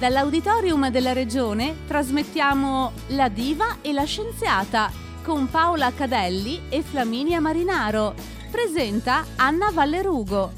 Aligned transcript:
Dall'auditorium 0.00 0.88
della 0.88 1.12
regione 1.12 1.84
trasmettiamo 1.86 2.92
La 3.08 3.28
diva 3.28 3.82
e 3.82 3.92
la 3.92 4.04
scienziata 4.04 4.90
con 5.22 5.50
Paola 5.50 5.92
Cadelli 5.92 6.62
e 6.70 6.80
Flaminia 6.80 7.38
Marinaro. 7.38 8.14
Presenta 8.50 9.26
Anna 9.36 9.70
Vallerugo. 9.70 10.52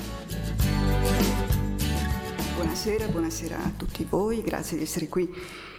Buonasera, 2.54 3.08
buonasera 3.08 3.56
a 3.56 3.72
tutti 3.76 4.06
voi, 4.08 4.42
grazie 4.42 4.76
di 4.76 4.84
essere 4.84 5.08
qui 5.08 5.28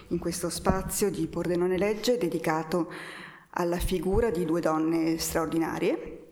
in 0.08 0.18
questo 0.18 0.50
spazio 0.50 1.10
di 1.10 1.26
Pordenone 1.26 1.78
Legge 1.78 2.18
dedicato 2.18 2.92
alla 3.52 3.78
figura 3.78 4.28
di 4.28 4.44
due 4.44 4.60
donne 4.60 5.16
straordinarie, 5.16 6.23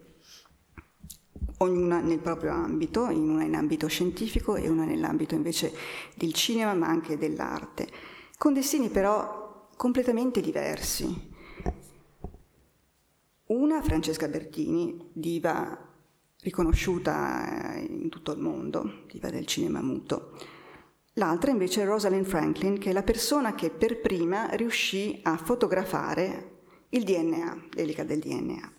ognuna 1.63 2.01
nel 2.01 2.19
proprio 2.19 2.53
ambito, 2.53 3.09
in 3.09 3.29
una 3.29 3.45
in 3.45 3.55
ambito 3.55 3.87
scientifico 3.87 4.57
e 4.57 4.69
una 4.69 4.85
nell'ambito 4.85 5.35
invece 5.35 5.73
del 6.15 6.33
cinema 6.33 6.75
ma 6.75 6.87
anche 6.89 7.17
dell'arte, 7.17 7.89
con 8.39 8.53
destini 8.53 8.89
però 8.89 9.69
completamente 9.77 10.41
diversi. 10.41 11.31
Una, 13.47 13.83
Francesca 13.83 14.29
Bertini, 14.29 15.11
diva 15.13 15.91
riconosciuta 16.41 17.75
eh, 17.75 17.81
in 17.83 18.09
tutto 18.09 18.33
il 18.33 18.41
mondo, 18.41 19.05
diva 19.11 19.31
del 19.31 19.47
cinema 19.47 19.81
muto. 19.83 20.39
L'altra 21.15 21.51
invece 21.51 21.83
è 21.83 21.85
Rosalind 21.85 22.25
Franklin, 22.25 22.79
che 22.79 22.91
è 22.91 22.93
la 22.93 23.03
persona 23.03 23.55
che 23.55 23.71
per 23.71 24.01
prima 24.01 24.49
riuscì 24.51 25.21
a 25.23 25.37
fotografare 25.37 26.61
il 26.91 27.05
DNA, 27.05 27.65
l'elica 27.73 28.05
del 28.05 28.21
DNA. 28.21 28.73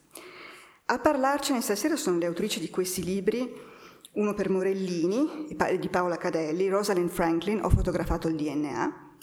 A 0.85 0.99
parlarcene 0.99 1.61
stasera 1.61 1.95
sono 1.95 2.17
le 2.17 2.25
autrici 2.25 2.59
di 2.59 2.69
questi 2.69 3.03
libri, 3.03 3.49
uno 4.13 4.33
per 4.33 4.49
Morellini 4.49 5.47
di 5.79 5.89
Paola 5.89 6.17
Cadelli, 6.17 6.67
Rosalind 6.67 7.09
Franklin, 7.09 7.63
Ho 7.63 7.69
fotografato 7.69 8.27
il 8.27 8.35
DNA, 8.35 9.15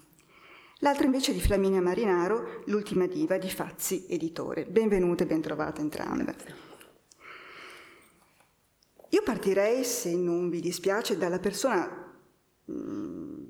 l'altro 0.79 1.05
invece 1.05 1.35
di 1.35 1.41
Flaminia 1.41 1.83
Marinaro, 1.83 2.63
L'ultima 2.65 3.07
diva 3.07 3.37
di 3.37 3.51
Fazzi 3.51 4.07
Editore. 4.09 4.65
Benvenute, 4.65 5.27
bentrovate 5.27 5.83
entrambe. 5.83 6.35
Io 9.11 9.23
partirei, 9.23 9.85
se 9.85 10.17
non 10.17 10.49
vi 10.49 10.61
dispiace, 10.61 11.19
dalla 11.19 11.41
persona 11.41 12.15
mm, 12.71 13.45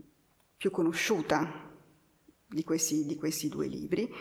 più 0.56 0.70
conosciuta 0.72 1.69
di 2.45 2.64
questi, 2.64 3.06
di 3.06 3.14
questi, 3.14 3.48
due 3.48 3.69
libri, 3.69 4.12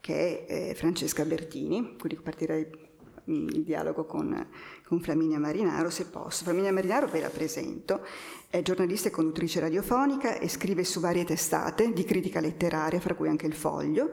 che 0.00 0.46
è 0.46 0.70
eh, 0.70 0.74
Francesca 0.74 1.24
Bertini, 1.24 1.96
quindi 1.96 2.20
partirei 2.20 2.85
il 3.26 3.62
dialogo 3.62 4.04
con, 4.04 4.46
con, 4.84 5.00
Flaminia 5.00 5.38
Marinaro, 5.38 5.90
se 5.90 6.06
posso. 6.06 6.44
Flaminia 6.44 6.72
Marinaro 6.72 7.06
ve 7.06 7.20
la 7.20 7.30
presento, 7.30 8.04
è 8.48 8.62
giornalista 8.62 9.08
e 9.08 9.12
conduttrice 9.12 9.60
radiofonica 9.60 10.38
e 10.38 10.48
scrive 10.48 10.84
su 10.84 11.00
varie 11.00 11.24
testate 11.24 11.92
di 11.92 12.04
critica 12.04 12.40
letteraria, 12.40 13.00
fra 13.00 13.14
cui 13.14 13.28
anche 13.28 13.46
il 13.46 13.54
Foglio 13.54 14.10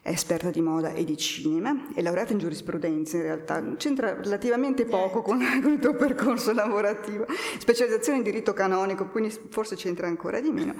è 0.00 0.10
esperta 0.10 0.50
di 0.50 0.60
moda 0.60 0.92
e 0.92 1.04
di 1.04 1.16
cinema, 1.16 1.88
è 1.94 2.00
laureata 2.00 2.32
in 2.32 2.38
giurisprudenza 2.38 3.16
in 3.16 3.22
realtà, 3.22 3.62
c'entra 3.76 4.14
relativamente 4.14 4.84
poco 4.84 5.22
con, 5.22 5.38
con, 5.62 5.72
il 5.72 5.78
tuo 5.78 5.94
percorso 5.94 6.52
lavorativo, 6.52 7.26
specializzazione 7.58 8.18
in 8.18 8.24
diritto 8.24 8.52
canonico, 8.52 9.08
quindi 9.08 9.36
forse 9.50 9.76
c'entra 9.76 10.06
ancora 10.06 10.40
di 10.40 10.50
meno. 10.50 10.74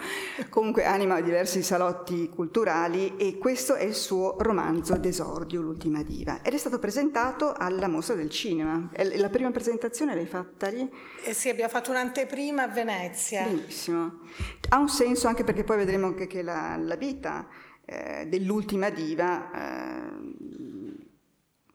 Comunque 0.49 0.85
anima 0.85 1.21
diversi 1.21 1.63
salotti 1.63 2.29
culturali 2.29 3.17
e 3.17 3.39
questo 3.39 3.75
è 3.75 3.85
il 3.85 3.95
suo 3.95 4.37
romanzo 4.39 4.97
d'esordio, 4.97 5.61
L'ultima 5.61 6.03
diva, 6.03 6.41
ed 6.43 6.55
è 6.55 6.59
stato 6.59 6.79
presentato 6.79 7.53
alla 7.53 7.89
Mostra 7.89 8.15
del 8.15 8.31
Cinema. 8.31 8.89
La 9.17 9.29
prima 9.29 9.51
presentazione 9.51 10.15
l'hai 10.15 10.27
fatta 10.27 10.69
lì? 10.69 10.89
Eh 11.25 11.35
sì, 11.35 11.49
abbiamo 11.49 11.71
fatto 11.71 11.91
un'anteprima 11.91 12.63
a 12.63 12.69
Venezia. 12.69 13.43
Benissimo. 13.43 14.21
Ha 14.71 14.79
un 14.79 14.89
senso 14.89 15.29
anche 15.29 15.45
perché 15.45 15.65
poi 15.65 15.77
vedremo 15.77 16.07
anche 16.07 16.27
che 16.27 16.43
la, 16.43 16.77
la 16.77 16.97
vita 16.97 17.47
eh, 17.91 18.27
dell'ultima 18.27 18.91
diva 18.91 19.51
eh, 19.51 20.39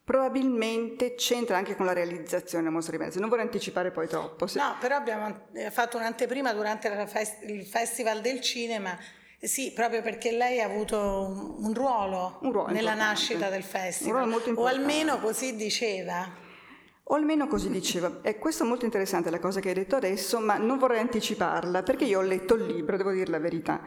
probabilmente 0.03 1.15
c'entra 1.15 1.57
anche 1.57 1.75
con 1.75 1.85
la 1.87 1.93
realizzazione 1.93 2.63
della 2.63 2.75
mostra 2.75 2.91
di 2.91 2.99
Venezia. 2.99 3.19
Non 3.19 3.29
vorrei 3.29 3.45
anticipare 3.45 3.89
poi 3.91 4.07
troppo. 4.07 4.45
Se... 4.45 4.59
No, 4.59 4.75
però 4.79 4.95
abbiamo 4.95 5.47
eh, 5.53 5.71
fatto 5.71 5.97
un'anteprima 5.97 6.53
durante 6.53 7.07
fest- 7.07 7.43
il 7.43 7.65
Festival 7.65 8.21
del 8.21 8.41
Cinema. 8.41 8.97
Sì, 9.39 9.73
proprio 9.73 10.01
perché 10.01 10.31
lei 10.31 10.61
ha 10.61 10.65
avuto 10.65 11.55
un, 11.57 11.73
ruolo, 11.73 12.37
un 12.43 12.51
ruolo, 12.51 12.71
nella 12.71 12.93
nascita 12.93 13.49
del 13.49 13.63
festival, 13.63 14.31
o 14.55 14.65
almeno 14.65 15.19
così 15.19 15.55
diceva. 15.57 16.31
O 17.05 17.15
almeno 17.15 17.47
così 17.47 17.69
diceva. 17.69 18.19
E 18.21 18.37
questo 18.37 18.63
è 18.63 18.67
molto 18.67 18.85
interessante 18.85 19.29
la 19.29 19.39
cosa 19.39 19.59
che 19.59 19.69
hai 19.69 19.73
detto 19.73 19.97
adesso, 19.97 20.39
ma 20.39 20.55
non 20.55 20.77
vorrei 20.77 20.99
anticiparla 21.01 21.83
perché 21.83 22.05
io 22.05 22.19
ho 22.19 22.21
letto 22.21 22.53
il 22.55 22.67
libro, 22.67 22.95
devo 22.95 23.11
dire 23.11 23.29
la 23.29 23.39
verità. 23.39 23.81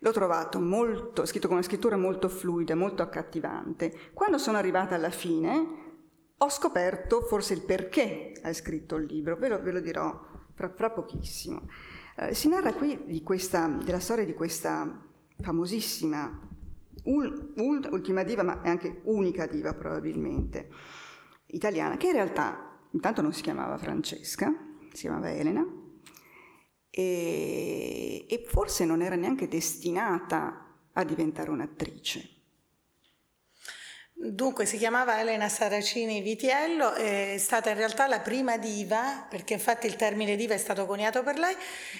L'ho 0.00 0.12
trovato 0.12 0.60
molto, 0.60 1.26
scritto 1.26 1.48
con 1.48 1.56
una 1.56 1.66
scrittura 1.66 1.96
molto 1.96 2.28
fluida, 2.28 2.74
molto 2.76 3.02
accattivante. 3.02 4.10
Quando 4.12 4.38
sono 4.38 4.56
arrivata 4.56 4.94
alla 4.94 5.10
fine 5.10 5.86
ho 6.36 6.48
scoperto 6.48 7.22
forse 7.22 7.54
il 7.54 7.62
perché 7.62 8.32
hai 8.42 8.54
scritto 8.54 8.94
il 8.94 9.06
libro, 9.06 9.36
ve 9.36 9.48
lo, 9.48 9.60
ve 9.60 9.72
lo 9.72 9.80
dirò 9.80 10.20
fra, 10.54 10.70
fra 10.70 10.90
pochissimo. 10.90 11.68
Eh, 12.16 12.32
si 12.32 12.48
narra 12.48 12.72
qui 12.74 13.22
questa, 13.24 13.66
della 13.66 13.98
storia 13.98 14.24
di 14.24 14.34
questa 14.34 15.04
famosissima 15.40 16.46
ul, 17.04 17.52
ul, 17.56 17.88
ultima 17.90 18.22
diva, 18.22 18.42
ma 18.42 18.62
è 18.62 18.68
anche 18.68 19.00
unica 19.04 19.46
diva 19.46 19.74
probabilmente, 19.74 20.68
italiana, 21.46 21.96
che 21.96 22.06
in 22.06 22.12
realtà 22.12 22.78
intanto 22.90 23.20
non 23.20 23.32
si 23.32 23.42
chiamava 23.42 23.76
Francesca, 23.78 24.52
si 24.92 25.02
chiamava 25.02 25.32
Elena, 25.32 25.66
e, 26.98 28.26
e 28.28 28.44
forse 28.44 28.84
non 28.84 29.02
era 29.02 29.14
neanche 29.14 29.46
destinata 29.46 30.66
a 30.92 31.04
diventare 31.04 31.48
un'attrice. 31.50 32.28
Dunque 34.12 34.66
si 34.66 34.78
chiamava 34.78 35.20
Elena 35.20 35.48
Saracini 35.48 36.20
Vitiello, 36.22 36.94
è 36.94 37.36
stata 37.38 37.70
in 37.70 37.76
realtà 37.76 38.08
la 38.08 38.18
prima 38.18 38.58
diva, 38.58 39.24
perché 39.30 39.52
infatti 39.52 39.86
il 39.86 39.94
termine 39.94 40.34
diva 40.34 40.54
è 40.54 40.58
stato 40.58 40.86
coniato 40.86 41.22
per 41.22 41.38
lei, 41.38 41.54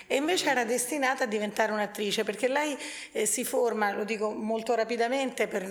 e 0.08 0.16
invece 0.16 0.50
era 0.50 0.64
destinata 0.64 1.22
a 1.22 1.26
diventare 1.28 1.70
un'attrice, 1.70 2.24
perché 2.24 2.48
lei 2.48 2.76
eh, 3.12 3.24
si 3.24 3.44
forma, 3.44 3.92
lo 3.92 4.02
dico 4.02 4.32
molto 4.32 4.74
rapidamente 4.74 5.46
per, 5.46 5.62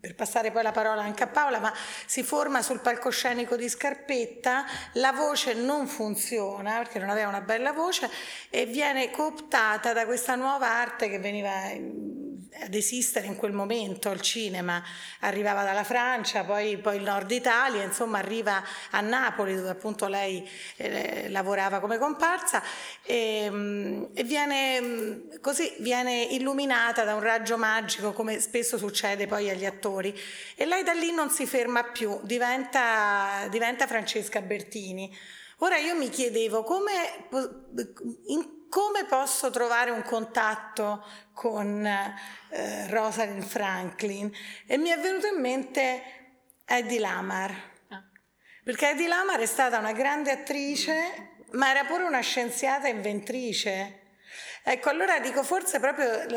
per 0.00 0.14
passare 0.14 0.50
poi 0.50 0.62
la 0.62 0.72
parola 0.72 1.02
anche 1.02 1.24
a 1.24 1.26
Paola, 1.26 1.58
ma 1.58 1.72
si 2.06 2.22
forma 2.22 2.62
sul 2.62 2.80
palcoscenico 2.80 3.54
di 3.54 3.68
Scarpetta, 3.68 4.64
la 4.94 5.12
voce 5.12 5.52
non 5.52 5.86
funziona 5.86 6.78
perché 6.78 6.98
non 6.98 7.10
aveva 7.10 7.28
una 7.28 7.42
bella 7.42 7.72
voce 7.72 8.10
e 8.48 8.64
viene 8.64 9.10
cooptata 9.10 9.92
da 9.92 10.06
questa 10.06 10.36
nuova 10.36 10.68
arte 10.68 11.10
che 11.10 11.18
veniva 11.18 11.50
ad 12.62 12.74
esistere 12.74 13.26
in 13.26 13.36
quel 13.36 13.52
momento, 13.52 14.10
il 14.10 14.22
cinema. 14.22 14.82
Arrivava 15.20 15.64
dalla 15.64 15.84
Francia, 15.84 16.44
poi, 16.44 16.78
poi 16.78 16.96
il 16.96 17.02
nord 17.02 17.30
Italia, 17.30 17.82
insomma 17.82 18.18
arriva 18.18 18.62
a 18.90 19.00
Napoli 19.00 19.54
dove 19.54 19.68
appunto 19.68 20.06
lei 20.06 20.48
eh, 20.76 21.28
lavorava 21.28 21.78
come 21.78 21.98
comparsa 21.98 22.62
e, 23.02 23.48
mm, 23.50 24.04
e 24.14 24.24
viene, 24.24 24.80
mm, 24.80 25.20
così 25.40 25.74
viene 25.78 26.22
illuminata 26.22 27.04
da 27.04 27.14
un 27.14 27.20
raggio 27.20 27.58
magico 27.58 28.12
come 28.12 28.40
spesso 28.40 28.78
succede 28.78 29.26
poi 29.26 29.50
agli 29.50 29.66
attori 29.66 29.89
e 29.98 30.64
lei 30.64 30.82
da 30.82 30.92
lì 30.92 31.12
non 31.12 31.30
si 31.30 31.46
ferma 31.46 31.82
più, 31.84 32.20
diventa, 32.22 33.46
diventa 33.50 33.86
Francesca 33.86 34.40
Bertini. 34.40 35.16
Ora 35.58 35.76
io 35.76 35.94
mi 35.96 36.08
chiedevo 36.08 36.62
come, 36.62 36.92
in 38.26 38.58
come 38.70 39.04
posso 39.04 39.50
trovare 39.50 39.90
un 39.90 40.02
contatto 40.02 41.04
con 41.34 41.84
eh, 41.84 42.86
Rosalind 42.88 43.42
Franklin? 43.42 44.32
E 44.66 44.78
mi 44.78 44.88
è 44.90 44.98
venuto 44.98 45.26
in 45.26 45.40
mente 45.40 46.02
Eddie 46.64 47.00
Lamar, 47.00 47.50
ah. 47.88 48.02
perché 48.62 48.90
Eddie 48.90 49.08
Lamar 49.08 49.40
è 49.40 49.46
stata 49.46 49.76
una 49.78 49.92
grande 49.92 50.30
attrice, 50.30 51.32
ma 51.50 51.70
era 51.70 51.84
pure 51.84 52.04
una 52.04 52.20
scienziata 52.20 52.86
inventrice. 52.86 53.99
Ecco, 54.62 54.90
allora 54.90 55.18
dico 55.20 55.42
forse 55.42 55.80
proprio 55.80 56.06
uh, 56.06 56.28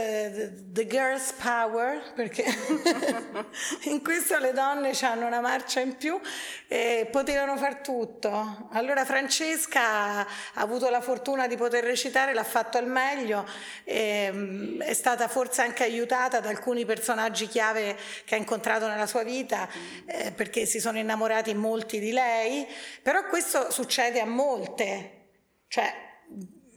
the 0.71 0.87
girl's 0.87 1.33
power, 1.33 2.13
perché 2.15 2.45
in 3.83 4.01
questo 4.01 4.37
le 4.39 4.53
donne 4.53 4.91
hanno 5.01 5.27
una 5.27 5.41
marcia 5.41 5.81
in 5.81 5.97
più 5.97 6.19
e 6.69 7.07
potevano 7.11 7.57
far 7.57 7.81
tutto. 7.81 8.69
Allora 8.71 9.03
Francesca 9.03 10.19
ha 10.19 10.27
avuto 10.53 10.89
la 10.89 11.01
fortuna 11.01 11.47
di 11.47 11.57
poter 11.57 11.83
recitare, 11.83 12.33
l'ha 12.33 12.45
fatto 12.45 12.77
al 12.77 12.87
meglio, 12.87 13.45
e, 13.83 14.29
um, 14.31 14.81
è 14.81 14.93
stata 14.93 15.27
forse 15.27 15.61
anche 15.61 15.83
aiutata 15.83 16.39
da 16.39 16.47
alcuni 16.47 16.85
personaggi 16.85 17.47
chiave 17.47 17.97
che 18.23 18.35
ha 18.35 18.37
incontrato 18.37 18.87
nella 18.87 19.05
sua 19.05 19.23
vita, 19.23 19.67
eh, 20.05 20.31
perché 20.31 20.65
si 20.65 20.79
sono 20.79 20.97
innamorati 20.97 21.53
molti 21.53 21.99
di 21.99 22.13
lei, 22.13 22.65
però 23.01 23.25
questo 23.25 23.69
succede 23.69 24.21
a 24.21 24.25
molte. 24.25 25.19
Cioè, 25.67 25.91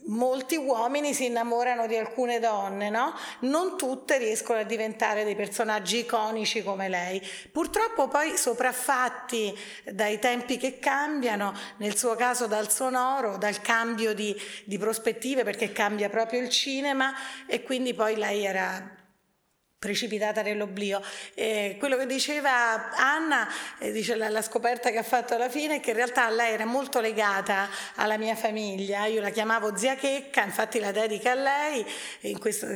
molti 0.06 0.56
uomini 0.56 1.14
si 1.14 1.26
innamorano 1.26 1.87
di 1.87 1.97
alcune 1.97 2.38
donne, 2.38 2.91
no? 2.91 3.14
Non 3.41 3.76
tutte 3.76 4.19
riescono 4.19 4.61
a 4.61 4.64
diventare 4.64 5.25
dei 5.25 5.35
personaggi 5.35 5.99
iconici 5.99 6.62
come 6.62 6.88
lei. 6.88 7.20
Purtroppo 7.50 8.08
poi 8.08 8.37
sopraffatti 8.37 9.56
dai 9.85 10.19
tempi 10.19 10.56
che 10.56 10.79
cambiano, 10.79 11.55
nel 11.79 11.97
suo 11.97 12.14
caso 12.14 12.47
dal 12.47 12.70
sonoro, 12.70 13.37
dal 13.37 13.61
cambio 13.61 14.14
di, 14.14 14.35
di 14.64 14.79
prospettive 14.79 15.44
perché 15.44 15.73
cambia 15.73 16.09
proprio 16.09 16.41
il 16.41 16.49
cinema 16.49 17.14
e 17.47 17.62
quindi 17.62 17.94
poi 17.94 18.17
lei 18.17 18.44
era 18.44 19.05
precipitata 19.78 20.43
nell'oblio. 20.43 21.02
Eh, 21.34 21.76
quello 21.78 21.96
che 21.96 22.06
diceva 22.06 22.90
Anna, 22.96 23.49
eh, 23.78 23.93
dice 23.93 24.14
la, 24.14 24.28
la, 24.28 24.43
scoperta 24.43 24.90
che 24.90 24.99
ha 24.99 25.02
fatto 25.02 25.34
alla 25.34 25.50
fine, 25.50 25.76
è 25.76 25.81
che 25.81 25.90
in 25.90 25.96
realtà 25.96 26.28
lei 26.31 26.55
era 26.55 26.64
molto 26.64 27.00
legata 27.00 27.69
alla 27.96 28.17
mia 28.17 28.34
famiglia, 28.34 29.06
io 29.06 29.20
la 29.20 29.31
chiamavo 29.31 29.76
zia 29.76 29.94
Checca, 29.94 30.44
infatti 30.44 30.78
la 30.78 30.93
dedica 30.93 31.32
a 31.32 31.34
lei, 31.34 31.87
questo, 32.38 32.67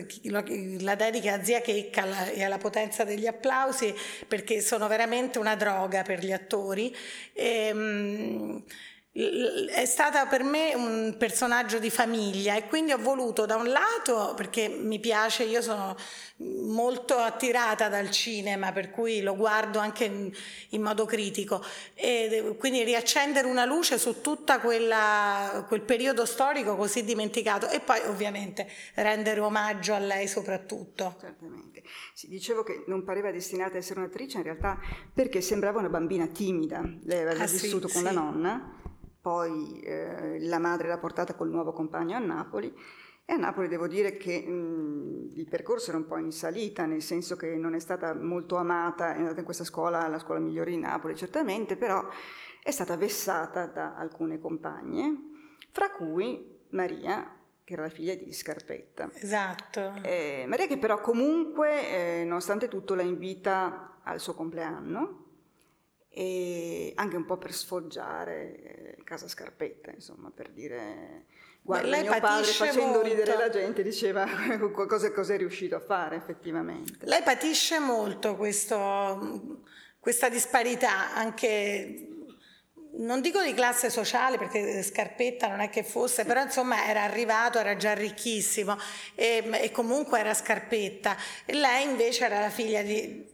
la 0.80 0.94
dedica 0.94 1.34
a 1.34 1.44
zia 1.44 1.60
Checca 1.60 2.30
e 2.30 2.44
alla 2.44 2.58
potenza 2.58 3.04
degli 3.04 3.26
applausi, 3.26 3.94
perché 4.28 4.60
sono 4.60 4.86
veramente 4.86 5.38
una 5.38 5.56
droga 5.56 6.02
per 6.02 6.20
gli 6.20 6.32
attori. 6.32 6.94
E, 7.32 7.66
ehm, 7.66 8.64
è 9.68 9.84
stata 9.84 10.26
per 10.26 10.42
me 10.42 10.74
un 10.74 11.14
personaggio 11.18 11.78
di 11.78 11.90
famiglia 11.90 12.56
e 12.56 12.66
quindi 12.66 12.92
ho 12.92 12.98
voluto 12.98 13.44
da 13.44 13.56
un 13.56 13.68
lato, 13.68 14.32
perché 14.34 14.68
mi 14.68 14.98
piace, 14.98 15.44
io 15.44 15.60
sono 15.60 15.94
molto 16.38 17.16
attirata 17.16 17.88
dal 17.88 18.10
cinema, 18.10 18.72
per 18.72 18.90
cui 18.90 19.20
lo 19.20 19.36
guardo 19.36 19.78
anche 19.78 20.04
in, 20.04 20.32
in 20.70 20.82
modo 20.82 21.04
critico, 21.04 21.62
e 21.94 22.56
quindi 22.58 22.82
riaccendere 22.82 23.46
una 23.46 23.66
luce 23.66 23.98
su 23.98 24.22
tutto 24.22 24.58
quel 24.60 25.82
periodo 25.84 26.24
storico 26.24 26.76
così 26.76 27.04
dimenticato 27.04 27.68
e 27.68 27.80
poi 27.80 28.00
ovviamente 28.06 28.66
rendere 28.94 29.40
omaggio 29.40 29.92
a 29.92 29.98
lei 29.98 30.26
soprattutto. 30.26 31.16
Certamente. 31.20 31.82
Sì, 32.14 32.28
dicevo 32.28 32.62
che 32.62 32.84
non 32.86 33.04
pareva 33.04 33.30
destinata 33.30 33.74
a 33.74 33.78
essere 33.78 34.00
un'attrice 34.00 34.38
in 34.38 34.44
realtà 34.44 34.78
perché 35.12 35.40
sembrava 35.40 35.78
una 35.78 35.88
bambina 35.88 36.26
timida, 36.26 36.80
lei 37.02 37.20
aveva 37.20 37.44
ah, 37.44 37.46
vissuto 37.46 37.86
sì, 37.88 37.94
con 37.94 38.02
sì. 38.06 38.14
la 38.14 38.20
nonna 38.20 38.78
poi 39.20 39.80
eh, 39.80 40.40
la 40.40 40.58
madre 40.58 40.88
l'ha 40.88 40.98
portata 40.98 41.34
col 41.34 41.50
nuovo 41.50 41.72
compagno 41.72 42.16
a 42.16 42.20
Napoli 42.20 42.74
e 43.30 43.34
a 43.34 43.36
Napoli 43.36 43.68
devo 43.68 43.86
dire 43.86 44.16
che 44.16 44.40
mh, 44.40 45.32
il 45.34 45.46
percorso 45.48 45.90
era 45.90 45.98
un 45.98 46.06
po' 46.06 46.16
in 46.16 46.32
salita, 46.32 46.84
nel 46.86 47.00
senso 47.00 47.36
che 47.36 47.54
non 47.54 47.74
è 47.74 47.78
stata 47.78 48.12
molto 48.12 48.56
amata, 48.56 49.14
è 49.14 49.18
andata 49.18 49.38
in 49.38 49.44
questa 49.44 49.62
scuola, 49.62 50.08
la 50.08 50.18
scuola 50.18 50.40
migliore 50.40 50.72
di 50.72 50.78
Napoli 50.78 51.14
certamente, 51.14 51.76
però 51.76 52.04
è 52.60 52.70
stata 52.72 52.96
vessata 52.96 53.66
da 53.66 53.94
alcune 53.94 54.40
compagne, 54.40 55.28
fra 55.70 55.92
cui 55.92 56.58
Maria, 56.70 57.36
che 57.62 57.72
era 57.74 57.82
la 57.82 57.88
figlia 57.88 58.16
di 58.16 58.32
Scarpetta. 58.32 59.08
Esatto. 59.12 59.92
Eh, 60.02 60.44
Maria 60.48 60.66
che 60.66 60.78
però 60.78 61.00
comunque, 61.00 62.20
eh, 62.20 62.24
nonostante 62.24 62.66
tutto, 62.66 62.96
la 62.96 63.02
invita 63.02 64.00
al 64.02 64.18
suo 64.18 64.34
compleanno 64.34 65.26
e 66.08 66.92
anche 66.96 67.16
un 67.16 67.24
po' 67.24 67.38
per 67.38 67.52
sfoggiare 67.52 68.56
eh, 68.56 68.79
Casa 69.10 69.26
Scarpetta, 69.26 69.90
insomma, 69.90 70.30
per 70.32 70.50
dire 70.50 71.24
guarda 71.62 71.96
Beh, 71.96 72.02
mio 72.02 72.20
padre 72.20 72.52
facendo 72.52 72.98
molto. 72.98 73.02
ridere 73.02 73.36
la 73.36 73.48
gente 73.48 73.82
diceva 73.82 74.24
cosa, 74.86 75.10
cosa 75.10 75.34
è 75.34 75.36
riuscito 75.36 75.74
a 75.74 75.80
fare 75.80 76.14
effettivamente. 76.14 77.06
Lei 77.06 77.20
patisce 77.24 77.80
molto 77.80 78.36
questo, 78.36 79.64
questa 79.98 80.28
disparità 80.28 81.12
anche 81.12 82.19
non 82.92 83.20
dico 83.20 83.42
di 83.42 83.54
classe 83.54 83.90
sociale 83.90 84.36
perché 84.36 84.82
Scarpetta 84.82 85.46
non 85.48 85.60
è 85.60 85.70
che 85.70 85.82
fosse, 85.82 86.24
però 86.24 86.42
insomma 86.42 86.86
era 86.86 87.02
arrivato, 87.02 87.58
era 87.58 87.76
già 87.76 87.94
ricchissimo 87.94 88.76
e, 89.14 89.48
e 89.52 89.70
comunque 89.70 90.18
era 90.20 90.34
Scarpetta. 90.34 91.16
E 91.44 91.54
lei 91.54 91.84
invece 91.84 92.24
era 92.24 92.40
la 92.40 92.50
figlia 92.50 92.82
di, 92.82 93.28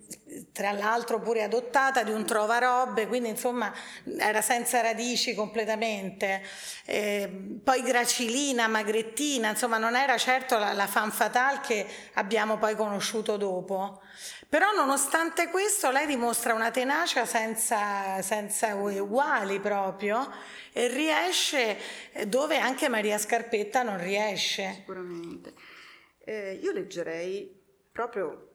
tra 0.53 0.73
l'altro 0.73 1.21
pure 1.21 1.43
adottata 1.43 2.03
di 2.03 2.11
un 2.11 2.25
trovarobbe, 2.25 3.07
quindi 3.07 3.31
insomma 3.31 3.73
era 4.19 4.43
senza 4.43 4.81
radici 4.81 5.35
completamente. 5.35 6.43
Eh, 6.85 7.59
poi 7.63 7.83
gracilina, 7.83 8.69
magrettina, 8.69 9.51
insomma 9.51 9.79
non 9.79 9.97
era 9.97 10.17
certo 10.19 10.59
la, 10.59 10.73
la 10.73 10.87
fan 10.87 11.11
fatale 11.11 11.61
che 11.61 11.87
abbiamo 12.15 12.59
poi 12.59 12.75
conosciuto 12.75 13.37
dopo. 13.37 14.01
Però 14.49 14.73
nonostante 14.73 15.49
questo 15.49 15.91
lei 15.91 16.07
dimostra 16.07 16.55
una 16.55 16.71
tenacia 16.71 17.25
senza, 17.25 18.23
senza 18.23 18.75
uguali 18.77 19.59
proprio 19.59 20.31
e 20.73 20.87
riesce 20.87 21.77
dove 22.27 22.59
anche 22.59 22.89
Maria 22.89 23.19
Scarpetta 23.19 23.83
non 23.83 23.99
riesce. 23.99 24.73
Sicuramente. 24.75 25.55
Eh, 26.19 26.55
io 26.63 26.71
leggerei 26.73 27.61
proprio 27.91 28.51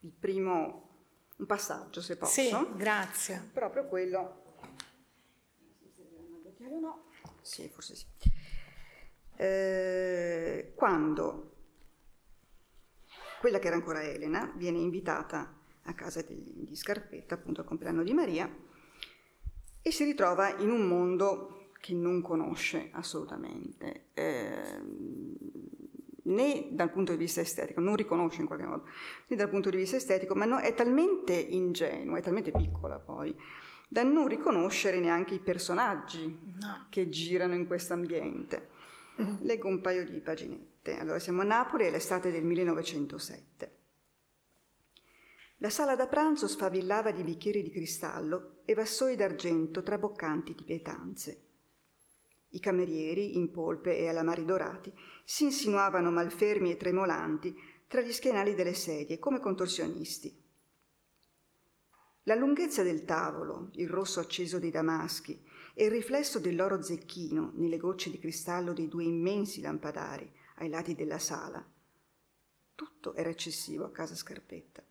il 0.00 0.12
primo 0.12 0.88
un 1.36 1.46
passaggio 1.46 2.02
se 2.02 2.16
posso. 2.16 2.32
Sì, 2.32 2.54
grazie. 2.74 3.50
Proprio 3.52 3.86
quello. 3.86 4.40
No. 6.58 7.06
Sì, 7.40 7.68
forse 7.68 7.94
sì. 7.96 8.06
Eh, 9.36 10.72
quando 10.76 11.51
quella 13.42 13.58
che 13.58 13.66
era 13.66 13.74
ancora 13.74 14.04
Elena 14.04 14.52
viene 14.54 14.78
invitata 14.78 15.52
a 15.82 15.94
casa 15.94 16.22
di 16.22 16.70
Scarpetta, 16.74 17.34
appunto 17.34 17.60
al 17.60 17.66
compleanno 17.66 18.04
di 18.04 18.14
Maria, 18.14 18.48
e 19.82 19.90
si 19.90 20.04
ritrova 20.04 20.56
in 20.58 20.70
un 20.70 20.86
mondo 20.86 21.70
che 21.80 21.92
non 21.92 22.22
conosce 22.22 22.90
assolutamente, 22.92 24.10
eh, 24.14 24.80
né 26.22 26.68
dal 26.70 26.92
punto 26.92 27.10
di 27.10 27.18
vista 27.18 27.40
estetico, 27.40 27.80
non 27.80 27.96
riconosce 27.96 28.42
in 28.42 28.46
qualche 28.46 28.64
modo, 28.64 28.84
né 29.26 29.34
dal 29.34 29.48
punto 29.48 29.70
di 29.70 29.76
vista 29.76 29.96
estetico, 29.96 30.36
ma 30.36 30.44
no, 30.44 30.58
è 30.58 30.72
talmente 30.74 31.34
ingenua, 31.34 32.18
è 32.18 32.22
talmente 32.22 32.52
piccola 32.52 33.00
poi, 33.00 33.36
da 33.88 34.04
non 34.04 34.28
riconoscere 34.28 35.00
neanche 35.00 35.34
i 35.34 35.40
personaggi 35.40 36.38
no. 36.60 36.86
che 36.90 37.08
girano 37.08 37.54
in 37.54 37.66
questo 37.66 37.92
ambiente. 37.92 38.68
Mm-hmm. 39.20 39.36
Leggo 39.40 39.68
un 39.68 39.80
paio 39.80 40.04
di 40.04 40.20
paginette. 40.20 40.72
1907. 40.82 40.98
Allora 40.98 41.18
siamo 41.18 41.42
a 41.42 41.44
Napoli, 41.44 41.84
è 41.84 41.90
l'estate 41.90 42.30
del 42.30 42.44
1907. 42.44 43.76
La 45.58 45.70
sala 45.70 45.94
da 45.94 46.08
pranzo 46.08 46.48
sfavillava 46.48 47.12
di 47.12 47.22
bicchieri 47.22 47.62
di 47.62 47.70
cristallo 47.70 48.62
e 48.64 48.74
vassoi 48.74 49.14
d'argento 49.14 49.82
traboccanti 49.82 50.54
di 50.54 50.64
pietanze. 50.64 51.46
I 52.48 52.60
camerieri, 52.60 53.36
in 53.36 53.50
polpe 53.50 53.96
e 53.96 54.08
alamari 54.08 54.44
dorati, 54.44 54.92
si 55.24 55.44
insinuavano 55.44 56.10
malfermi 56.10 56.72
e 56.72 56.76
tremolanti 56.76 57.56
tra 57.86 58.00
gli 58.00 58.12
schienali 58.12 58.54
delle 58.54 58.74
sedie, 58.74 59.18
come 59.18 59.38
contorsionisti. 59.38 60.40
La 62.24 62.34
lunghezza 62.34 62.82
del 62.82 63.04
tavolo, 63.04 63.70
il 63.74 63.88
rosso 63.88 64.20
acceso 64.20 64.58
dei 64.58 64.70
damaschi 64.70 65.40
e 65.74 65.84
il 65.84 65.90
riflesso 65.90 66.38
dell'oro 66.38 66.82
zecchino 66.82 67.52
nelle 67.54 67.78
gocce 67.78 68.10
di 68.10 68.18
cristallo 68.18 68.72
dei 68.72 68.88
due 68.88 69.04
immensi 69.04 69.60
lampadari 69.60 70.30
ai 70.56 70.68
lati 70.68 70.94
della 70.94 71.18
sala. 71.18 71.64
Tutto 72.74 73.14
era 73.14 73.30
eccessivo 73.30 73.84
a 73.84 73.90
casa 73.90 74.14
Scarpetta. 74.14 74.84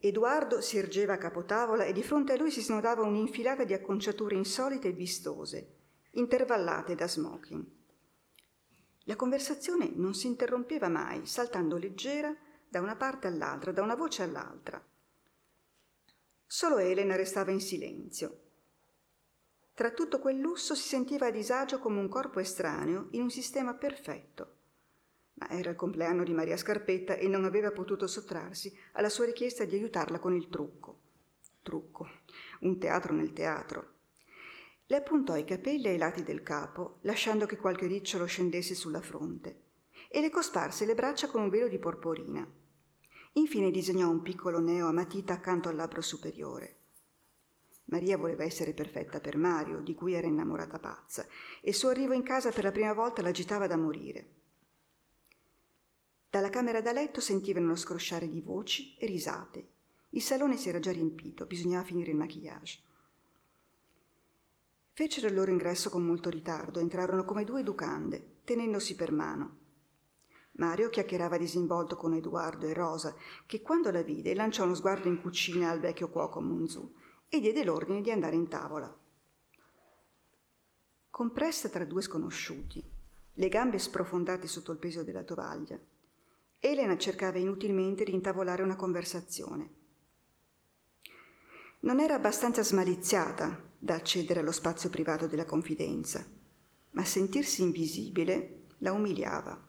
Edoardo 0.00 0.60
si 0.60 0.78
ergeva 0.78 1.14
a 1.14 1.18
capotavola 1.18 1.84
e 1.84 1.92
di 1.92 2.02
fronte 2.02 2.32
a 2.32 2.36
lui 2.36 2.50
si 2.50 2.62
snodava 2.62 3.02
un'infilata 3.02 3.64
di 3.64 3.74
acconciature 3.74 4.36
insolite 4.36 4.88
e 4.88 4.92
vistose, 4.92 5.74
intervallate 6.12 6.94
da 6.94 7.08
smoking. 7.08 7.64
La 9.04 9.16
conversazione 9.16 9.90
non 9.94 10.14
si 10.14 10.26
interrompeva 10.26 10.88
mai, 10.88 11.26
saltando 11.26 11.76
leggera 11.76 12.34
da 12.68 12.80
una 12.80 12.94
parte 12.94 13.26
all'altra, 13.26 13.72
da 13.72 13.82
una 13.82 13.96
voce 13.96 14.22
all'altra. 14.22 14.84
Solo 16.46 16.78
Elena 16.78 17.16
restava 17.16 17.50
in 17.50 17.60
silenzio, 17.60 18.47
tra 19.78 19.92
tutto 19.92 20.18
quel 20.18 20.40
lusso 20.40 20.74
si 20.74 20.88
sentiva 20.88 21.26
a 21.26 21.30
disagio 21.30 21.78
come 21.78 22.00
un 22.00 22.08
corpo 22.08 22.40
estraneo 22.40 23.06
in 23.12 23.22
un 23.22 23.30
sistema 23.30 23.74
perfetto. 23.74 24.56
Ma 25.34 25.48
era 25.50 25.70
il 25.70 25.76
compleanno 25.76 26.24
di 26.24 26.32
Maria 26.32 26.56
Scarpetta 26.56 27.14
e 27.14 27.28
non 27.28 27.44
aveva 27.44 27.70
potuto 27.70 28.08
sottrarsi 28.08 28.76
alla 28.94 29.08
sua 29.08 29.26
richiesta 29.26 29.64
di 29.64 29.76
aiutarla 29.76 30.18
con 30.18 30.34
il 30.34 30.48
trucco. 30.48 31.02
Trucco. 31.62 32.08
Un 32.62 32.76
teatro 32.80 33.14
nel 33.14 33.32
teatro. 33.32 33.92
Le 34.84 34.96
appuntò 34.96 35.36
i 35.36 35.44
capelli 35.44 35.86
ai 35.86 35.96
lati 35.96 36.24
del 36.24 36.42
capo, 36.42 36.98
lasciando 37.02 37.46
che 37.46 37.56
qualche 37.56 37.86
ricciolo 37.86 38.24
scendesse 38.24 38.74
sulla 38.74 39.00
fronte, 39.00 39.60
e 40.08 40.20
le 40.20 40.30
cosparse 40.30 40.86
le 40.86 40.96
braccia 40.96 41.28
con 41.28 41.40
un 41.40 41.50
velo 41.50 41.68
di 41.68 41.78
porporina. 41.78 42.44
Infine 43.34 43.70
disegnò 43.70 44.10
un 44.10 44.22
piccolo 44.22 44.58
neo 44.58 44.88
a 44.88 44.92
matita 44.92 45.34
accanto 45.34 45.68
al 45.68 45.76
labbro 45.76 46.00
superiore. 46.00 46.77
Maria 47.88 48.18
voleva 48.18 48.44
essere 48.44 48.74
perfetta 48.74 49.18
per 49.20 49.36
Mario, 49.36 49.80
di 49.80 49.94
cui 49.94 50.12
era 50.12 50.26
innamorata 50.26 50.78
pazza, 50.78 51.26
e 51.60 51.70
il 51.70 51.74
suo 51.74 51.88
arrivo 51.88 52.12
in 52.12 52.22
casa 52.22 52.50
per 52.50 52.64
la 52.64 52.72
prima 52.72 52.92
volta 52.92 53.22
l'agitava 53.22 53.66
da 53.66 53.76
morire. 53.76 54.34
Dalla 56.28 56.50
camera 56.50 56.82
da 56.82 56.92
letto 56.92 57.22
sentivano 57.22 57.66
uno 57.66 57.76
scrosciare 57.76 58.28
di 58.28 58.42
voci 58.42 58.94
e 58.98 59.06
risate. 59.06 59.68
Il 60.10 60.20
salone 60.20 60.58
si 60.58 60.68
era 60.68 60.80
già 60.80 60.92
riempito, 60.92 61.46
bisognava 61.46 61.84
finire 61.84 62.10
il 62.10 62.16
maquillage. 62.18 62.82
Fecero 64.92 65.28
il 65.28 65.34
loro 65.34 65.50
ingresso 65.50 65.88
con 65.88 66.04
molto 66.04 66.28
ritardo, 66.28 66.80
entrarono 66.80 67.24
come 67.24 67.44
due 67.44 67.60
educande, 67.60 68.40
tenendosi 68.44 68.96
per 68.96 69.12
mano. 69.12 69.56
Mario 70.52 70.90
chiacchierava 70.90 71.38
disinvolto 71.38 71.96
con 71.96 72.12
Edoardo 72.12 72.66
e 72.66 72.74
Rosa, 72.74 73.14
che 73.46 73.62
quando 73.62 73.90
la 73.90 74.02
vide 74.02 74.34
lanciò 74.34 74.64
uno 74.64 74.74
sguardo 74.74 75.08
in 75.08 75.22
cucina 75.22 75.70
al 75.70 75.80
vecchio 75.80 76.10
cuoco 76.10 76.42
Munzu 76.42 76.94
e 77.28 77.40
diede 77.40 77.64
l'ordine 77.64 78.00
di 78.00 78.10
andare 78.10 78.36
in 78.36 78.48
tavola. 78.48 78.96
Compressa 81.10 81.68
tra 81.68 81.84
due 81.84 82.02
sconosciuti, 82.02 82.82
le 83.34 83.48
gambe 83.48 83.78
sprofondate 83.78 84.46
sotto 84.46 84.72
il 84.72 84.78
peso 84.78 85.02
della 85.02 85.22
tovaglia, 85.22 85.78
Elena 86.60 86.96
cercava 86.98 87.38
inutilmente 87.38 88.04
di 88.04 88.12
intavolare 88.12 88.62
una 88.62 88.76
conversazione. 88.76 89.70
Non 91.80 92.00
era 92.00 92.14
abbastanza 92.14 92.64
smaliziata 92.64 93.62
da 93.78 93.94
accedere 93.94 94.40
allo 94.40 94.50
spazio 94.50 94.90
privato 94.90 95.28
della 95.28 95.44
confidenza, 95.44 96.26
ma 96.90 97.04
sentirsi 97.04 97.62
invisibile 97.62 98.64
la 98.78 98.92
umiliava. 98.92 99.66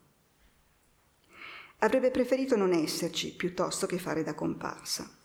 Avrebbe 1.80 2.10
preferito 2.10 2.56
non 2.56 2.74
esserci 2.74 3.36
piuttosto 3.36 3.86
che 3.86 4.00
fare 4.00 4.24
da 4.24 4.34
comparsa. 4.34 5.19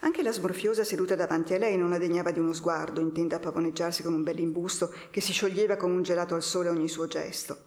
Anche 0.00 0.22
la 0.22 0.32
smorfiosa 0.32 0.84
seduta 0.84 1.16
davanti 1.16 1.54
a 1.54 1.58
lei 1.58 1.76
non 1.76 1.90
la 1.90 1.98
degnava 1.98 2.30
di 2.30 2.38
uno 2.38 2.52
sguardo, 2.52 3.00
intenta 3.00 3.36
a 3.36 3.40
pavoneggiarsi 3.40 4.02
con 4.02 4.14
un 4.14 4.22
bell'imbusto 4.22 4.94
che 5.10 5.20
si 5.20 5.32
scioglieva 5.32 5.76
come 5.76 5.94
un 5.94 6.02
gelato 6.02 6.34
al 6.36 6.42
sole 6.42 6.68
ogni 6.68 6.88
suo 6.88 7.08
gesto. 7.08 7.66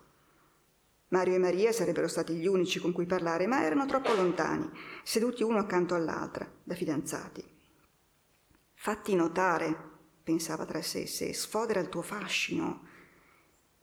Mario 1.09 1.35
e 1.35 1.39
Maria 1.39 1.73
sarebbero 1.73 2.07
stati 2.07 2.33
gli 2.35 2.47
unici 2.47 2.79
con 2.79 2.93
cui 2.93 3.05
parlare, 3.05 3.47
ma 3.47 3.65
erano 3.65 3.85
troppo 3.85 4.13
lontani, 4.13 4.69
seduti 5.03 5.43
uno 5.43 5.57
accanto 5.57 5.93
all'altra, 5.93 6.49
da 6.63 6.73
fidanzati. 6.73 7.43
Fatti 8.75 9.13
notare, 9.13 9.75
pensava 10.23 10.65
tra 10.65 10.81
sé 10.81 11.01
e 11.01 11.07
sé, 11.07 11.33
sfodera 11.33 11.81
il 11.81 11.89
tuo 11.89 12.01
fascino, 12.01 12.87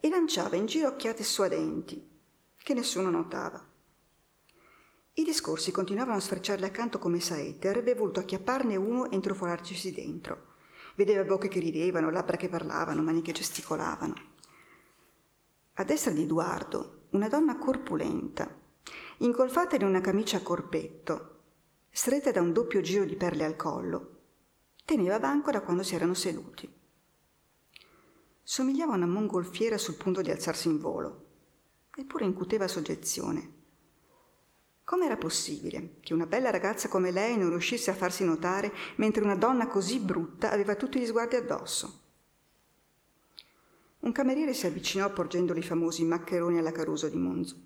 e 0.00 0.08
lanciava 0.08 0.56
in 0.56 0.64
giro 0.64 0.88
occhiate 0.88 1.22
suadenti, 1.22 2.02
che 2.56 2.72
nessuno 2.72 3.10
notava. 3.10 3.67
I 5.18 5.24
discorsi 5.24 5.72
continuavano 5.72 6.16
a 6.16 6.20
sfrecciarle 6.20 6.66
accanto 6.66 7.00
come 7.00 7.18
saette, 7.18 7.66
avrebbe 7.66 7.96
voluto 7.96 8.20
acchiapparne 8.20 8.76
uno 8.76 9.10
e 9.10 9.16
intrufolarcisi 9.16 9.92
dentro. 9.92 10.54
Vedeva 10.94 11.24
bocche 11.24 11.48
che 11.48 11.58
ridevano, 11.58 12.08
labbra 12.08 12.36
che 12.36 12.48
parlavano, 12.48 13.02
mani 13.02 13.20
che 13.20 13.32
gesticolavano. 13.32 14.14
A 15.72 15.82
destra 15.82 16.12
di 16.12 16.22
Edoardo, 16.22 17.06
una 17.10 17.26
donna 17.26 17.58
corpulenta, 17.58 18.48
ingolfata 19.16 19.74
in 19.74 19.82
una 19.82 20.00
camicia 20.00 20.36
a 20.36 20.42
corpetto, 20.42 21.40
stretta 21.90 22.30
da 22.30 22.40
un 22.40 22.52
doppio 22.52 22.80
giro 22.80 23.04
di 23.04 23.16
perle 23.16 23.44
al 23.44 23.56
collo, 23.56 24.20
teneva 24.84 25.18
banco 25.18 25.50
da 25.50 25.62
quando 25.62 25.82
si 25.82 25.96
erano 25.96 26.14
seduti. 26.14 26.72
Somigliava 28.40 28.92
a 28.92 28.96
una 28.96 29.06
mongolfiera 29.06 29.78
sul 29.78 29.96
punto 29.96 30.22
di 30.22 30.30
alzarsi 30.30 30.68
in 30.68 30.78
volo 30.78 31.24
eppure 31.98 32.24
incuteva 32.24 32.68
soggezione. 32.68 33.57
Com'era 34.88 35.18
possibile 35.18 35.96
che 36.00 36.14
una 36.14 36.24
bella 36.24 36.48
ragazza 36.48 36.88
come 36.88 37.10
lei 37.10 37.36
non 37.36 37.50
riuscisse 37.50 37.90
a 37.90 37.94
farsi 37.94 38.24
notare 38.24 38.72
mentre 38.96 39.22
una 39.22 39.36
donna 39.36 39.66
così 39.66 40.00
brutta 40.00 40.50
aveva 40.50 40.76
tutti 40.76 40.98
gli 40.98 41.04
sguardi 41.04 41.36
addosso? 41.36 42.00
Un 43.98 44.12
cameriere 44.12 44.54
si 44.54 44.64
avvicinò 44.64 45.12
porgendole 45.12 45.58
i 45.58 45.62
famosi 45.62 46.06
maccheroni 46.06 46.56
alla 46.56 46.72
Caruso 46.72 47.10
di 47.10 47.18
Monzo. 47.18 47.56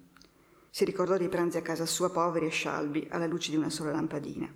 Si 0.69 0.85
ricordò 0.85 1.17
dei 1.17 1.29
pranzi 1.29 1.59
a 1.59 1.63
casa 1.63 1.87
sua 1.87 2.11
poveri 2.11 2.47
e 2.47 2.51
scialbi 2.51 3.07
alla 3.09 3.29
luce 3.29 3.53
di 3.53 3.57
una 3.57 3.71
sola 3.71 3.93
lampadina. 3.93 4.53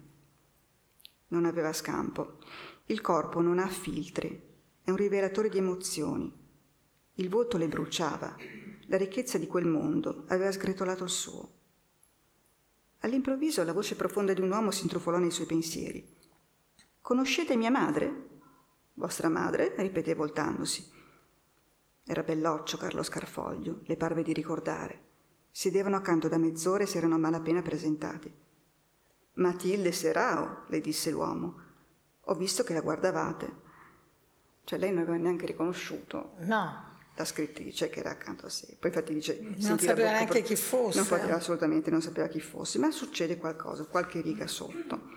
Non 1.28 1.44
aveva 1.44 1.72
scampo. 1.72 2.38
Il 2.86 3.00
corpo 3.00 3.40
non 3.40 3.60
ha 3.60 3.68
filtri, 3.68 4.42
è 4.82 4.90
un 4.90 4.96
rivelatore 4.96 5.50
di 5.50 5.58
emozioni. 5.58 6.32
Il 7.14 7.28
volto 7.28 7.58
le 7.58 7.68
bruciava, 7.68 8.34
la 8.86 8.96
ricchezza 8.96 9.38
di 9.38 9.46
quel 9.46 9.66
mondo 9.66 10.24
aveva 10.26 10.50
sgretolato 10.50 11.04
il 11.04 11.10
suo. 11.10 11.55
All'improvviso 13.00 13.62
la 13.62 13.72
voce 13.72 13.94
profonda 13.94 14.32
di 14.32 14.40
un 14.40 14.50
uomo 14.50 14.70
si 14.70 14.82
intrufolò 14.82 15.18
nei 15.18 15.30
suoi 15.30 15.46
pensieri. 15.46 16.04
Conoscete 17.00 17.56
mia 17.56 17.70
madre? 17.70 18.28
Vostra 18.94 19.28
madre? 19.28 19.74
ripeté 19.76 20.14
voltandosi. 20.14 20.90
Era 22.04 22.22
belloccio 22.22 22.76
Carlo 22.76 23.02
Scarfoglio, 23.02 23.80
le 23.84 23.96
parve 23.96 24.22
di 24.22 24.32
ricordare. 24.32 25.04
Sedevano 25.50 25.96
accanto 25.96 26.28
da 26.28 26.38
mezz'ora 26.38 26.84
e 26.84 26.86
si 26.86 26.96
erano 26.96 27.14
a 27.14 27.18
malapena 27.18 27.62
presentati. 27.62 28.32
Matilde 29.34 29.92
Serao, 29.92 30.64
le 30.68 30.80
disse 30.80 31.10
l'uomo. 31.10 31.60
Ho 32.22 32.34
visto 32.34 32.64
che 32.64 32.74
la 32.74 32.80
guardavate. 32.80 33.64
Cioè 34.64 34.78
lei 34.78 34.90
non 34.90 35.02
aveva 35.02 35.16
neanche 35.16 35.46
riconosciuto. 35.46 36.32
No 36.38 36.94
la 37.16 37.24
scrittrice 37.24 37.88
che 37.88 38.00
era 38.00 38.10
accanto 38.10 38.46
a 38.46 38.48
sé. 38.50 38.76
Poi 38.78 38.90
infatti 38.90 39.14
dice... 39.14 39.40
Non 39.40 39.78
sapeva 39.78 40.10
neanche 40.10 40.42
chi 40.42 40.54
fosse. 40.54 40.98
Non 40.98 41.08
poteva, 41.08 41.36
assolutamente 41.36 41.90
non 41.90 42.02
sapeva 42.02 42.28
chi 42.28 42.40
fosse, 42.40 42.78
ma 42.78 42.90
succede 42.90 43.38
qualcosa, 43.38 43.84
qualche 43.84 44.20
riga 44.20 44.46
sotto. 44.46 45.14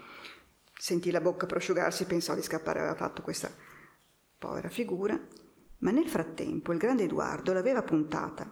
Sentì 0.77 1.11
la 1.11 1.19
bocca 1.19 1.45
prosciugarsi 1.45 2.03
e 2.03 2.05
pensò 2.05 2.33
di 2.35 2.41
scappare, 2.41 2.79
aveva 2.79 2.95
fatto 2.95 3.21
questa 3.21 3.51
povera 4.37 4.69
figura, 4.69 5.19
ma 5.79 5.91
nel 5.91 6.07
frattempo 6.07 6.71
il 6.71 6.79
grande 6.79 7.03
Edoardo 7.03 7.51
l'aveva 7.51 7.83
puntata. 7.83 8.49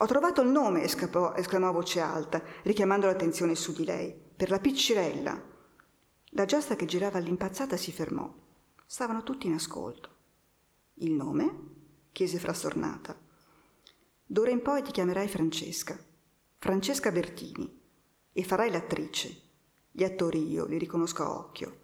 Ho 0.00 0.06
trovato 0.06 0.40
il 0.40 0.48
nome, 0.48 0.82
escapò, 0.82 1.34
esclamò 1.34 1.68
a 1.68 1.72
voce 1.72 2.00
alta, 2.00 2.42
richiamando 2.62 3.06
l'attenzione 3.06 3.54
su 3.54 3.72
di 3.72 3.84
lei, 3.84 4.14
per 4.34 4.48
la 4.48 4.60
piccirella. 4.60 5.42
La 6.32 6.44
giostra 6.46 6.76
che 6.76 6.86
girava 6.86 7.18
all'impazzata 7.18 7.76
si 7.76 7.92
fermò. 7.92 8.32
Stavano 8.86 9.22
tutti 9.22 9.46
in 9.46 9.54
ascolto. 9.54 10.16
Il 10.94 11.12
nome? 11.12 11.76
Chiese 12.12 12.38
frastornata. 12.38 13.18
D'ora 14.24 14.50
in 14.50 14.62
poi 14.62 14.82
ti 14.82 14.90
chiamerai 14.90 15.28
Francesca, 15.28 15.98
Francesca 16.58 17.10
Bertini, 17.10 17.80
e 18.32 18.44
farai 18.44 18.70
l'attrice. 18.70 19.42
Gli 19.90 20.04
attori 20.04 20.50
io 20.50 20.66
li 20.66 20.78
riconosco 20.78 21.22
a 21.22 21.38
occhio. 21.38 21.80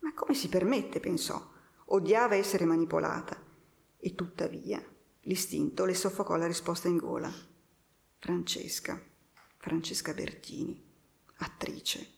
Ma 0.00 0.14
come 0.14 0.34
si 0.34 0.48
permette, 0.48 1.00
pensò. 1.00 1.50
Odiava 1.86 2.36
essere 2.36 2.64
manipolata. 2.64 3.36
E 3.98 4.14
tuttavia 4.14 4.82
l'istinto 5.22 5.84
le 5.84 5.94
soffocò 5.94 6.36
la 6.36 6.46
risposta 6.46 6.88
in 6.88 6.96
gola. 6.96 7.32
Francesca, 8.18 9.00
Francesca 9.58 10.14
Bertini, 10.14 10.82
attrice. 11.36 12.17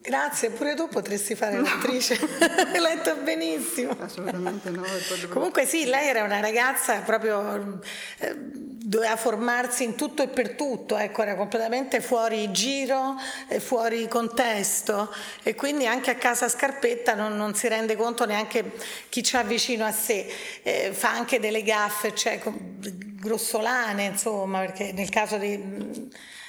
Grazie, 0.00 0.50
pure 0.50 0.74
tu 0.74 0.88
potresti 0.88 1.34
fare 1.34 1.56
no. 1.56 1.62
l'attrice, 1.62 2.14
hai 2.72 2.80
letto 2.80 3.16
benissimo. 3.16 3.96
Assolutamente 3.98 4.70
no. 4.70 4.84
Comunque 5.28 5.66
sì, 5.66 5.84
lei 5.84 6.08
era 6.08 6.22
una 6.22 6.40
ragazza 6.40 7.00
proprio, 7.00 7.80
eh, 8.18 8.34
doveva 8.34 9.16
formarsi 9.16 9.84
in 9.84 9.96
tutto 9.96 10.22
e 10.22 10.28
per 10.28 10.50
tutto, 10.52 10.96
ecco, 10.96 11.22
era 11.22 11.34
completamente 11.34 12.00
fuori 12.00 12.50
giro, 12.52 13.16
e 13.48 13.60
fuori 13.60 14.08
contesto 14.08 15.12
e 15.42 15.54
quindi 15.54 15.86
anche 15.86 16.10
a 16.10 16.14
casa 16.14 16.48
Scarpetta 16.48 17.14
non, 17.14 17.36
non 17.36 17.54
si 17.54 17.68
rende 17.68 17.96
conto 17.96 18.24
neanche 18.24 18.72
chi 19.08 19.20
c'ha 19.22 19.42
vicino 19.42 19.84
a 19.84 19.92
sé, 19.92 20.26
eh, 20.62 20.92
fa 20.92 21.10
anche 21.10 21.38
delle 21.38 21.62
gaffe, 21.62 22.14
cioè 22.14 22.40
grossolane 23.20 24.04
insomma, 24.04 24.60
perché 24.60 24.92
nel 24.92 25.10
caso 25.10 25.36
di 25.36 26.08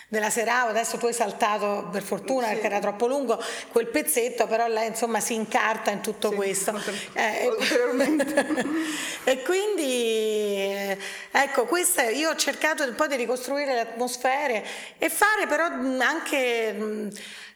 della 0.09 0.31
Serao, 0.31 0.69
adesso 0.69 0.97
tu 0.97 1.05
hai 1.05 1.13
saltato 1.13 1.87
per 1.91 2.01
fortuna 2.01 2.47
sì. 2.47 2.53
perché 2.53 2.65
era 2.65 2.79
troppo 2.79 3.05
lungo 3.05 3.41
quel 3.71 3.87
pezzetto, 3.87 4.47
però 4.47 4.67
lei 4.67 4.87
insomma 4.87 5.19
si 5.19 5.35
incarta 5.35 5.91
in 5.91 6.01
tutto 6.01 6.29
sì, 6.31 6.35
questo. 6.35 6.81
Eh, 7.13 7.47
e 9.23 9.41
quindi 9.43 10.97
ecco, 11.31 11.65
questa, 11.65 12.09
io 12.09 12.31
ho 12.31 12.35
cercato 12.35 12.83
un 12.83 12.95
po' 12.95 13.05
di 13.05 13.15
ricostruire 13.17 13.73
le 13.73 13.81
atmosfere 13.81 14.65
e 14.97 15.09
fare 15.09 15.45
però 15.45 15.65
anche 15.65 17.11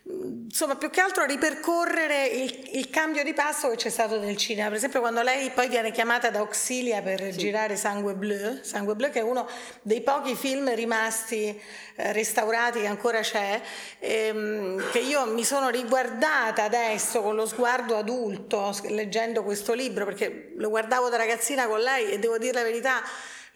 insomma 0.05 0.75
più 0.75 0.89
che 0.89 0.99
altro 0.99 1.23
ripercorrere 1.23 2.25
il, 2.25 2.69
il, 2.73 2.89
cambio 2.89 3.23
di 3.23 3.33
passo 3.33 3.69
che 3.69 3.77
c'è 3.77 3.89
stato 3.89 4.19
nel 4.19 4.35
cinema 4.35 4.67
per 4.67 4.75
esempio 4.75 4.99
quando 4.99 5.21
lei 5.21 5.49
poi 5.51 5.69
viene 5.69 5.91
chiamata 5.91 6.29
da 6.29 6.39
Auxilia 6.39 7.01
per 7.01 7.31
sì. 7.31 7.37
girare 7.37 7.77
Sangue 7.77 8.13
Bleu 8.13 8.59
Sangue 8.63 8.95
Bleu 8.95 9.09
che 9.09 9.19
è 9.19 9.23
uno 9.23 9.47
dei 9.81 10.01
pochi 10.01 10.35
film 10.35 10.75
rimasti 10.75 11.57
eh, 11.95 12.11
restaurati 12.11 12.81
che 12.81 12.87
ancora 12.87 13.21
c'è 13.21 13.61
ehm, 13.99 14.91
che 14.91 14.99
io 14.99 15.25
mi 15.27 15.45
sono 15.45 15.69
riguardata 15.69 16.63
adesso 16.63 17.21
con 17.21 17.35
lo 17.35 17.45
sguardo 17.45 17.95
adulto 17.95 18.77
leggendo 18.89 19.41
questo 19.43 19.71
libro 19.71 20.03
perché 20.03 20.51
lo 20.57 20.67
guardavo 20.67 21.07
da 21.07 21.15
ragazzina 21.15 21.65
con 21.67 21.79
lei 21.79 22.11
e 22.11 22.19
devo 22.19 22.37
dire 22.37 22.51
la 22.51 22.63
verità 22.63 23.01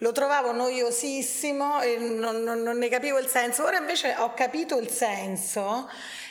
lo 0.01 0.11
trovavo 0.11 0.51
noiosissimo 0.51 1.81
e 1.81 1.97
non, 1.97 2.43
non, 2.43 2.61
non, 2.61 2.77
ne 2.77 2.87
capivo 2.87 3.17
il 3.17 3.25
senso. 3.25 3.63
Ora 3.63 3.79
invece 3.79 4.13
ho 4.19 4.31
capito 4.35 4.77
il 4.77 4.89
senso 4.89 5.89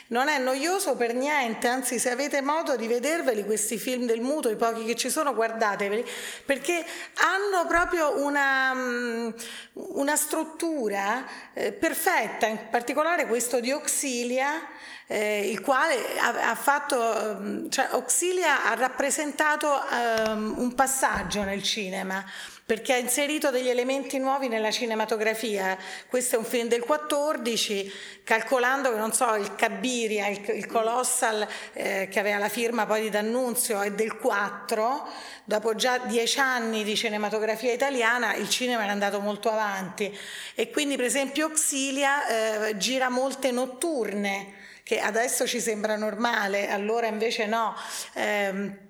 non 0.09 0.27
è 0.29 0.37
noioso 0.39 0.95
per 0.95 1.13
niente, 1.13 1.67
anzi 1.67 1.99
se 1.99 2.09
avete 2.09 2.41
modo 2.41 2.75
di 2.75 2.87
vederveli 2.87 3.43
questi 3.43 3.77
film 3.77 4.05
del 4.05 4.21
muto, 4.21 4.49
i 4.49 4.55
pochi 4.55 4.85
che 4.85 4.95
ci 4.95 5.09
sono, 5.09 5.33
guardateveli, 5.33 6.05
perché 6.45 6.85
hanno 7.15 7.67
proprio 7.67 8.23
una, 8.23 8.73
mm, 8.73 9.29
una 9.73 10.15
struttura 10.15 11.25
eh, 11.53 11.71
perfetta, 11.71 12.45
in 12.45 12.67
particolare 12.69 13.27
questo 13.27 13.59
di 13.59 13.71
Oxilia, 13.71 14.67
eh, 15.07 15.49
il 15.49 15.61
quale 15.61 15.95
ha, 16.19 16.49
ha 16.49 16.55
fatto, 16.55 17.37
mm, 17.39 17.69
cioè 17.69 17.89
Oxilia 17.91 18.65
ha 18.65 18.75
rappresentato 18.75 19.67
um, 19.69 20.53
un 20.57 20.75
passaggio 20.75 21.43
nel 21.43 21.63
cinema 21.63 22.23
perché 22.67 22.91
ha 22.91 22.97
inserito 22.97 23.49
degli 23.49 23.69
elementi 23.69 24.19
nuovi 24.19 24.49
nella 24.49 24.71
cinematografia. 24.71 25.77
Questo 26.09 26.35
è 26.35 26.37
un 26.37 26.43
film 26.43 26.67
del 26.67 26.81
14, 26.81 27.89
calcolando 28.25 28.91
che 28.91 28.97
non 28.97 29.13
so, 29.13 29.35
il 29.35 29.55
Cabiria, 29.55 30.27
il, 30.27 30.43
il 30.49 30.65
Colossal 30.65 31.47
eh, 31.71 32.09
che 32.11 32.19
aveva 32.19 32.39
la 32.39 32.49
firma 32.49 32.85
poi 32.85 33.03
di 33.03 33.09
D'Annunzio 33.09 33.79
è 33.79 33.91
del 33.93 34.17
4, 34.17 35.07
dopo 35.45 35.75
già 35.75 35.99
dieci 35.99 36.39
anni 36.39 36.83
di 36.83 36.97
cinematografia 36.97 37.71
italiana 37.71 38.35
il 38.35 38.49
cinema 38.49 38.83
è 38.83 38.89
andato 38.89 39.21
molto 39.21 39.49
avanti 39.49 40.13
e 40.53 40.69
quindi 40.69 40.97
per 40.97 41.05
esempio 41.05 41.45
Oxilia 41.45 42.67
eh, 42.67 42.77
gira 42.77 43.07
molte 43.07 43.51
notturne 43.51 44.55
che 44.83 44.99
adesso 44.99 45.47
ci 45.47 45.61
sembra 45.61 45.95
normale, 45.95 46.69
allora 46.69 47.07
invece 47.07 47.45
no. 47.45 47.73
Eh, 48.11 48.85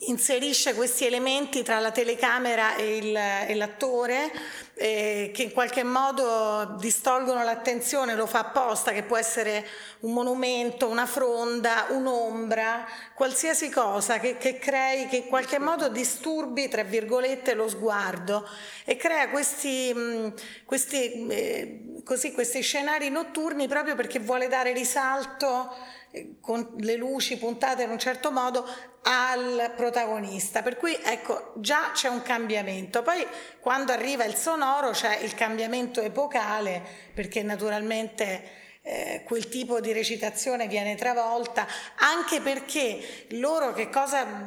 inserisce 0.00 0.74
questi 0.74 1.06
elementi 1.06 1.62
tra 1.62 1.78
la 1.78 1.92
telecamera 1.92 2.74
e, 2.74 2.96
il, 2.96 3.16
e 3.16 3.54
l'attore 3.54 4.30
eh, 4.74 5.30
che 5.32 5.44
in 5.44 5.52
qualche 5.52 5.84
modo 5.84 6.76
distolgono 6.80 7.44
l'attenzione, 7.44 8.16
lo 8.16 8.26
fa 8.26 8.40
apposta, 8.40 8.90
che 8.90 9.04
può 9.04 9.16
essere 9.16 9.64
un 10.00 10.12
monumento, 10.12 10.88
una 10.88 11.06
fronda, 11.06 11.86
un'ombra, 11.90 12.86
qualsiasi 13.14 13.70
cosa 13.70 14.18
che, 14.18 14.36
che 14.36 14.58
crei, 14.58 15.06
che 15.06 15.16
in 15.16 15.26
qualche 15.26 15.60
modo 15.60 15.88
disturbi, 15.88 16.66
tra 16.66 16.82
virgolette, 16.82 17.54
lo 17.54 17.68
sguardo 17.68 18.48
e 18.84 18.96
crea 18.96 19.28
questi, 19.30 19.94
mh, 19.94 20.34
questi, 20.64 21.26
eh, 21.28 22.00
così, 22.04 22.32
questi 22.32 22.62
scenari 22.62 23.10
notturni 23.10 23.68
proprio 23.68 23.94
perché 23.94 24.18
vuole 24.18 24.48
dare 24.48 24.72
risalto 24.72 25.72
con 26.40 26.74
le 26.78 26.96
luci 26.96 27.36
puntate 27.36 27.82
in 27.82 27.90
un 27.90 27.98
certo 27.98 28.30
modo 28.30 28.66
al 29.10 29.72
protagonista. 29.74 30.62
Per 30.62 30.76
cui 30.76 30.96
ecco, 31.02 31.52
già 31.56 31.92
c'è 31.92 32.08
un 32.08 32.20
cambiamento. 32.22 33.02
Poi 33.02 33.26
quando 33.58 33.92
arriva 33.92 34.24
il 34.24 34.34
sonoro 34.34 34.90
c'è 34.90 35.18
il 35.20 35.34
cambiamento 35.34 36.02
epocale 36.02 36.82
perché 37.14 37.42
naturalmente 37.42 38.66
eh, 38.82 39.22
quel 39.24 39.48
tipo 39.48 39.80
di 39.80 39.92
recitazione 39.92 40.66
viene 40.66 40.94
travolta, 40.94 41.66
anche 41.96 42.40
perché 42.40 43.26
loro 43.30 43.72
che 43.72 43.88
cosa, 43.88 44.46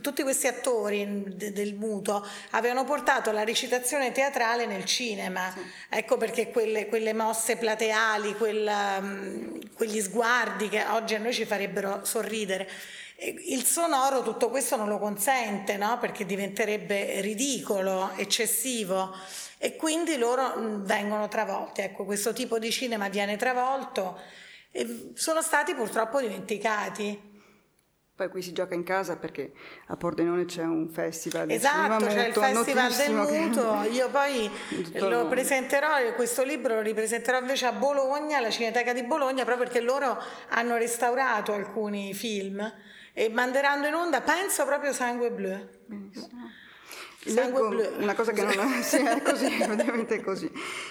tutti 0.00 0.22
questi 0.22 0.46
attori 0.46 1.24
del 1.26 1.74
muto 1.74 2.26
avevano 2.50 2.84
portato 2.84 3.32
la 3.32 3.44
recitazione 3.44 4.12
teatrale 4.12 4.66
nel 4.66 4.84
cinema, 4.84 5.52
sì. 5.52 5.60
ecco 5.88 6.16
perché 6.16 6.50
quelle, 6.50 6.86
quelle 6.86 7.12
mosse 7.12 7.56
plateali, 7.56 8.34
quella, 8.34 9.02
quegli 9.74 10.00
sguardi 10.00 10.68
che 10.68 10.84
oggi 10.84 11.14
a 11.14 11.18
noi 11.18 11.32
ci 11.32 11.44
farebbero 11.44 12.04
sorridere. 12.04 12.68
Il 13.24 13.64
sonoro 13.64 14.22
tutto 14.22 14.50
questo 14.50 14.76
non 14.76 14.88
lo 14.88 14.98
consente, 14.98 15.76
no? 15.76 15.98
perché 15.98 16.26
diventerebbe 16.26 17.20
ridicolo, 17.20 18.10
eccessivo 18.16 19.14
e 19.58 19.76
quindi 19.76 20.16
loro 20.16 20.58
mm, 20.58 20.82
vengono 20.82 21.28
travolti. 21.28 21.82
Ecco, 21.82 22.04
questo 22.04 22.32
tipo 22.32 22.58
di 22.58 22.72
cinema 22.72 23.08
viene 23.08 23.36
travolto 23.36 24.18
e 24.72 25.12
sono 25.14 25.40
stati 25.40 25.72
purtroppo 25.72 26.20
dimenticati. 26.20 27.30
Poi 28.14 28.28
qui 28.28 28.42
si 28.42 28.52
gioca 28.52 28.74
in 28.74 28.82
casa 28.82 29.16
perché 29.16 29.52
a 29.86 29.96
Pordenone 29.96 30.46
c'è 30.46 30.64
un 30.64 30.88
festival 30.88 31.48
esatto, 31.48 32.06
c'è 32.06 32.26
il 32.26 32.34
festival 32.34 32.92
del 32.92 33.12
muto. 33.14 33.80
Che... 33.82 33.88
Io 33.94 34.10
poi 34.10 34.50
lo 34.94 35.28
presenterò, 35.28 36.12
questo 36.16 36.42
libro 36.42 36.74
lo 36.74 36.80
ripresenterò 36.80 37.38
invece 37.38 37.66
a 37.66 37.72
Bologna, 37.72 38.38
alla 38.38 38.50
Cineteca 38.50 38.92
di 38.92 39.04
Bologna, 39.04 39.44
proprio 39.44 39.66
perché 39.66 39.80
loro 39.80 40.20
hanno 40.48 40.76
restaurato 40.76 41.52
alcuni 41.52 42.14
film 42.14 42.60
e 43.12 43.28
manderanno 43.28 43.86
in 43.86 43.94
onda, 43.94 44.20
penso 44.20 44.64
proprio 44.64 44.92
Sangue 44.92 45.30
Blu. 45.30 45.68
Benissimo. 45.86 46.50
Leggo 47.24 47.68
una 47.98 48.14
cosa 48.14 48.32
che 48.32 48.42
non 48.42 48.52
sì, 48.82 48.96
è 48.96 49.22
così, 49.22 49.46
ovviamente 49.62 50.16
è 50.16 50.20
così. 50.20 50.50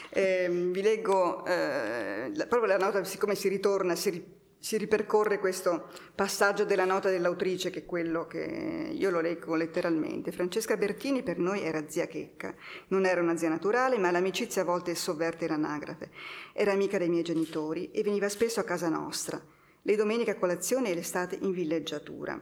Eh, 0.10 0.48
vi 0.50 0.82
leggo 0.82 1.44
eh, 1.46 2.32
proprio 2.48 2.68
la 2.68 2.78
nota, 2.78 3.04
siccome 3.04 3.36
si 3.36 3.50
ritorna, 3.50 3.96
si, 3.96 4.24
si, 4.58 4.78
ripercorre 4.78 5.40
questo 5.40 5.90
passaggio 6.16 6.64
della 6.64 6.86
nota 6.86 7.10
dell'autrice, 7.10 7.70
che 7.70 7.80
è 7.80 7.86
quello 7.86 8.28
che 8.28 8.92
io 8.94 9.10
lo 9.10 9.20
leggo 9.20 9.56
letteralmente. 9.56 10.32
Francesca 10.32 10.78
Bertini 10.78 11.22
per 11.22 11.38
noi 11.38 11.64
era 11.64 11.84
zia 11.90 12.06
Checca. 12.06 12.56
Non 12.88 13.06
era 13.06 13.20
una 13.20 13.36
zia 13.36 13.50
naturale, 13.50 13.98
ma 13.98 14.10
l'amicizia 14.10 14.62
a 14.62 14.66
volte 14.66 14.96
sovverte 14.96 15.50
l'anagrafe. 15.50 16.12
Era 16.54 16.72
amica 16.72 16.98
dei 16.98 17.10
miei 17.10 17.24
genitori 17.24 17.92
e 17.92 18.04
veniva 18.04 18.30
spesso 18.30 18.62
a 18.62 18.64
casa 18.64 18.88
nostra. 18.88 19.60
Le 19.84 19.96
domeniche 19.96 20.32
a 20.32 20.36
colazione 20.38 20.92
e 20.92 20.94
l'estate 20.94 21.40
in 21.42 21.52
villeggiatura. 21.52 22.40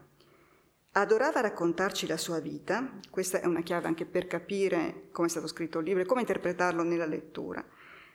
Adorava 0.93 1.39
raccontarci 1.39 2.05
la 2.05 2.17
sua 2.17 2.39
vita, 2.39 2.99
questa 3.09 3.39
è 3.39 3.45
una 3.45 3.61
chiave 3.61 3.87
anche 3.87 4.05
per 4.05 4.27
capire 4.27 5.07
come 5.11 5.27
è 5.27 5.29
stato 5.29 5.47
scritto 5.47 5.79
il 5.79 5.85
libro 5.85 6.01
e 6.01 6.05
come 6.05 6.19
interpretarlo 6.19 6.83
nella 6.83 7.05
lettura. 7.05 7.65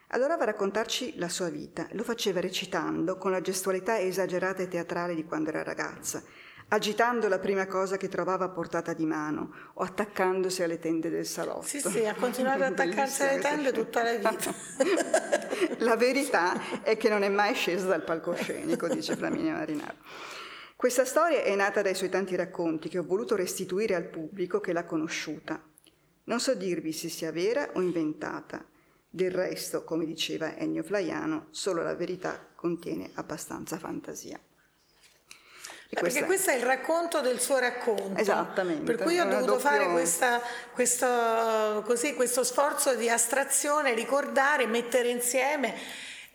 Adorava 0.08 0.44
raccontarci 0.44 1.16
la 1.16 1.30
sua 1.30 1.48
vita, 1.48 1.88
lo 1.92 2.02
faceva 2.02 2.40
recitando 2.40 3.16
con 3.16 3.30
la 3.30 3.40
gestualità 3.40 3.98
esagerata 3.98 4.62
e 4.62 4.68
teatrale 4.68 5.14
di 5.14 5.24
quando 5.24 5.48
era 5.48 5.62
ragazza, 5.62 6.22
agitando 6.74 7.28
la 7.28 7.38
prima 7.38 7.66
cosa 7.66 7.96
che 7.96 8.08
trovava 8.08 8.46
a 8.46 8.48
portata 8.48 8.92
di 8.92 9.06
mano 9.06 9.54
o 9.74 9.82
attaccandosi 9.82 10.62
alle 10.62 10.80
tende 10.80 11.08
del 11.08 11.24
salotto. 11.24 11.66
Sì, 11.66 11.80
sì, 11.80 12.04
ha 12.04 12.14
continuato 12.14 12.64
ad 12.64 12.72
attaccarsi 12.78 13.22
alle 13.22 13.38
tende 13.38 13.72
tutta 13.72 14.02
la 14.02 14.14
vita. 14.14 14.54
la 15.84 15.96
verità 15.96 16.82
è 16.82 16.96
che 16.96 17.08
non 17.08 17.22
è 17.22 17.28
mai 17.28 17.54
scesa 17.54 17.86
dal 17.86 18.02
palcoscenico, 18.02 18.88
dice 18.88 19.14
Flaminia 19.14 19.54
Marinaro. 19.54 19.94
Questa 20.74 21.04
storia 21.04 21.42
è 21.42 21.54
nata 21.54 21.80
dai 21.80 21.94
suoi 21.94 22.08
tanti 22.08 22.34
racconti 22.34 22.88
che 22.88 22.98
ho 22.98 23.04
voluto 23.04 23.36
restituire 23.36 23.94
al 23.94 24.08
pubblico 24.08 24.60
che 24.60 24.72
l'ha 24.72 24.84
conosciuta. 24.84 25.62
Non 26.24 26.40
so 26.40 26.54
dirvi 26.54 26.92
se 26.92 27.08
sia 27.08 27.30
vera 27.30 27.70
o 27.74 27.80
inventata. 27.80 28.66
Del 29.08 29.30
resto, 29.30 29.84
come 29.84 30.04
diceva 30.04 30.56
Ennio 30.56 30.82
Flaiano, 30.82 31.46
solo 31.50 31.84
la 31.84 31.94
verità 31.94 32.48
contiene 32.56 33.12
abbastanza 33.14 33.78
fantasia. 33.78 34.40
Perché 35.94 36.24
questo 36.24 36.50
è 36.50 36.54
il 36.54 36.64
racconto 36.64 37.20
del 37.20 37.40
suo 37.40 37.58
racconto. 37.58 38.20
Esattamente. 38.20 38.82
Per 38.82 39.04
cui 39.04 39.18
ho 39.18 39.24
dovuto 39.24 39.52
doppio... 39.52 39.68
fare 39.68 39.86
questa, 39.90 40.40
questo, 40.72 41.82
così, 41.86 42.14
questo 42.14 42.44
sforzo 42.44 42.94
di 42.94 43.08
astrazione, 43.08 43.94
ricordare, 43.94 44.66
mettere 44.66 45.08
insieme 45.08 45.74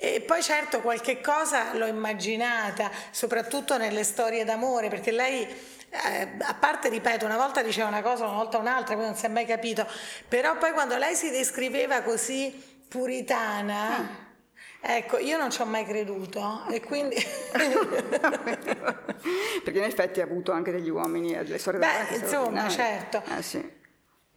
e 0.01 0.21
poi 0.21 0.41
certo 0.41 0.79
qualche 0.79 1.19
cosa 1.19 1.73
l'ho 1.73 1.85
immaginata, 1.85 2.89
soprattutto 3.11 3.77
nelle 3.77 4.05
storie 4.05 4.45
d'amore, 4.45 4.87
perché 4.87 5.11
lei 5.11 5.45
eh, 5.89 6.29
a 6.39 6.53
parte 6.53 6.87
ripeto, 6.87 7.25
una 7.25 7.35
volta 7.35 7.61
diceva 7.61 7.89
una 7.89 8.01
cosa, 8.01 8.23
una 8.23 8.35
volta 8.35 8.57
un'altra, 8.59 8.95
poi 8.95 9.03
non 9.03 9.15
si 9.15 9.25
è 9.25 9.27
mai 9.27 9.45
capito, 9.45 9.85
però 10.27 10.57
poi 10.57 10.71
quando 10.71 10.95
lei 10.95 11.15
si 11.15 11.29
descriveva 11.31 12.01
così 12.01 12.63
puritana, 12.87 13.97
ah. 13.97 14.07
Ecco, 14.81 15.17
io 15.17 15.37
non 15.37 15.51
ci 15.51 15.61
ho 15.61 15.65
mai 15.65 15.85
creduto 15.85 16.63
e 16.69 16.79
quindi... 16.81 17.15
Perché 19.63 19.77
in 19.77 19.83
effetti 19.83 20.21
ha 20.21 20.23
avuto 20.23 20.51
anche 20.51 20.71
degli 20.71 20.89
uomini, 20.89 21.33
delle 21.33 21.57
storie 21.57 21.79
Beh, 21.79 22.15
insomma, 22.15 22.69
certo. 22.69 23.21
Eh, 23.37 23.41
sì 23.41 23.77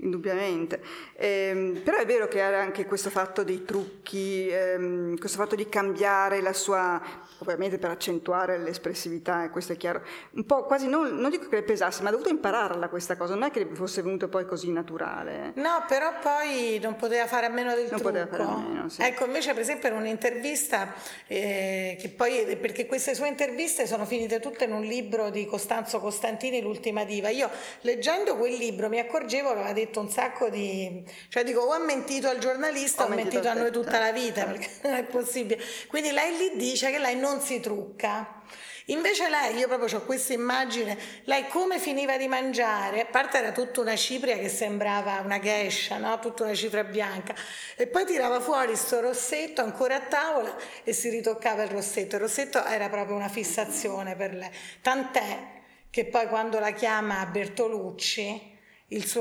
indubbiamente. 0.03 0.81
Eh, 1.17 1.81
però 1.83 1.99
è 1.99 2.07
vero 2.07 2.29
che 2.29 2.41
ha 2.41 2.61
anche 2.61 2.87
questo 2.87 3.11
fatto 3.11 3.43
dei 3.43 3.65
trucchi, 3.65 4.49
ehm, 4.49 5.19
questo 5.19 5.39
fatto 5.39 5.55
di 5.55 5.69
cambiare 5.69 6.41
la 6.41 6.53
sua, 6.53 7.01
ovviamente 7.39 7.79
per 7.79 7.91
accentuare 7.91 8.59
l'espressività, 8.59 9.49
questo 9.51 9.73
è 9.73 9.77
chiaro, 9.77 10.03
un 10.33 10.45
po' 10.45 10.65
quasi, 10.65 10.89
non, 10.89 11.17
non 11.17 11.31
dico 11.31 11.49
che 11.49 11.57
le 11.57 11.63
pesasse, 11.63 12.03
ma 12.03 12.09
ha 12.09 12.13
dovuto 12.13 12.29
impararla 12.29 12.89
questa 12.89 13.17
cosa, 13.17 13.35
non 13.35 13.45
è 13.45 13.51
che 13.51 13.69
fosse 13.73 14.03
venuto 14.03 14.29
poi 14.29 14.47
così 14.47 14.71
naturale. 14.71 15.53
No, 15.57 15.85
però 15.89 16.13
poi 16.21 16.79
non 16.83 16.97
poteva 16.97 17.27
fare 17.27 17.47
a 17.47 17.51
meno 17.51 17.75
del 17.75 17.89
non 17.91 18.01
trucco. 18.01 18.05
Poteva 18.05 18.27
fare 18.27 18.43
a 18.43 18.57
meno, 18.57 18.89
sì. 18.89 19.03
Ecco, 19.03 19.25
invece 19.25 19.53
per 19.53 19.63
esempio 19.63 19.89
in 19.89 19.97
un'intervista, 19.97 20.93
eh, 21.27 21.97
che 22.01 22.09
poi, 22.11 22.57
perché 22.57 22.87
queste 22.87 23.15
sue 23.15 23.29
interviste 23.29 23.87
sono 23.87 24.05
finite 24.05 24.41
tutte 24.41 24.65
in 24.65 24.73
un 24.73 24.83
libro 24.83 25.31
di 25.31 25.47
Costanzo 25.47 26.01
Costantini, 26.01 26.61
L'ultima 26.61 27.05
diva, 27.05 27.29
io 27.29 27.51
leggendo 27.83 28.37
quel 28.37 28.55
libro 28.55 28.89
mi 28.89 28.99
accorgevo 28.99 29.53
che 29.53 29.59
aveva 29.59 29.73
detto 29.73 29.92
detto 29.93 30.01
un 30.01 30.09
sacco 30.09 30.49
di... 30.49 31.05
cioè 31.29 31.45
dico 31.45 31.61
o 31.61 31.73
ha 31.73 31.79
mentito 31.79 32.29
al 32.29 32.39
giornalista 32.39 33.03
o 33.03 33.07
ha 33.07 33.09
mentito, 33.11 33.35
mentito 33.35 33.49
a 33.49 33.61
noi 33.61 33.71
tutta 33.71 33.99
la 33.99 34.11
vita, 34.11 34.45
perché 34.45 34.71
non 34.83 34.95
è 34.95 35.05
possibile. 35.05 35.63
Quindi 35.87 36.11
lei 36.11 36.37
lì 36.39 36.53
dice 36.57 36.91
che 36.91 36.99
lei 36.99 37.17
non 37.17 37.41
si 37.41 37.61
trucca. 37.61 38.41
Invece 38.87 39.29
lei, 39.29 39.57
io 39.59 39.69
proprio 39.69 39.97
ho 39.97 40.03
questa 40.03 40.33
immagine, 40.33 40.99
lei 41.25 41.47
come 41.47 41.79
finiva 41.79 42.17
di 42.17 42.27
mangiare, 42.27 43.03
a 43.03 43.07
parte 43.07 43.39
era 43.39 43.53
tutta 43.53 43.81
una 43.81 43.95
cipria 43.95 44.37
che 44.37 44.49
sembrava 44.49 45.21
una 45.25 45.39
gescia, 45.39 45.99
no? 45.99 46.19
tutta 46.19 46.43
una 46.43 46.55
cifra 46.55 46.83
bianca, 46.83 47.33
e 47.77 47.87
poi 47.87 48.05
tirava 48.05 48.41
fuori 48.41 48.75
sto 48.75 48.99
rossetto 49.01 49.63
ancora 49.63 49.97
a 49.97 50.01
tavola 50.01 50.57
e 50.83 50.93
si 50.93 51.11
ritoccava 51.11 51.63
il 51.63 51.71
rossetto. 51.71 52.17
Il 52.17 52.23
rossetto 52.23 52.65
era 52.65 52.89
proprio 52.89 53.15
una 53.15 53.29
fissazione 53.29 54.17
per 54.17 54.35
lei, 54.35 54.51
tant'è 54.81 55.61
che 55.89 56.07
poi 56.07 56.27
quando 56.27 56.59
la 56.59 56.73
chiama 56.73 57.25
Bertolucci, 57.27 58.52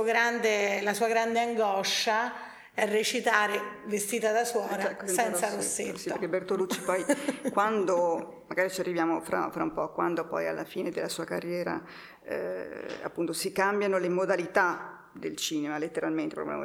grande, 0.04 0.82
la 0.82 0.94
sua 0.94 1.08
grande 1.08 1.40
angoscia 1.40 2.50
è 2.74 2.88
recitare 2.88 3.60
vestita 3.86 4.32
da 4.32 4.46
suora 4.46 4.82
cioè, 4.82 5.08
senza 5.08 5.50
rossetto. 5.50 5.56
rossetto. 5.56 5.98
Sì, 5.98 6.10
perché 6.10 6.30
Bertolucci 6.30 6.82
poi 6.82 7.06
quando, 7.52 8.44
magari 8.48 8.70
ci 8.70 8.80
arriviamo 8.80 9.20
fra, 9.22 9.50
fra, 9.52 9.64
un 9.64 9.74
po', 9.74 9.92
quando 9.92 10.26
poi 10.26 10.48
alla 10.48 10.64
fine 10.64 10.90
della 10.90 11.10
sua 11.10 11.26
carriera 11.26 11.82
eh, 12.24 13.00
appunto 13.02 13.34
si 13.34 13.52
cambiano 13.52 13.98
le 13.98 14.10
modalità 14.10 15.01
del 15.14 15.36
cinema, 15.36 15.78
letteralmente, 15.78 16.36
proprio 16.36 16.60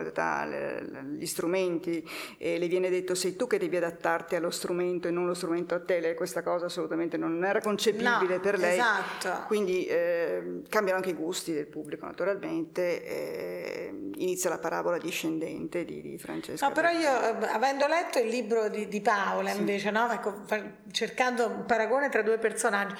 gli 1.16 1.26
strumenti, 1.26 2.08
e 2.38 2.58
le 2.58 2.68
viene 2.68 2.90
detto 2.90 3.14
sei 3.14 3.36
tu 3.36 3.46
che 3.46 3.58
devi 3.58 3.76
adattarti 3.76 4.36
allo 4.36 4.50
strumento 4.50 5.08
e 5.08 5.10
non 5.10 5.26
lo 5.26 5.34
strumento 5.34 5.74
a 5.74 5.80
te, 5.80 6.00
lei 6.00 6.14
questa 6.14 6.42
cosa 6.42 6.66
assolutamente 6.66 7.16
non 7.16 7.44
era 7.44 7.60
concepibile 7.60 8.36
no, 8.36 8.40
per 8.40 8.58
lei, 8.58 8.78
esatto. 8.78 9.44
quindi 9.46 9.86
eh, 9.86 10.62
cambiano 10.68 10.98
anche 10.98 11.10
i 11.10 11.14
gusti 11.14 11.52
del 11.52 11.66
pubblico 11.66 12.06
naturalmente, 12.06 13.04
eh, 13.04 13.94
inizia 14.16 14.50
la 14.50 14.58
parabola 14.58 14.98
discendente 14.98 15.84
di, 15.84 16.00
di 16.00 16.18
Francesca. 16.18 16.66
No, 16.66 16.72
però 16.72 16.90
io 16.90 17.10
avendo 17.48 17.86
letto 17.86 18.18
il 18.18 18.28
libro 18.28 18.68
di, 18.68 18.88
di 18.88 19.00
Paola 19.00 19.50
sì. 19.50 19.58
invece, 19.58 19.90
no? 19.90 20.10
ecco, 20.10 20.44
cercando 20.90 21.46
un 21.46 21.64
paragone 21.66 22.08
tra 22.08 22.22
due 22.22 22.38
personaggi, 22.38 22.94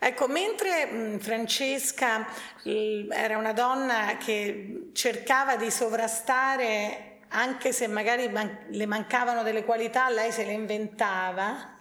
Ecco, 0.00 0.28
mentre 0.28 1.18
Francesca 1.18 2.24
era 2.62 3.36
una 3.36 3.52
donna 3.52 4.16
che 4.16 4.90
cercava 4.92 5.56
di 5.56 5.72
sovrastare, 5.72 7.22
anche 7.30 7.72
se 7.72 7.88
magari 7.88 8.30
le 8.68 8.86
mancavano 8.86 9.42
delle 9.42 9.64
qualità, 9.64 10.08
lei 10.08 10.30
se 10.30 10.44
le 10.44 10.52
inventava, 10.52 11.80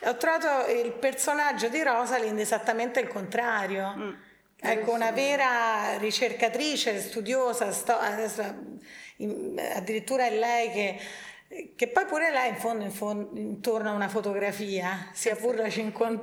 ho 0.00 0.16
trovato 0.16 0.68
il 0.70 0.92
personaggio 0.92 1.68
di 1.68 1.80
Rosalind 1.82 2.40
esattamente 2.40 2.98
il 2.98 3.06
contrario. 3.06 3.94
Mm. 3.96 4.12
Ecco, 4.58 4.92
una 4.92 5.12
vera 5.12 5.96
ricercatrice, 5.98 6.98
studiosa, 6.98 7.70
sto, 7.70 7.96
addirittura 9.74 10.26
è 10.26 10.36
lei 10.36 10.70
che 10.72 11.00
che 11.76 11.86
poi 11.86 12.04
pure 12.06 12.32
lei 12.32 12.48
in 12.48 12.56
fondo, 12.56 12.84
in 12.84 12.90
fondo 12.90 13.38
intorno 13.38 13.90
a 13.90 13.92
una 13.92 14.08
fotografia, 14.08 15.10
sia 15.12 15.36
pur 15.36 15.54
la 15.54 15.70
51 15.70 16.22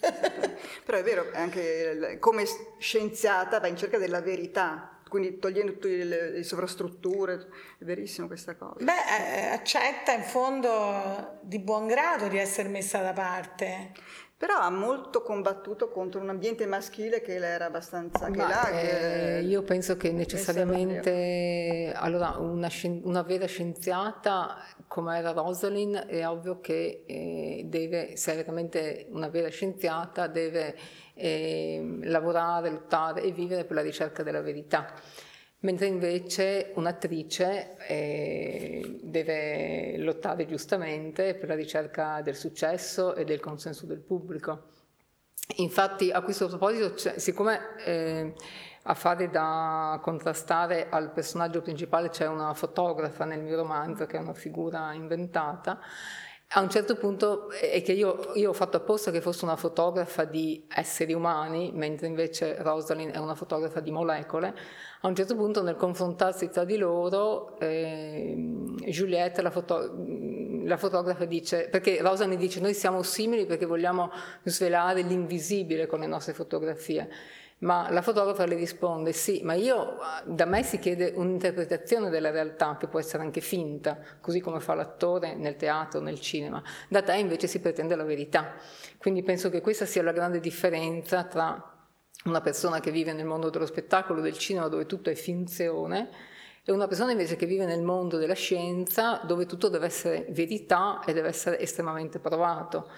Però 0.84 0.98
è 0.98 1.02
vero, 1.02 1.26
anche 1.32 2.18
come 2.20 2.44
scienziata 2.78 3.60
va 3.60 3.66
in 3.66 3.76
cerca 3.76 3.98
della 3.98 4.20
verità, 4.20 4.98
quindi 5.08 5.38
togliendo 5.38 5.72
tutte 5.72 6.04
le, 6.04 6.30
le 6.30 6.42
sovrastrutture, 6.42 7.46
è 7.78 7.84
verissimo 7.84 8.26
questa 8.26 8.54
cosa. 8.56 8.84
Beh, 8.84 8.92
eh, 8.92 9.46
accetta 9.48 10.12
in 10.12 10.22
fondo 10.22 11.38
di 11.42 11.58
buon 11.58 11.86
grado 11.86 12.28
di 12.28 12.38
essere 12.38 12.68
messa 12.68 13.00
da 13.00 13.12
parte. 13.12 13.92
Però 14.38 14.54
ha 14.56 14.70
molto 14.70 15.22
combattuto 15.22 15.88
contro 15.88 16.20
un 16.20 16.28
ambiente 16.28 16.64
maschile 16.64 17.20
che 17.20 17.34
era 17.34 17.64
abbastanza... 17.64 18.30
Che 18.30 18.36
là, 18.36 18.68
eh, 18.68 19.42
io 19.42 19.64
penso 19.64 19.96
che 19.96 20.12
necessariamente 20.12 21.92
allora, 21.92 22.36
una, 22.38 22.70
una, 23.02 23.22
vera 23.22 23.46
scienziata 23.46 24.64
come 24.88 25.18
era 25.18 25.32
Rosalind 25.32 26.06
è 26.06 26.26
ovvio 26.26 26.60
che 26.60 27.04
eh, 27.06 27.62
deve, 27.66 28.16
se 28.16 28.32
è 28.32 28.36
veramente 28.36 29.06
una 29.10 29.28
vera 29.28 29.48
scienziata, 29.48 30.26
deve 30.26 30.76
eh, 31.14 32.00
lavorare, 32.02 32.70
lottare 32.70 33.22
e 33.22 33.30
vivere 33.30 33.64
per 33.64 33.76
la 33.76 33.82
ricerca 33.82 34.22
della 34.22 34.40
verità 34.40 34.92
mentre 35.60 35.86
invece 35.86 36.70
un'attrice 36.74 37.76
eh, 37.88 38.98
deve 39.02 39.96
lottare 39.98 40.46
giustamente 40.46 41.34
per 41.34 41.48
la 41.48 41.54
ricerca 41.54 42.20
del 42.22 42.36
successo 42.36 43.14
e 43.14 43.24
del 43.24 43.40
consenso 43.40 43.86
del 43.86 43.98
pubblico. 43.98 44.76
Infatti 45.56 46.10
a 46.10 46.20
questo 46.20 46.46
proposito, 46.46 46.94
siccome 47.18 47.60
eh, 47.84 48.34
a 48.90 48.94
fare 48.94 49.28
da 49.28 49.98
contrastare 50.02 50.88
al 50.88 51.12
personaggio 51.12 51.60
principale 51.60 52.08
c'è 52.08 52.26
una 52.26 52.54
fotografa 52.54 53.26
nel 53.26 53.40
mio 53.40 53.56
romanzo 53.56 54.06
che 54.06 54.16
è 54.16 54.20
una 54.20 54.32
figura 54.32 54.94
inventata, 54.94 55.78
a 56.52 56.60
un 56.62 56.70
certo 56.70 56.96
punto 56.96 57.50
è 57.50 57.82
che 57.82 57.92
io, 57.92 58.32
io, 58.36 58.48
ho 58.48 58.52
fatto 58.54 58.78
apposta 58.78 59.10
che 59.10 59.20
fosse 59.20 59.44
una 59.44 59.56
fotografa 59.56 60.24
di 60.24 60.64
esseri 60.74 61.12
umani, 61.12 61.72
mentre 61.74 62.06
invece 62.06 62.62
Rosalind 62.62 63.12
è 63.12 63.18
una 63.18 63.34
fotografa 63.34 63.80
di 63.80 63.90
molecole. 63.90 64.54
A 65.02 65.08
un 65.08 65.14
certo 65.14 65.36
punto, 65.36 65.62
nel 65.62 65.76
confrontarsi 65.76 66.48
tra 66.48 66.64
di 66.64 66.78
loro, 66.78 67.58
eh, 67.58 68.34
Juliette, 68.86 69.42
la, 69.42 69.50
foto, 69.50 69.94
la, 70.64 70.78
fotografa, 70.78 71.26
dice, 71.26 71.68
perché 71.68 72.00
Rosalind 72.00 72.40
dice 72.40 72.60
noi 72.60 72.72
siamo 72.72 73.02
simili 73.02 73.44
perché 73.44 73.66
vogliamo 73.66 74.10
svelare 74.44 75.02
l'invisibile 75.02 75.86
con 75.86 76.00
le 76.00 76.06
nostre 76.06 76.32
fotografie. 76.32 77.10
Ma 77.60 77.90
la 77.90 78.02
fotografa 78.02 78.46
le 78.46 78.54
risponde 78.54 79.12
sì, 79.12 79.40
ma 79.42 79.54
io 79.54 79.96
da 80.24 80.44
me 80.44 80.62
si 80.62 80.78
chiede 80.78 81.12
un'interpretazione 81.16 82.08
della 82.08 82.30
realtà 82.30 82.76
che 82.78 82.86
può 82.86 83.00
essere 83.00 83.24
anche 83.24 83.40
finta, 83.40 83.98
così 84.20 84.38
come 84.38 84.60
fa 84.60 84.74
l'attore 84.74 85.34
nel 85.34 85.56
teatro, 85.56 86.00
nel 86.00 86.20
cinema. 86.20 86.62
Da 86.88 87.02
te 87.02 87.16
invece 87.16 87.48
si 87.48 87.60
pretende 87.60 87.96
la 87.96 88.04
verità. 88.04 88.54
Quindi 88.96 89.24
penso 89.24 89.50
che 89.50 89.60
questa 89.60 89.86
sia 89.86 90.04
la 90.04 90.12
grande 90.12 90.38
differenza 90.38 91.24
tra 91.24 91.74
una 92.26 92.40
persona 92.40 92.78
che 92.78 92.92
vive 92.92 93.12
nel 93.12 93.26
mondo 93.26 93.50
dello 93.50 93.66
spettacolo, 93.66 94.20
del 94.20 94.38
cinema, 94.38 94.68
dove 94.68 94.86
tutto 94.86 95.10
è 95.10 95.14
finzione, 95.14 96.10
e 96.64 96.70
una 96.70 96.86
persona 96.86 97.12
invece 97.12 97.34
che 97.36 97.46
vive 97.46 97.64
nel 97.64 97.82
mondo 97.82 98.18
della 98.18 98.34
scienza, 98.34 99.22
dove 99.24 99.46
tutto 99.46 99.68
deve 99.68 99.86
essere 99.86 100.26
verità 100.30 101.00
e 101.04 101.12
deve 101.12 101.28
essere 101.28 101.58
estremamente 101.58 102.18
provato. 102.18 102.90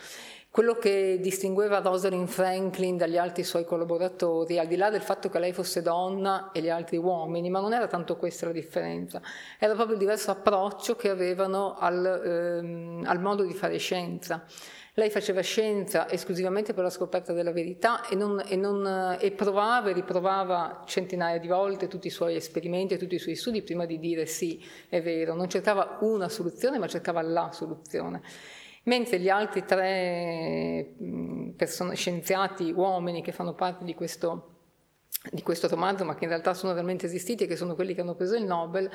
Quello 0.52 0.74
che 0.74 1.18
distingueva 1.20 1.78
Rosalind 1.78 2.26
Franklin 2.26 2.96
dagli 2.96 3.16
altri 3.16 3.44
suoi 3.44 3.64
collaboratori, 3.64 4.58
al 4.58 4.66
di 4.66 4.74
là 4.74 4.90
del 4.90 5.00
fatto 5.00 5.28
che 5.28 5.38
lei 5.38 5.52
fosse 5.52 5.80
donna 5.80 6.50
e 6.50 6.60
gli 6.60 6.68
altri 6.68 6.96
uomini, 6.96 7.48
ma 7.50 7.60
non 7.60 7.72
era 7.72 7.86
tanto 7.86 8.16
questa 8.16 8.46
la 8.46 8.52
differenza, 8.52 9.22
era 9.60 9.74
proprio 9.74 9.94
il 9.94 10.00
diverso 10.00 10.32
approccio 10.32 10.96
che 10.96 11.08
avevano 11.08 11.76
al, 11.78 12.04
ehm, 12.04 13.04
al 13.06 13.20
modo 13.20 13.44
di 13.44 13.54
fare 13.54 13.78
scienza. 13.78 14.44
Lei 14.94 15.08
faceva 15.08 15.40
scienza 15.40 16.10
esclusivamente 16.10 16.74
per 16.74 16.82
la 16.82 16.90
scoperta 16.90 17.32
della 17.32 17.52
verità 17.52 18.08
e, 18.08 18.16
non, 18.16 18.42
e, 18.44 18.56
non, 18.56 19.18
e, 19.20 19.30
provava 19.30 19.90
e 19.90 19.92
riprovava 19.92 20.82
centinaia 20.84 21.38
di 21.38 21.46
volte 21.46 21.86
tutti 21.86 22.08
i 22.08 22.10
suoi 22.10 22.34
esperimenti 22.34 22.94
e 22.94 22.96
tutti 22.96 23.14
i 23.14 23.20
suoi 23.20 23.36
studi 23.36 23.62
prima 23.62 23.86
di 23.86 24.00
dire 24.00 24.26
sì, 24.26 24.60
è 24.88 25.00
vero. 25.00 25.34
Non 25.34 25.48
cercava 25.48 25.98
una 26.00 26.28
soluzione, 26.28 26.78
ma 26.78 26.88
cercava 26.88 27.22
la 27.22 27.52
soluzione 27.52 28.22
mentre 28.84 29.18
gli 29.18 29.28
altri 29.28 29.64
tre 29.64 30.94
person- 31.56 31.94
scienziati 31.94 32.72
uomini 32.72 33.22
che 33.22 33.32
fanno 33.32 33.54
parte 33.54 33.84
di 33.84 33.94
questo, 33.94 34.54
di 35.30 35.42
questo 35.42 35.68
romanzo, 35.68 36.04
ma 36.04 36.14
che 36.14 36.24
in 36.24 36.30
realtà 36.30 36.54
sono 36.54 36.72
realmente 36.72 37.06
esistiti 37.06 37.44
e 37.44 37.46
che 37.46 37.56
sono 37.56 37.74
quelli 37.74 37.94
che 37.94 38.00
hanno 38.00 38.14
preso 38.14 38.36
il 38.36 38.44
Nobel, 38.44 38.90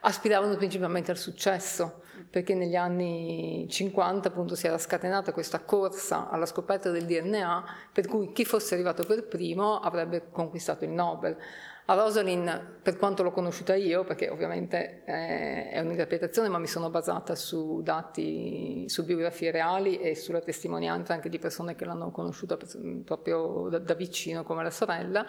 aspiravano 0.00 0.56
principalmente 0.56 1.10
al 1.10 1.16
successo, 1.16 2.02
perché 2.30 2.54
negli 2.54 2.76
anni 2.76 3.66
50 3.68 4.28
appunto 4.28 4.54
si 4.54 4.66
era 4.66 4.78
scatenata 4.78 5.32
questa 5.32 5.60
corsa 5.60 6.30
alla 6.30 6.46
scoperta 6.46 6.90
del 6.90 7.06
DNA, 7.06 7.64
per 7.92 8.06
cui 8.06 8.32
chi 8.32 8.44
fosse 8.44 8.74
arrivato 8.74 9.04
per 9.04 9.26
primo 9.26 9.80
avrebbe 9.80 10.28
conquistato 10.30 10.84
il 10.84 10.90
Nobel. 10.90 11.36
A 11.86 11.94
Rosalind, 11.94 12.78
per 12.80 12.96
quanto 12.96 13.22
l'ho 13.22 13.30
conosciuta 13.30 13.74
io, 13.74 14.04
perché 14.04 14.30
ovviamente 14.30 15.02
eh, 15.04 15.68
è 15.68 15.80
un'interpretazione, 15.80 16.48
ma 16.48 16.58
mi 16.58 16.66
sono 16.66 16.88
basata 16.88 17.34
su 17.34 17.82
dati, 17.82 18.88
su 18.88 19.04
biografie 19.04 19.50
reali 19.50 19.98
e 19.98 20.14
sulla 20.14 20.40
testimonianza 20.40 21.12
anche 21.12 21.28
di 21.28 21.38
persone 21.38 21.74
che 21.74 21.84
l'hanno 21.84 22.10
conosciuta 22.10 22.56
proprio 23.04 23.68
da, 23.68 23.78
da 23.80 23.92
vicino, 23.92 24.44
come 24.44 24.62
la 24.62 24.70
sorella. 24.70 25.26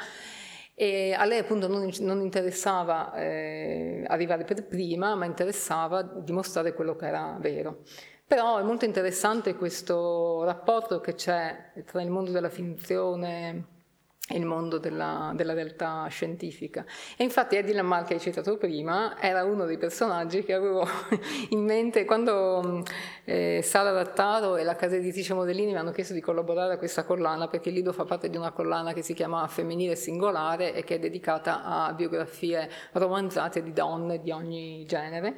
E 0.73 1.13
a 1.13 1.25
lei 1.25 1.39
appunto 1.39 1.67
non, 1.67 1.91
non 1.99 2.21
interessava 2.21 3.13
eh, 3.15 4.05
arrivare 4.07 4.45
per 4.45 4.65
prima, 4.65 5.13
ma 5.15 5.25
interessava 5.25 6.03
dimostrare 6.03 6.73
quello 6.73 6.95
che 6.95 7.07
era 7.07 7.37
vero. 7.37 7.81
Però 8.25 8.59
è 8.59 8.63
molto 8.63 8.85
interessante 8.85 9.55
questo 9.55 10.43
rapporto 10.45 11.01
che 11.01 11.15
c'è 11.15 11.73
tra 11.85 12.01
il 12.01 12.09
mondo 12.09 12.31
della 12.31 12.49
finzione 12.49 13.73
il 14.29 14.43
mondo 14.43 14.79
della, 14.79 15.33
della, 15.35 15.53
realtà 15.53 16.07
scientifica. 16.07 16.83
E 17.15 17.23
infatti 17.23 17.57
Eddie 17.57 17.75
Lamar, 17.75 18.05
che 18.05 18.15
hai 18.15 18.19
citato 18.19 18.57
prima, 18.57 19.21
era 19.21 19.43
uno 19.43 19.65
dei 19.65 19.77
personaggi 19.77 20.43
che 20.43 20.53
avevo 20.53 20.83
in 21.49 21.63
mente 21.63 22.05
quando 22.05 22.83
eh, 23.23 23.61
Sara 23.61 23.91
Rattaro 23.91 24.55
e 24.55 24.63
la 24.63 24.75
casa 24.75 24.95
editrice 24.95 25.35
Modellini 25.35 25.73
mi 25.73 25.77
hanno 25.77 25.91
chiesto 25.91 26.13
di 26.13 26.21
collaborare 26.21 26.73
a 26.73 26.77
questa 26.77 27.03
collana, 27.03 27.47
perché 27.47 27.69
libro 27.69 27.93
fa 27.93 28.05
parte 28.05 28.29
di 28.29 28.37
una 28.37 28.51
collana 28.51 28.93
che 28.93 29.03
si 29.03 29.13
chiama 29.13 29.47
Femminile 29.47 29.95
Singolare 29.95 30.73
e 30.73 30.83
che 30.83 30.95
è 30.95 30.99
dedicata 30.99 31.63
a 31.63 31.93
biografie 31.93 32.67
romanzate 32.93 33.61
di 33.61 33.73
donne 33.73 34.21
di 34.21 34.31
ogni 34.31 34.85
genere. 34.87 35.35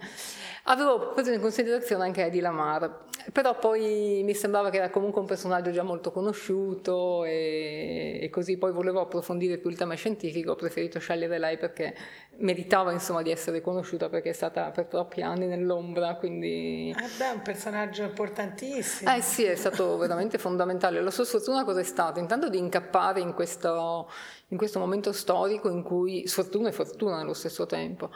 Avevo 0.64 1.12
preso 1.14 1.32
in 1.32 1.42
considerazione 1.42 2.06
anche 2.06 2.26
Eddie 2.26 2.42
Lamar, 2.42 3.06
però 3.34 3.58
poi 3.58 4.22
mi 4.24 4.34
sembrava 4.34 4.70
che 4.70 4.78
era 4.78 4.90
comunque 4.90 5.20
un 5.20 5.28
personaggio 5.28 5.72
già 5.72 5.84
molto 5.84 6.12
conosciuto 6.12 7.26
e, 7.26 8.20
e 8.22 8.30
così 8.30 8.58
poi 8.58 8.76
volevo 8.78 9.02
approfondire 9.02 9.58
più 9.58 9.70
il 9.70 9.76
tema 9.76 9.96
scientifico, 9.96 10.52
ho 10.52 10.56
preferito 10.56 11.00
scegliere 11.00 11.40
lei 11.40 11.58
perché 11.58 11.96
meritava 12.38 12.92
insomma 12.92 13.24
di 13.24 13.32
essere 13.32 13.60
conosciuta 13.60 14.08
perché 14.08 14.30
è 14.30 14.34
stata 14.34 14.70
per 14.70 14.86
troppi 14.86 15.22
anni 15.22 15.48
nell'ombra, 15.48 16.16
quindi... 16.16 16.96
Eh 16.96 17.10
beh, 17.18 17.32
è 17.32 17.34
un 17.34 17.42
personaggio 17.42 18.04
importantissimo. 18.04 19.14
Eh 19.14 19.22
sì, 19.22 19.44
è 19.44 19.56
stato 19.56 19.98
veramente 20.00 20.38
fondamentale. 20.38 21.02
La 21.02 21.12
sua 21.12 21.26
sfortuna 21.26 21.64
cosa 21.64 21.80
è 21.80 21.84
stata? 21.84 22.20
Intanto 22.20 22.50
di 22.50 22.60
incappare 22.60 23.20
in 23.20 23.34
questo, 23.34 24.10
in 24.50 24.58
questo 24.58 24.80
momento 24.80 25.12
storico 25.12 25.70
in 25.70 25.82
cui 25.82 26.28
sfortuna 26.28 26.70
e 26.70 26.72
fortuna 26.72 27.18
nello 27.18 27.34
stesso 27.34 27.66
tempo 27.66 28.12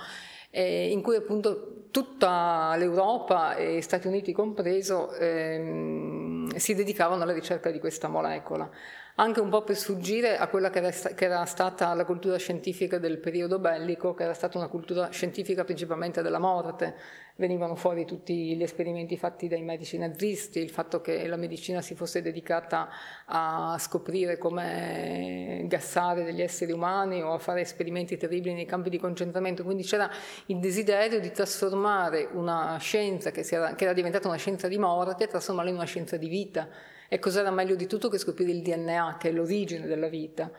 eh, 0.52 0.92
in 0.92 1.02
cui 1.02 1.16
appunto 1.16 1.88
tutta 1.92 2.76
l'Europa 2.78 3.56
e 3.56 3.82
Stati 3.82 4.08
Uniti 4.08 4.34
compreso 4.34 5.14
ehm, 5.14 6.56
si 6.56 6.76
dedicavano 6.76 7.24
alla 7.24 7.34
ricerca 7.34 7.72
di 7.72 7.80
questa 7.80 8.10
molecola 8.10 8.70
anche 9.16 9.40
un 9.40 9.50
po' 9.50 9.64
per 9.64 9.76
sfuggire 9.76 10.38
a 10.38 10.48
quella 10.48 10.70
che 10.70 10.80
era, 10.80 10.90
che 10.90 11.26
era, 11.26 11.46
stata 11.46 11.94
la 11.94 12.06
cultura 12.06 12.38
scientifica 12.38 12.98
del 12.98 13.20
periodo 13.20 13.60
bellico, 13.60 14.14
che 14.14 14.24
era 14.24 14.34
stata 14.34 14.58
una 14.58 14.68
cultura 14.68 15.10
scientifica 15.10 15.64
principalmente 15.64 16.22
della 16.22 16.40
morte. 16.40 16.96
Venivano 17.36 17.76
fuori 17.76 18.06
tutti 18.06 18.56
gli 18.56 18.62
esperimenti 18.62 19.18
fatti 19.18 19.48
dai 19.48 19.64
medici 19.64 19.98
nazisti, 19.98 20.60
il 20.60 20.70
fatto 20.70 21.02
che 21.02 21.28
la 21.28 21.38
medicina 21.38 21.82
si 21.82 21.96
fosse 21.96 22.22
dedicata 22.22 22.90
a 23.26 23.78
scoprire 23.80 24.38
come 24.38 25.64
gassare 25.66 26.24
degli 26.24 26.42
esseri 26.42 26.72
umani 26.72 27.22
o 27.22 27.34
a 27.34 27.40
fare 27.40 27.62
esperimenti 27.62 28.16
terribili 28.18 28.54
nei 28.54 28.66
campi 28.66 28.90
di 28.90 29.00
concentramento. 29.00 29.64
Quindi 29.64 29.84
c'era 29.84 30.10
il 30.48 30.60
desiderio 30.60 31.20
di 31.20 31.32
trasformare 31.32 32.30
una 32.32 32.78
scienza 32.80 33.32
che, 33.32 33.46
era, 33.50 33.74
che 33.74 33.86
era 33.86 33.94
diventata 33.94 34.28
una 34.28 34.38
scienza 34.38 34.68
di 34.68 34.78
morte, 34.78 35.28
trasformarla 35.28 35.70
in 35.70 35.78
una 35.78 35.86
scienza 35.86 36.18
di 36.18 36.28
vita 36.28 36.68
e 37.14 37.20
cos'era 37.20 37.52
meglio 37.52 37.76
di 37.76 37.88
tutto 37.88 38.08
che 38.08 38.18
scoprire 38.18 38.52
il 38.52 38.62
DNA, 38.62 39.18
che 39.20 39.28
è 39.28 39.32
l'origine 39.34 39.86
della 39.86 40.08
vita. 40.08 40.50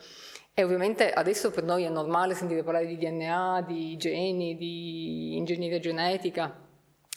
E 0.52 0.62
ovviamente 0.62 1.10
adesso 1.10 1.50
per 1.50 1.64
noi 1.64 1.84
è 1.84 1.88
normale 1.88 2.34
sentire 2.34 2.62
parlare 2.62 2.84
di 2.84 2.98
DNA, 2.98 3.64
di 3.66 3.96
geni, 3.96 4.54
di 4.54 5.34
ingegneria 5.38 5.78
genetica, 5.78 6.61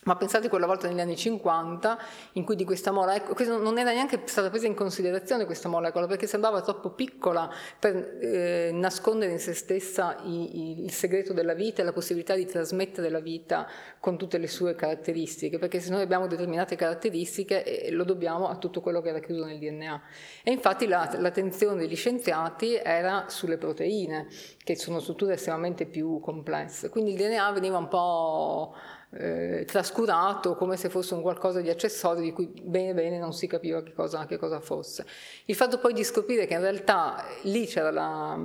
ma 0.05 0.15
pensate 0.15 0.49
quella 0.49 0.67
volta 0.67 0.87
negli 0.87 0.99
anni 0.99 1.15
50 1.15 1.97
in 2.33 2.43
cui 2.43 2.55
di 2.55 2.63
questa 2.63 2.91
molecola, 2.91 3.57
non 3.57 3.77
era 3.79 3.91
neanche 3.91 4.21
stata 4.25 4.49
presa 4.51 4.67
in 4.67 4.75
considerazione 4.75 5.45
questa 5.45 5.67
molecola 5.67 6.05
perché 6.05 6.27
sembrava 6.27 6.61
troppo 6.61 6.91
piccola 6.91 7.51
per 7.79 8.17
eh, 8.21 8.69
nascondere 8.71 9.31
in 9.31 9.39
se 9.39 9.53
stessa 9.53 10.17
i, 10.23 10.79
i, 10.79 10.83
il 10.83 10.91
segreto 10.91 11.33
della 11.33 11.55
vita 11.55 11.81
e 11.81 11.85
la 11.85 11.91
possibilità 11.91 12.35
di 12.35 12.45
trasmettere 12.45 13.09
la 13.09 13.19
vita 13.19 13.67
con 13.99 14.15
tutte 14.15 14.37
le 14.37 14.47
sue 14.47 14.75
caratteristiche, 14.75 15.57
perché 15.57 15.79
se 15.79 15.89
noi 15.89 16.03
abbiamo 16.03 16.27
determinate 16.27 16.75
caratteristiche 16.75 17.63
eh, 17.63 17.91
lo 17.91 18.03
dobbiamo 18.03 18.47
a 18.47 18.57
tutto 18.57 18.81
quello 18.81 19.01
che 19.01 19.09
era 19.09 19.19
chiuso 19.19 19.45
nel 19.45 19.57
DNA. 19.57 20.01
E 20.43 20.51
infatti 20.51 20.85
la, 20.85 21.09
l'attenzione 21.17 21.79
degli 21.79 21.95
scienziati 21.95 22.75
era 22.75 23.25
sulle 23.27 23.57
proteine, 23.57 24.27
che 24.63 24.75
sono 24.75 24.99
strutture 24.99 25.33
estremamente 25.33 25.87
più 25.87 26.19
complesse. 26.19 26.89
Quindi 26.89 27.13
il 27.13 27.17
DNA 27.17 27.51
veniva 27.53 27.79
un 27.79 27.87
po' 27.87 28.75
eh, 29.17 29.65
trascurato 29.65 30.55
come 30.55 30.75
se 30.77 30.89
fosse 30.89 31.13
un 31.13 31.21
qualcosa 31.21 31.61
di 31.61 31.69
accessorio 31.69 32.21
di 32.21 32.31
cui 32.31 32.51
bene 32.61 32.93
bene 32.93 33.17
non 33.17 33.33
si 33.33 33.47
capiva 33.47 33.81
che 33.81 33.93
cosa, 33.93 34.25
che 34.25 34.37
cosa 34.37 34.59
fosse. 34.59 35.05
Il 35.45 35.55
fatto 35.55 35.79
poi 35.79 35.93
di 35.93 36.03
scoprire 36.03 36.45
che 36.45 36.53
in 36.53 36.61
realtà 36.61 37.23
lì 37.43 37.65
c'era 37.65 37.91
la, 37.91 38.37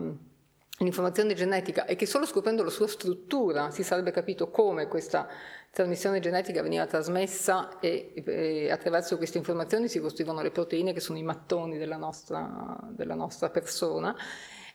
l'informazione 0.79 1.35
genetica 1.35 1.85
e 1.87 1.97
che 1.97 2.07
solo 2.07 2.25
scoprendo 2.25 2.63
la 2.63 2.71
sua 2.71 2.87
struttura 2.87 3.71
si 3.71 3.83
sarebbe 3.83 4.13
capito 4.13 4.51
come 4.51 4.87
questa 4.87 5.29
trasmissione 5.73 6.21
genetica 6.21 6.63
veniva 6.63 6.87
trasmessa 6.87 7.79
e, 7.79 8.13
e 8.25 8.71
attraverso 8.71 9.17
queste 9.17 9.39
informazioni 9.39 9.89
si 9.89 10.01
costruivano 10.01 10.43
le 10.43 10.51
proteine 10.51 10.93
che 10.93 11.01
sono 11.01 11.19
i 11.19 11.23
mattoni 11.23 11.79
della 11.79 11.97
nostra, 11.97 12.79
della 12.91 13.15
nostra 13.15 13.51
persona 13.51 14.15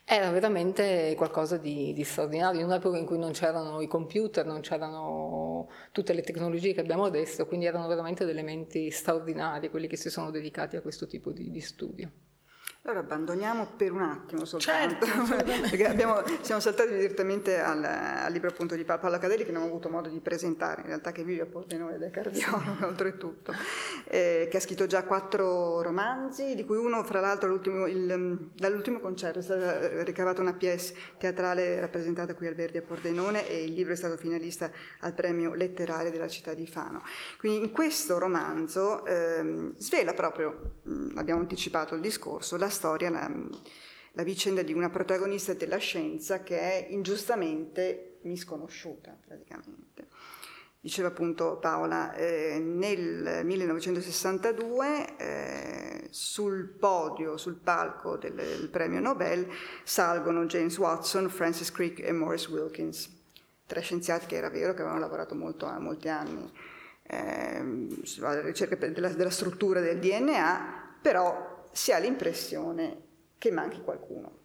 era 0.08 0.30
veramente 0.30 1.14
qualcosa 1.16 1.56
di, 1.56 1.92
di, 1.92 2.04
straordinario, 2.04 2.60
in 2.60 2.66
un'epoca 2.66 2.96
in 2.96 3.04
cui 3.04 3.18
non 3.18 3.32
c'erano 3.32 3.80
i 3.80 3.88
computer, 3.88 4.46
non 4.46 4.60
c'erano 4.60 5.68
tutte 5.90 6.12
le 6.12 6.22
tecnologie 6.22 6.72
che 6.74 6.80
abbiamo 6.80 7.04
adesso, 7.06 7.44
quindi 7.46 7.66
erano 7.66 7.88
veramente 7.88 8.24
degli 8.24 8.34
elementi 8.34 8.88
straordinari 8.92 9.68
quelli 9.68 9.88
che 9.88 9.96
si 9.96 10.08
sono 10.08 10.30
dedicati 10.30 10.76
a 10.76 10.80
questo 10.80 11.08
tipo 11.08 11.32
di, 11.32 11.50
di 11.50 11.60
studio. 11.60 12.08
Allora 12.86 13.00
abbandoniamo 13.00 13.66
per 13.76 13.90
un 13.90 14.02
attimo 14.02 14.44
soltanto, 14.44 15.06
certo, 15.06 15.34
perché 15.60 15.88
abbiamo, 15.88 16.22
siamo 16.40 16.60
saltati 16.60 16.90
direttamente 16.90 17.58
al, 17.58 17.82
al, 17.82 18.30
libro 18.30 18.48
appunto 18.48 18.76
di 18.76 18.84
Paolo 18.84 19.18
Cadelli 19.18 19.44
che 19.44 19.50
non 19.50 19.64
ho 19.64 19.66
avuto 19.66 19.88
modo 19.88 20.08
di 20.08 20.20
presentare, 20.20 20.82
in 20.82 20.86
realtà 20.86 21.10
che 21.10 21.24
vive 21.24 21.42
a 21.42 21.46
Pordenone 21.46 21.96
ed 21.96 22.02
è 22.02 22.10
cardiologo 22.10 22.86
oltretutto, 22.86 23.52
eh, 24.04 24.46
che 24.48 24.56
ha 24.56 24.60
scritto 24.60 24.86
già 24.86 25.02
quattro 25.02 25.82
romanzi, 25.82 26.54
di 26.54 26.64
cui 26.64 26.76
uno 26.76 27.02
fra 27.02 27.18
l'altro 27.18 27.54
il, 27.88 28.50
dall'ultimo 28.54 29.00
concerto 29.00 29.40
è 29.40 29.42
stata 29.42 30.04
ricavata 30.04 30.40
una 30.40 30.54
pièce 30.54 30.94
teatrale 31.18 31.80
rappresentata 31.80 32.36
qui 32.36 32.46
al 32.46 32.54
Verdi 32.54 32.78
a 32.78 32.82
Pordenone 32.82 33.48
e 33.48 33.64
il 33.64 33.72
libro 33.72 33.94
è 33.94 33.96
stato 33.96 34.16
finalista 34.16 34.70
al 35.00 35.12
premio 35.12 35.54
letterario 35.54 36.12
della 36.12 36.28
città 36.28 36.54
di 36.54 36.68
Fano. 36.68 37.02
Quindi 37.40 37.64
in 37.64 37.72
questo 37.72 38.18
romanzo 38.18 39.04
eh, 39.06 39.72
svela 39.76 40.14
proprio, 40.14 40.74
abbiamo 41.16 41.40
anticipato 41.40 41.96
il 41.96 42.00
discorso, 42.00 42.56
la 42.56 42.74
storia, 42.76 43.10
la, 43.10 43.30
la 44.12 44.22
vicenda 44.22 44.62
di 44.62 44.72
una 44.72 44.90
protagonista 44.90 45.52
della 45.54 45.78
scienza 45.78 46.42
che 46.42 46.58
è 46.58 46.86
ingiustamente 46.90 48.18
misconosciuta 48.22 49.16
praticamente. 49.26 50.08
Diceva 50.80 51.08
appunto 51.08 51.56
Paola, 51.56 52.14
eh, 52.14 52.60
nel 52.60 53.44
1962 53.44 55.16
eh, 55.16 56.06
sul 56.10 56.68
podio, 56.68 57.36
sul 57.36 57.56
palco 57.56 58.16
del, 58.16 58.34
del, 58.34 58.68
premio 58.68 59.00
Nobel 59.00 59.48
salgono 59.82 60.46
James 60.46 60.78
Watson, 60.78 61.28
Francis 61.28 61.72
Crick 61.72 62.06
e 62.06 62.12
Morris 62.12 62.48
Wilkins, 62.48 63.10
tre 63.66 63.80
scienziati 63.80 64.26
che 64.26 64.36
era 64.36 64.48
vero 64.48 64.74
che 64.74 64.82
avevano 64.82 65.00
lavorato 65.00 65.34
molto, 65.34 65.66
molti 65.80 66.08
anni 66.08 66.52
eh, 67.02 67.88
alla 68.20 68.40
ricerca 68.42 68.76
della, 68.76 69.08
della 69.08 69.30
struttura 69.30 69.80
del 69.80 69.98
DNA, 69.98 70.98
però 71.02 71.55
si 71.76 71.92
ha 71.92 71.98
l'impressione 71.98 73.02
che 73.36 73.50
manchi 73.50 73.82
qualcuno. 73.82 74.44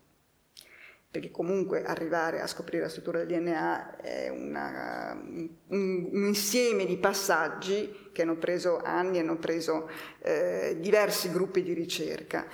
Perché 1.09 1.31
comunque 1.31 1.83
arrivare 1.83 2.41
a 2.41 2.47
scoprire 2.47 2.83
la 2.83 2.89
struttura 2.89 3.23
del 3.23 3.27
DNA 3.27 3.97
è 3.97 4.29
una, 4.29 5.13
un, 5.13 5.49
un, 5.67 6.25
insieme 6.25 6.85
di 6.85 6.97
passaggi 6.97 8.09
che 8.13 8.21
hanno 8.21 8.37
preso 8.37 8.79
anni, 8.79 9.19
hanno 9.19 9.37
preso 9.37 9.89
eh, 10.19 10.77
diversi 10.79 11.31
gruppi 11.31 11.63
di 11.63 11.73
ricerca. 11.73 12.45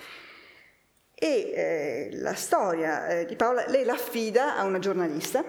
E 1.14 1.52
eh, 1.54 2.10
la 2.14 2.36
storia 2.36 3.08
eh, 3.08 3.26
di 3.26 3.36
Paola, 3.36 3.66
lei 3.68 3.84
la 3.84 3.94
affida 3.94 4.56
a 4.58 4.64
una 4.64 4.80
giornalista 4.80 5.44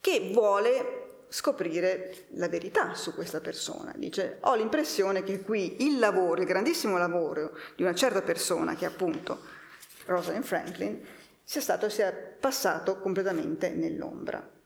che 0.00 0.30
vuole 0.32 0.99
scoprire 1.30 2.26
la 2.34 2.48
verità 2.48 2.94
su 2.94 3.14
questa 3.14 3.40
persona. 3.40 3.94
Dice, 3.96 4.38
ho 4.40 4.54
l'impressione 4.54 5.22
che 5.22 5.40
qui 5.40 5.86
il 5.86 5.98
lavoro, 5.98 6.40
il 6.40 6.46
grandissimo 6.46 6.98
lavoro 6.98 7.56
di 7.76 7.82
una 7.82 7.94
certa 7.94 8.20
persona, 8.20 8.74
che 8.74 8.84
è 8.84 8.88
appunto 8.88 9.40
Rosalind 10.06 10.44
Franklin, 10.44 11.00
sia 11.42 11.60
stato 11.60 11.88
sia 11.88 12.12
passato 12.12 12.98
completamente 12.98 13.70
nell'ombra. 13.70 14.59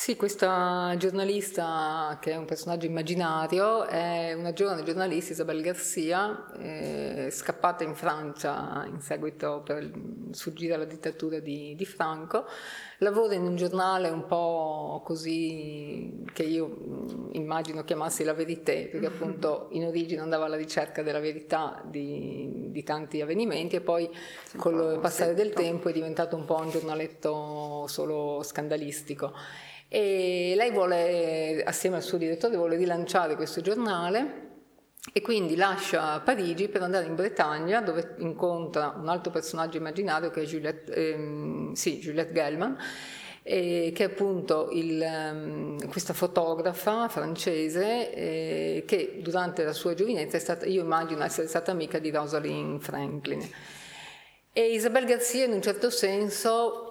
Sì, 0.00 0.14
questa 0.14 0.94
giornalista, 0.96 2.18
che 2.20 2.30
è 2.30 2.36
un 2.36 2.44
personaggio 2.44 2.86
immaginario, 2.86 3.84
è 3.84 4.32
una 4.32 4.52
giovane 4.52 4.84
giornalista, 4.84 5.32
Isabel 5.32 5.60
Garcia, 5.60 6.52
eh, 6.56 7.28
scappata 7.32 7.82
in 7.82 7.96
Francia 7.96 8.86
in 8.88 9.00
seguito 9.00 9.60
per 9.64 9.90
sfuggire 10.30 10.74
alla 10.74 10.84
dittatura 10.84 11.40
di, 11.40 11.74
di, 11.74 11.84
Franco. 11.84 12.46
Lavora 12.98 13.34
in 13.34 13.42
un 13.42 13.56
giornale 13.56 14.08
un 14.08 14.24
po' 14.24 15.02
così 15.04 16.22
che 16.32 16.44
io 16.44 16.68
mm, 16.68 17.30
immagino 17.32 17.82
chiamassi 17.82 18.22
La 18.22 18.34
Verité, 18.34 18.88
perché 18.88 19.06
appunto 19.10 19.66
in 19.72 19.84
origine 19.84 20.20
andava 20.20 20.44
alla 20.44 20.56
ricerca 20.56 21.02
della 21.02 21.20
verità 21.20 21.82
di, 21.84 22.68
di 22.70 22.84
tanti 22.84 23.20
avvenimenti 23.20 23.74
e 23.74 23.80
poi 23.80 24.08
col 24.58 25.00
passare 25.02 25.34
del 25.34 25.52
tempo 25.52 25.88
è 25.88 25.92
diventato 25.92 26.36
un 26.36 26.44
po' 26.44 26.60
un 26.60 26.70
giornaletto 26.70 27.84
solo 27.88 28.44
scandalistico. 28.44 29.32
E 29.88 30.52
lei 30.54 30.70
vuole, 30.70 31.62
assieme 31.64 31.96
al 31.96 32.02
suo 32.02 32.18
direttore, 32.18 32.56
vuole 32.56 32.76
rilanciare 32.76 33.36
questo 33.36 33.60
giornale 33.60 34.46
e 35.12 35.22
quindi 35.22 35.56
lascia 35.56 36.20
Parigi 36.20 36.68
per 36.68 36.82
andare 36.82 37.06
in 37.06 37.14
Bretagna 37.14 37.80
dove 37.80 38.16
incontra 38.18 38.94
un 38.98 39.08
altro 39.08 39.30
personaggio 39.30 39.78
immaginario 39.78 40.30
che 40.30 40.42
è 40.42 40.44
Juliette, 40.44 40.92
ehm, 40.92 41.72
sì, 41.72 41.98
Juliette 41.98 42.32
Gellman 42.32 42.76
eh, 43.48 43.92
che 43.94 44.04
è 44.04 44.06
appunto 44.08 44.68
il, 44.72 45.02
um, 45.02 45.88
questa 45.88 46.12
fotografa 46.12 47.08
francese 47.08 48.12
eh, 48.12 48.84
che 48.86 49.20
durante 49.22 49.64
la 49.64 49.72
sua 49.72 49.94
giovinezza 49.94 50.36
è 50.36 50.40
stata, 50.40 50.66
io 50.66 50.82
immagino 50.82 51.24
essere 51.24 51.48
stata 51.48 51.70
amica 51.70 51.98
di 51.98 52.10
Rosalind 52.10 52.78
Franklin. 52.82 53.40
E 54.52 54.72
Isabel 54.72 55.06
Garcia 55.06 55.44
in 55.44 55.52
un 55.52 55.62
certo 55.62 55.88
senso 55.88 56.87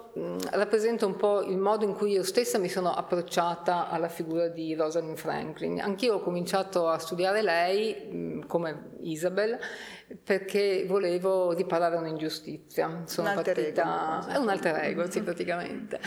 rappresenta 0.51 1.05
un 1.05 1.15
po' 1.15 1.41
il 1.41 1.57
modo 1.57 1.85
in 1.85 1.93
cui 1.93 2.11
io 2.11 2.23
stessa 2.23 2.57
mi 2.57 2.69
sono 2.69 2.91
approcciata 2.93 3.89
alla 3.89 4.07
figura 4.07 4.47
di 4.47 4.73
Rosalind 4.75 5.17
Franklin. 5.17 5.81
Anch'io 5.81 6.15
ho 6.15 6.19
cominciato 6.21 6.87
a 6.87 6.97
studiare 6.97 7.41
lei, 7.41 8.43
come 8.47 8.91
Isabel, 9.01 9.57
perché 10.23 10.85
volevo 10.87 11.51
riparare 11.51 11.97
un'ingiustizia. 11.97 13.03
Sono 13.05 13.29
un 13.29 13.35
partita... 13.35 14.25
È 14.27 14.37
un 14.37 14.47
alter 14.47 14.75
ego, 14.85 15.09
sì, 15.11 15.21
praticamente. 15.21 15.99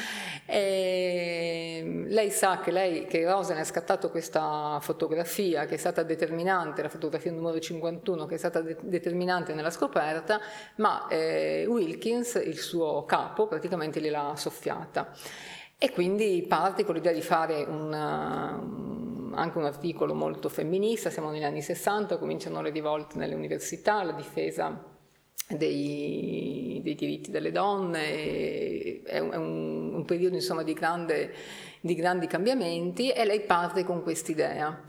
E 0.47 2.05
lei 2.07 2.31
sa 2.31 2.61
che, 2.61 2.71
lei, 2.71 3.05
che 3.05 3.31
Rosen 3.31 3.59
ha 3.59 3.65
scattato 3.65 4.11
questa 4.11 4.79
fotografia 4.81 5.67
che 5.67 5.75
è 5.75 5.79
stata 5.79 6.03
determinante, 6.03 6.81
la 6.81 6.89
fotografia 6.89 7.31
numero 7.31 7.59
51, 7.59 8.25
che 8.25 8.37
è 8.37 8.39
stata 8.39 8.63
de- 8.63 8.79
determinante 8.81 9.53
nella 9.53 9.71
scoperta, 9.71 10.41
ma 10.77 11.07
eh, 11.09 11.67
Wilkins, 11.69 12.41
il 12.43 12.59
suo 12.59 13.05
capo, 13.05 13.49
praticamente 13.49 14.01
gliel'ha 14.01 14.35
soffiata. 14.35 15.13
E 15.77 15.93
quindi 15.93 16.45
parte 16.49 16.85
con 16.85 16.95
l'idea 16.95 17.13
di 17.13 17.23
fare 17.23 17.65
una, 17.65 18.59
anche 19.33 19.59
un 19.59 19.65
articolo 19.65 20.15
molto 20.15 20.49
femminista, 20.49 21.11
siamo 21.11 21.31
negli 21.31 21.45
anni 21.45 21.63
60, 21.63 22.19
cominciano 22.19 22.63
le 22.63 22.71
rivolte 22.71 23.19
nelle 23.19 23.35
università, 23.35 24.03
la 24.03 24.13
difesa 24.13 24.99
dei, 25.49 26.81
dei 26.83 26.95
diritti 26.95 27.31
delle 27.31 27.53
donne, 27.53 29.03
è 29.03 29.19
un, 29.19 29.31
è 29.31 29.37
un, 29.37 29.95
un 29.95 30.05
periodo 30.05 30.35
insomma, 30.35 30.63
di, 30.63 30.73
grande, 30.73 31.33
di 31.81 31.95
grandi 31.95 32.27
cambiamenti 32.27 33.11
e 33.11 33.25
lei 33.25 33.41
parte 33.41 33.85
con 33.85 34.03
quest'idea. 34.03 34.85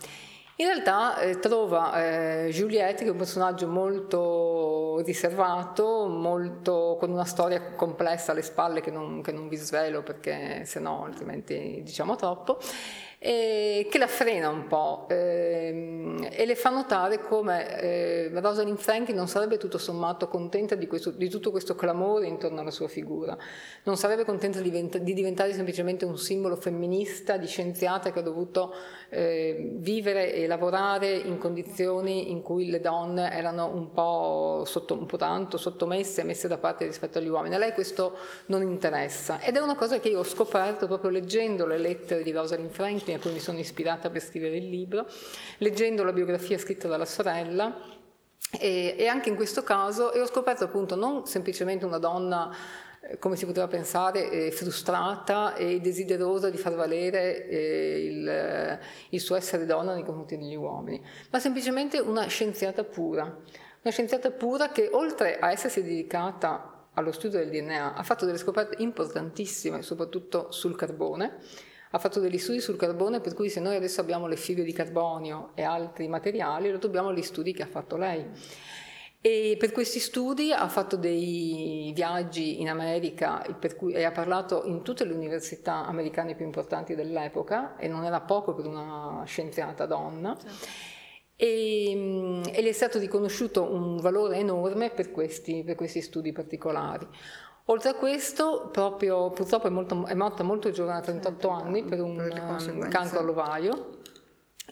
In 0.62 0.68
realtà 0.68 1.20
eh, 1.20 1.40
trova 1.40 2.44
eh, 2.46 2.50
Juliette, 2.52 3.02
che 3.02 3.08
è 3.08 3.12
un 3.12 3.18
personaggio 3.18 3.68
molto 3.68 5.02
riservato, 5.04 6.06
molto, 6.06 6.98
con 7.00 7.10
una 7.10 7.26
storia 7.26 7.72
complessa 7.72 8.32
alle 8.32 8.44
spalle 8.44 8.80
che 8.80 8.92
non, 8.92 9.24
che 9.24 9.32
non 9.32 9.48
vi 9.48 9.56
svelo 9.56 10.04
perché 10.04 10.64
se 10.66 10.80
no 10.80 11.06
altrimenti 11.06 11.82
diciamo 11.84 12.16
troppo, 12.16 12.60
eh, 13.24 13.86
che 13.88 14.00
la 14.00 14.08
frena 14.08 14.50
un 14.50 14.66
po' 14.66 15.06
ehm, 15.08 16.28
e 16.32 16.44
le 16.44 16.56
fa 16.56 16.72
notare 16.72 17.20
come 17.20 17.80
eh, 17.80 18.32
Rosalind 18.34 18.80
Franklin 18.80 19.16
non 19.16 19.28
sarebbe 19.28 19.58
tutto 19.58 19.78
sommato 19.78 20.28
contenta 20.28 20.74
di, 20.74 20.88
questo, 20.88 21.12
di, 21.12 21.30
tutto 21.30 21.52
questo 21.52 21.76
clamore 21.76 22.26
intorno 22.26 22.62
alla 22.62 22.72
sua 22.72 22.88
figura, 22.88 23.38
non 23.84 23.96
sarebbe 23.96 24.26
contenta 24.26 24.60
di, 24.60 24.72
diventa, 24.72 24.98
di 24.98 25.14
diventare 25.14 25.54
semplicemente 25.54 26.04
un 26.04 26.18
simbolo 26.18 26.56
femminista, 26.56 27.38
di 27.38 27.46
scienziata 27.46 28.12
che 28.12 28.18
ha 28.18 28.24
dovuto 28.24 28.74
eh, 29.14 29.74
vivere 29.74 30.34
e 30.34 30.48
lavorare 30.48 31.12
in 31.12 31.38
condizioni 31.38 32.32
in 32.32 32.42
cui 32.42 32.70
le 32.70 32.80
donne 32.80 33.30
erano 33.34 33.68
un 33.68 33.92
po', 33.92 34.64
sotto, 34.66 34.94
un 34.94 35.06
po' 35.06 35.18
tanto 35.18 35.58
sottomesse 35.58 36.24
messe 36.24 36.48
da 36.48 36.58
parte 36.58 36.86
rispetto 36.86 37.18
agli 37.18 37.28
uomini. 37.28 37.56
A 37.56 37.58
lei 37.58 37.74
questo 37.74 38.18
non 38.46 38.62
interessa 38.62 39.42
ed 39.42 39.58
è 39.58 39.60
una 39.60 39.76
cosa 39.76 40.00
che 40.00 40.08
io 40.08 40.20
ho 40.20 40.24
scoperto 40.24 40.88
proprio 40.88 41.10
leggendo 41.10 41.66
le 41.66 41.78
lettere 41.78 42.24
di 42.24 42.32
Rosalind 42.32 42.72
Franklin 42.72 43.18
a 43.18 43.20
cui 43.20 43.34
mi 43.34 43.40
sono 43.40 43.60
ispirata 43.60 44.10
per 44.10 44.22
scrivere 44.22 44.56
il 44.56 44.70
libro, 44.70 45.06
leggendo 45.58 46.06
la 46.06 46.14
biografia 46.14 46.58
scritta 46.58 46.88
dalla 46.88 47.06
sorella 47.06 48.00
e, 48.60 48.96
e 48.98 49.08
anche 49.08 49.28
in 49.28 49.36
questo 49.36 49.62
caso 49.62 50.14
e 50.14 50.22
ho 50.22 50.26
scoperto 50.26 50.64
appunto 50.64 50.96
non 50.96 51.26
semplicemente 51.26 51.84
una 51.86 52.00
donna 52.00 52.54
come 53.20 53.36
si 53.36 53.46
poteva 53.46 53.68
pensare, 53.68 54.30
eh, 54.30 54.52
frustrata 54.52 55.56
e 55.56 55.80
desiderosa 55.80 56.50
di 56.50 56.58
far 56.58 56.76
valere 56.76 57.48
eh, 57.48 58.06
il, 58.06 58.80
il, 59.10 59.20
suo 59.20 59.36
essere 59.36 59.66
donna 59.66 59.94
nei 59.94 60.04
confronti 60.04 60.38
degli 60.38 60.56
uomini, 60.56 61.04
ma 61.32 61.40
semplicemente 61.40 62.00
una 62.00 62.28
scienziata 62.28 62.84
pura. 62.84 63.24
Una 63.24 63.92
scienziata 63.92 64.30
pura 64.30 64.70
che 64.70 64.90
oltre 64.92 65.40
a 65.40 65.52
essersi 65.52 65.82
dedicata 65.82 66.90
allo 66.94 67.12
studio 67.12 67.40
del 67.40 67.50
DNA 67.50 67.96
ha 67.96 68.04
fatto 68.04 68.26
delle 68.26 68.38
scoperte 68.38 68.76
importantissime, 68.84 69.82
soprattutto 69.82 70.52
sul 70.52 70.76
carbone, 70.76 71.38
ha 71.90 71.98
fatto 71.98 72.20
degli 72.20 72.38
studi 72.38 72.62
sul 72.62 72.78
carbone 72.78 73.20
per 73.20 73.34
cui 73.34 73.50
se 73.50 73.60
noi 73.60 73.76
adesso 73.76 74.00
abbiamo 74.00 74.28
le 74.28 74.38
fibre 74.38 74.64
di 74.64 74.72
carbonio 74.72 75.52
e 75.56 75.64
altri 75.64 76.08
materiali 76.08 76.70
lo 76.70 76.78
dobbiamo 76.78 77.10
agli 77.10 77.24
studi 77.24 77.54
che 77.54 77.64
ha 77.64 77.68
fatto 77.68 77.98
lei. 77.98 78.26
E 79.24 79.56
per 79.60 79.72
questi 79.72 80.00
studi 80.00 80.52
ha 80.52 80.68
fatto 80.68 80.96
dei 80.96 81.92
viaggi 81.94 82.60
in 82.60 82.70
America 82.70 83.46
cui, 83.78 83.94
e 83.94 84.04
ha 84.04 84.12
parlato 84.12 84.64
in 84.66 84.82
tutte 84.82 85.06
le 85.06 85.14
università 85.14 85.86
americane 85.86 86.34
più 86.34 86.44
importanti 86.44 86.96
dell'epoca 86.96 87.76
e 87.76 87.88
non 87.88 88.04
era 88.04 88.20
poco 88.22 88.56
per 88.56 88.66
una 88.66 89.22
scienziata 89.26 89.86
donna. 89.86 90.36
Certo. 90.36 90.90
E, 91.36 92.42
e, 92.52 92.62
le 92.62 92.70
è 92.70 92.72
stato 92.72 92.98
riconosciuto 92.98 93.62
un 93.64 93.98
valore 93.98 94.38
enorme 94.38 94.90
per 94.90 95.12
questi, 95.12 95.64
per 95.64 95.76
questi 95.76 96.02
studi 96.02 96.32
particolari. 96.32 97.08
Oltre 97.66 97.90
a 97.90 97.94
questo, 97.94 98.70
proprio, 98.72 99.30
purtroppo 99.30 99.68
è, 99.68 99.70
molto, 99.70 100.06
è 100.08 100.16
morta 100.16 100.42
molto 100.42 100.72
giovane, 100.72 100.98
a 100.98 101.02
38 101.02 101.50
anni, 101.50 101.84
per 101.84 102.02
un 102.02 102.18
um, 102.18 102.90
cancro 102.90 103.20
all'ovaio, 103.20 104.01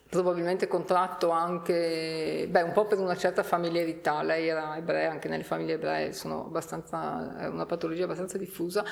probabilmente 0.10 0.67
contratto 0.67 1.30
anche, 1.30 2.48
beh, 2.50 2.63
un 2.63 2.72
po' 2.72 2.86
per 2.86 2.98
una 2.98 3.15
certa 3.15 3.43
familiarità, 3.43 4.24
lei 4.24 4.48
era 4.48 4.76
ebrea, 4.76 5.12
anche 5.12 5.30
nelle 5.30 5.43
famiglie 5.43 5.74
ebree 5.74 6.13
sono 6.13 6.45
abbastanza, 6.45 7.38
è 7.38 7.48
una 7.48 7.67
patologia 7.67 8.06
abbastanza 8.06 8.39
diffusa, 8.39 8.84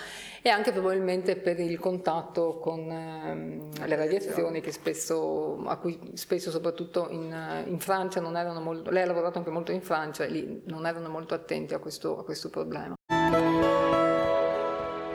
e 0.44 0.50
anche 0.50 0.72
probabilmente 0.72 1.36
per 1.36 1.60
il 1.60 1.80
contatto 1.80 2.60
con 2.60 2.80
ehm, 2.92 3.88
le 3.88 3.96
radiazioni 3.96 4.62
che 4.62 4.72
spesso, 4.72 5.64
a 5.66 5.78
cui 5.78 6.00
spesso 6.14 6.52
soprattutto 6.52 7.08
in, 7.10 7.64
in, 7.66 7.80
Francia 7.80 8.22
non 8.22 8.38
erano 8.38 8.62
molto, 8.62 8.92
lei 8.92 9.02
ha 9.02 9.08
lavorato 9.08 9.40
anche 9.40 9.50
molto 9.50 9.72
in 9.72 9.82
Francia 9.82 10.24
e 10.24 10.30
lì 10.30 10.62
non 10.66 10.86
erano 10.86 11.10
molto 11.10 11.34
attenti 11.34 11.74
a 11.74 11.80
questo, 11.80 12.20
a 12.20 12.24
questo 12.24 12.50
problema. 12.52 12.96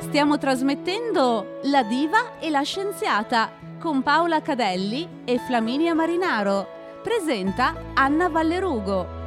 Stiamo 0.03 0.37
trasmettendo 0.37 1.61
La 1.65 1.85
diva 1.85 2.39
e 2.39 2.51
la 2.51 2.63
scienziata 2.63 3.53
con 3.79 4.03
Paola 4.03 4.43
Cadelli 4.43 5.23
e 5.25 5.39
Flaminia 5.39 5.95
Marinaro. 5.95 7.01
Presenta 7.03 7.75
Anna 7.95 8.29
Vallerugo. 8.29 9.22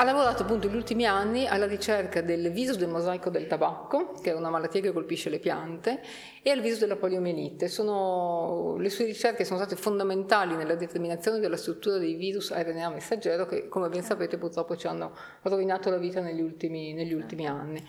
Ha 0.00 0.04
lavorato 0.04 0.44
appunto 0.44 0.66
negli 0.66 0.76
ultimi 0.76 1.04
anni 1.04 1.46
alla 1.46 1.66
ricerca 1.66 2.22
del 2.22 2.50
viso 2.50 2.74
del 2.74 2.88
mosaico 2.88 3.28
del 3.28 3.46
tabacco, 3.46 4.12
che 4.22 4.30
è 4.30 4.34
una 4.34 4.48
malattia 4.48 4.80
che 4.80 4.92
colpisce 4.92 5.28
le 5.28 5.38
piante, 5.38 6.00
e 6.42 6.48
al 6.50 6.62
viso 6.62 6.78
della 6.78 6.96
poliomielite. 6.96 7.68
Sono, 7.68 8.76
le 8.78 8.88
sue 8.88 9.04
ricerche 9.04 9.44
sono 9.44 9.58
state 9.58 9.76
fondamentali 9.76 10.56
nella 10.56 10.74
determinazione 10.74 11.38
della 11.38 11.58
struttura 11.58 11.98
dei 11.98 12.14
virus 12.14 12.50
a 12.50 12.62
RNA 12.62 12.88
messaggero 12.88 13.44
che, 13.44 13.68
come 13.68 13.90
ben 13.90 14.02
sapete, 14.02 14.38
purtroppo 14.38 14.74
ci 14.74 14.86
hanno 14.86 15.14
rovinato 15.42 15.90
la 15.90 15.98
vita 15.98 16.22
negli 16.22 16.40
ultimi, 16.40 16.94
negli 16.94 17.12
ultimi 17.12 17.46
anni. 17.46 17.86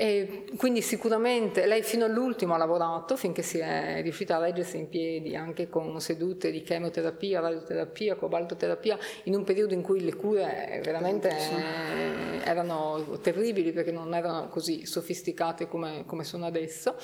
E 0.00 0.44
quindi 0.56 0.80
sicuramente 0.80 1.66
lei 1.66 1.82
fino 1.82 2.04
all'ultimo 2.04 2.54
ha 2.54 2.56
lavorato 2.56 3.16
finché 3.16 3.42
si 3.42 3.58
è 3.58 4.00
riuscita 4.00 4.36
a 4.36 4.38
reggersi 4.38 4.76
in 4.76 4.88
piedi 4.88 5.34
anche 5.34 5.68
con 5.68 6.00
sedute 6.00 6.52
di 6.52 6.62
chemioterapia, 6.62 7.40
radioterapia, 7.40 8.14
cobaltoterapia 8.14 8.96
in 9.24 9.34
un 9.34 9.42
periodo 9.42 9.74
in 9.74 9.82
cui 9.82 10.04
le 10.04 10.14
cure 10.14 10.80
veramente 10.84 11.28
erano 12.44 13.18
terribili 13.20 13.72
perché 13.72 13.90
non 13.90 14.14
erano 14.14 14.46
così 14.50 14.86
sofisticate 14.86 15.66
come, 15.66 16.04
come 16.06 16.22
sono 16.22 16.46
adesso 16.46 16.94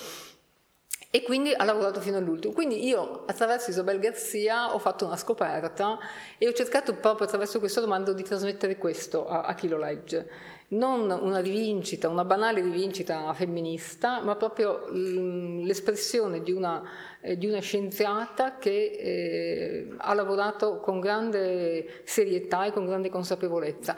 e 1.11 1.23
quindi 1.23 1.53
ha 1.53 1.65
lavorato 1.65 2.01
fino 2.01 2.17
all'ultimo. 2.17 2.53
Quindi 2.53 2.87
io 2.87 3.25
attraverso 3.27 3.71
Isabel 3.71 3.99
Garzia 3.99 4.73
ho 4.73 4.79
fatto 4.79 5.05
una 5.05 5.17
scoperta 5.17 5.99
e 6.39 6.47
ho 6.47 6.53
cercato 6.53 6.95
proprio 6.95 7.27
attraverso 7.27 7.59
questo 7.59 7.81
romanzo 7.81 8.13
di 8.13 8.23
trasmettere 8.23 8.77
questo 8.77 9.27
a, 9.27 9.43
a 9.43 9.55
chi 9.55 9.67
lo 9.67 9.79
legge 9.79 10.54
non 10.75 11.11
una 11.11 11.41
rivincita, 11.41 12.09
una 12.09 12.25
banale 12.25 12.61
rivincita 12.61 13.33
femminista, 13.33 14.21
ma 14.23 14.37
proprio 14.37 14.87
l'espressione 14.91 16.43
di 16.43 16.53
una, 16.53 16.83
eh, 17.21 17.37
di 17.37 17.47
una 17.47 17.61
scienziata 17.61 18.59
che 18.59 18.71
eh, 18.71 19.95
ha 19.97 20.15
lavorato 20.15 20.81
con 20.81 21.01
grande 21.01 22.03
serietà 22.05 22.67
e 22.67 22.73
con 22.73 22.87
grande 22.87 23.09
consapevolezza. 23.09 23.97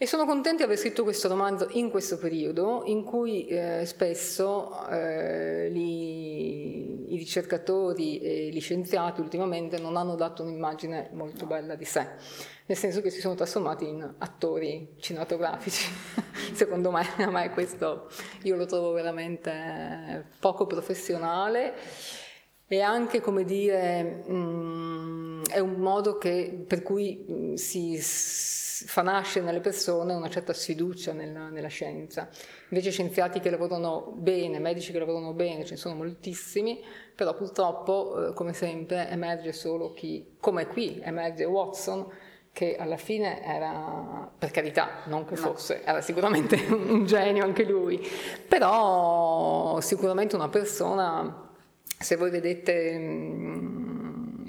E 0.00 0.06
sono 0.06 0.26
contenta 0.26 0.58
di 0.58 0.62
aver 0.62 0.78
scritto 0.78 1.02
questo 1.02 1.26
romanzo 1.26 1.66
in 1.72 1.90
questo 1.90 2.18
periodo 2.18 2.82
in 2.84 3.02
cui 3.02 3.46
eh, 3.46 3.84
spesso 3.84 4.86
eh, 4.88 5.68
gli, 5.72 6.87
i 7.12 7.16
ricercatori 7.16 8.20
e 8.20 8.48
gli 8.50 8.60
scienziati 8.60 9.20
ultimamente 9.20 9.78
non 9.78 9.96
hanno 9.96 10.14
dato 10.14 10.42
un'immagine 10.42 11.10
molto 11.12 11.46
bella 11.46 11.74
di 11.74 11.84
sé 11.84 12.06
nel 12.68 12.76
senso 12.76 13.00
che 13.00 13.08
si 13.08 13.20
sono 13.20 13.34
trasformati 13.34 13.88
in 13.88 14.14
attori 14.18 14.96
cinematografici. 15.00 15.90
Secondo 16.52 16.90
me, 16.90 17.06
a 17.16 17.30
me 17.30 17.50
questo 17.50 18.10
io 18.42 18.56
lo 18.56 18.66
trovo 18.66 18.92
veramente 18.92 20.26
poco 20.38 20.66
professionale 20.66 21.74
E 22.70 22.82
anche, 22.82 23.20
come 23.22 23.44
dire, 23.44 24.22
mh, 24.26 24.32
mm, 24.32 25.42
è 25.50 25.58
un 25.58 25.76
modo 25.76 26.18
che, 26.18 26.64
per 26.66 26.82
cui 26.82 27.24
mh, 27.26 27.32
mm, 27.32 27.54
si 27.54 27.98
fa 28.86 29.02
nascere 29.02 29.44
nelle 29.44 29.60
persone 29.60 30.14
una 30.14 30.28
certa 30.28 30.52
sfiducia 30.52 31.12
nella, 31.12 31.48
nella, 31.48 31.68
scienza. 31.68 32.28
Invece 32.68 32.90
scienziati 32.90 33.40
che 33.40 33.50
lavorano 33.50 34.12
bene, 34.14 34.58
medici 34.58 34.92
che 34.92 34.98
lavorano 34.98 35.32
bene, 35.32 35.64
ce 35.64 35.72
ne 35.72 35.78
sono 35.78 35.94
moltissimi, 35.94 36.80
però 37.14 37.34
purtroppo, 37.34 38.28
eh, 38.28 38.34
come 38.34 38.52
sempre, 38.52 39.08
emerge 39.08 39.52
solo 39.52 39.92
chi, 39.94 40.36
come 40.38 40.66
qui, 40.66 41.00
emerge 41.02 41.44
Watson, 41.44 42.06
che 42.52 42.76
alla 42.76 42.96
fine 42.96 43.42
era, 43.44 44.30
per 44.36 44.50
carità, 44.50 45.02
non 45.06 45.24
che 45.24 45.36
fosse, 45.36 45.82
era 45.84 46.00
sicuramente 46.00 46.56
un 46.68 47.06
genio 47.06 47.44
anche 47.44 47.64
lui, 47.64 48.04
però 48.48 49.80
sicuramente 49.80 50.34
una 50.34 50.48
persona, 50.48 51.47
se 51.98 52.16
voi 52.16 52.30
vedete 52.30 52.96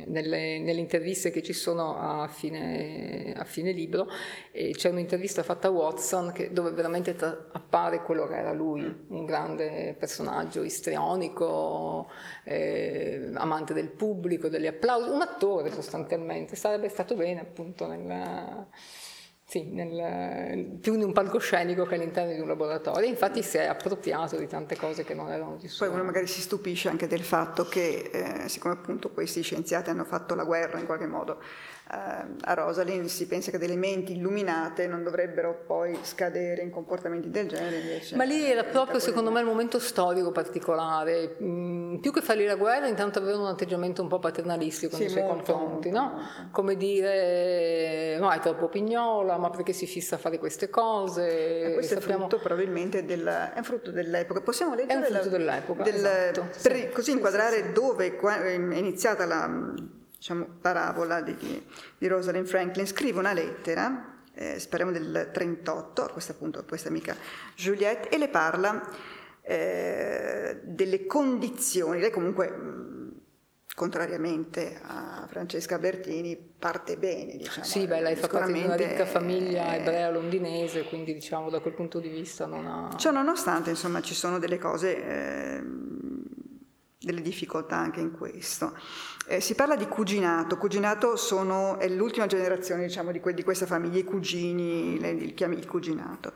nelle, 0.10 0.60
nelle, 0.60 0.80
interviste 0.80 1.32
che 1.32 1.42
ci 1.42 1.54
sono 1.54 1.98
a 1.98 2.28
fine, 2.28 3.34
a 3.36 3.44
fine 3.44 3.72
libro, 3.72 4.08
e 4.52 4.72
c'è 4.72 4.90
un'intervista 4.90 5.44
fatta 5.44 5.68
a 5.68 5.72
Watson 5.72 6.32
che, 6.32 6.52
dove 6.52 6.72
veramente 6.72 7.16
appare 7.52 8.02
quello 8.04 8.28
che 8.28 8.36
era 8.36 8.54
lui, 8.54 9.06
un 9.08 9.26
grande 9.26 9.96
personaggio 9.98 10.64
istrionico, 10.64 12.10
eh, 12.44 13.32
amante 13.34 13.74
del 13.74 13.90
pubblico, 13.90 14.50
degli 14.50 14.68
applausi, 14.68 15.10
un 15.10 15.22
attore 15.22 15.72
sostanzialmente, 15.72 16.56
sarebbe 16.56 16.90
stato 16.90 17.16
bene 17.16 17.42
appunto 17.42 17.88
nella 17.88 18.68
sì, 19.50 19.64
nel, 19.64 20.78
più 20.80 20.94
in 20.94 21.02
un 21.02 21.12
palcoscenico 21.12 21.84
che 21.84 21.96
all'interno 21.96 22.34
di 22.34 22.40
un 22.40 22.48
laboratorio. 22.48 23.10
Infatti 23.10 23.42
si 23.42 23.58
è 23.58 23.66
appropriato 23.66 24.38
di 24.38 24.46
tante 24.46 24.78
cose 24.78 25.04
che 25.04 25.16
non 25.16 25.32
erano 25.32 25.58
di 25.60 25.68
suo. 25.68 25.88
Poi 25.88 25.96
uno 25.96 26.04
magari 26.04 26.28
si 26.28 26.40
stupisce 26.40 26.88
anche 26.88 27.08
del 27.08 27.24
fatto 27.24 27.66
che, 27.66 28.12
eh, 28.14 28.48
siccome 28.48 28.76
appunto 28.76 29.10
questi 29.10 29.42
scienziati 29.42 29.90
hanno 29.90 30.04
fatto 30.04 30.36
la 30.36 30.44
guerra 30.44 30.78
in 30.78 30.86
qualche 30.86 31.08
modo, 31.08 31.42
a 31.92 32.54
Rosalind 32.54 33.08
si 33.08 33.26
pensa 33.26 33.50
che 33.50 33.58
delle 33.58 33.76
menti 33.76 34.14
illuminate 34.14 34.86
non 34.86 35.02
dovrebbero 35.02 35.64
poi 35.66 35.98
scadere 36.04 36.62
in 36.62 36.70
comportamenti 36.70 37.32
del 37.32 37.48
genere. 37.48 38.02
Ma 38.14 38.26
lì 38.26 38.46
era 38.46 38.64
proprio 38.64 39.00
secondo 39.00 39.32
me 39.32 39.40
il 39.40 39.48
momento 39.48 39.80
storico 39.80 40.32
particolare, 40.32 41.38
mm, 41.42 41.96
più 41.98 42.12
che 42.12 42.22
fargli 42.22 42.46
la 42.46 42.56
guerra 42.56 42.88
intanto 42.88 43.18
avevano 43.18 43.46
un 43.46 43.50
atteggiamento 43.50 44.04
un 44.04 44.08
po' 44.08 44.20
paternalistico 44.20 44.96
sì, 44.96 45.02
nei 45.02 45.10
suoi 45.10 45.24
molto, 45.24 45.52
confronti, 45.52 45.90
molto, 45.90 46.00
no? 46.00 46.14
molto. 46.14 46.50
come 46.52 46.76
dire 46.76 48.18
no 48.20 48.30
è 48.30 48.40
troppo 48.40 48.68
pignola, 48.70 49.38
ma 49.38 49.50
perché 49.50 49.74
si 49.74 49.88
fissa 49.88 50.16
a 50.16 50.18
fare 50.20 50.38
queste 50.38 50.70
cose? 50.70 51.70
E 51.70 51.74
questo 51.74 52.00
sappiamo... 52.00 52.26
è 52.26 52.30
frutto 52.30 52.44
probabilmente 52.44 53.04
del, 53.04 53.52
è 53.56 53.62
frutto 53.64 53.90
dell'epoca, 53.90 54.42
possiamo 54.42 54.76
leggere? 54.76 54.94
È 54.94 54.98
un 54.98 55.04
frutto 55.06 55.24
la, 55.24 55.38
dell'epoca, 55.38 55.84
del, 55.84 55.96
esatto. 55.96 56.50
per 56.62 56.76
sì, 56.76 56.90
così 56.90 57.10
sì, 57.10 57.12
inquadrare 57.16 57.72
dove 57.72 58.16
è 58.16 58.50
iniziata 58.52 59.26
la 59.26 59.98
diciamo, 60.20 60.48
parabola 60.60 61.22
di, 61.22 61.64
di, 61.98 62.08
Rosalind 62.08 62.46
Franklin, 62.46 62.86
scrive 62.86 63.20
una 63.20 63.32
lettera, 63.32 64.22
eh, 64.34 64.60
speriamo 64.60 64.92
del 64.92 65.30
38, 65.32 66.04
a 66.04 66.10
questo 66.10 66.36
punto 66.36 66.60
a 66.60 66.64
questa 66.64 66.90
amica 66.90 67.16
Juliette, 67.56 68.10
e 68.10 68.18
le 68.18 68.28
parla 68.28 68.86
eh, 69.42 70.60
delle 70.62 71.06
condizioni. 71.06 72.02
Lei 72.02 72.12
comunque, 72.12 72.50
mh, 72.50 73.12
contrariamente 73.74 74.78
a 74.84 75.26
Francesca 75.30 75.80
Bertini, 75.80 76.36
parte 76.36 76.98
bene. 76.98 77.38
Diciamo. 77.38 77.66
Sì, 77.66 77.88
beh, 77.88 78.02
lei 78.02 78.18
fa 78.18 78.28
parte 78.28 78.52
di 78.52 78.62
una 78.62 78.76
ricca 78.76 79.06
famiglia 79.06 79.74
ebrea 79.74 80.12
londinese, 80.12 80.84
quindi 80.84 81.14
diciamo 81.14 81.50
da 81.50 81.62
quel 81.62 81.76
punto 81.76 82.02
di 82.02 82.10
vista 82.10 82.46
non 82.46 82.68
ha... 82.68 82.98
Ciò 82.98 83.12
nonostante, 83.12 83.70
insomma, 83.70 84.02
ci 84.02 84.14
sono 84.14 84.38
delle 84.38 84.58
cose... 84.58 85.02
Eh, 85.02 85.64
delle 87.02 87.22
difficoltà 87.22 87.78
anche 87.78 88.02
in 88.02 88.12
questo. 88.12 88.74
Eh, 89.32 89.42
si 89.42 89.54
parla 89.54 89.76
di 89.76 89.86
cuginato, 89.88 90.58
cuginato 90.58 91.16
sono, 91.16 91.78
è 91.78 91.88
l'ultima 91.88 92.26
generazione 92.26 92.88
diciamo, 92.88 93.12
di, 93.12 93.20
que- 93.20 93.36
di, 93.36 93.44
questa 93.44 93.68
famiglia, 93.68 94.00
i 94.00 94.04
cugini, 94.04 95.00
le, 95.00 95.14
li 95.14 95.36
chiami 95.36 95.56
il 95.56 95.68
cuginato. 95.68 96.34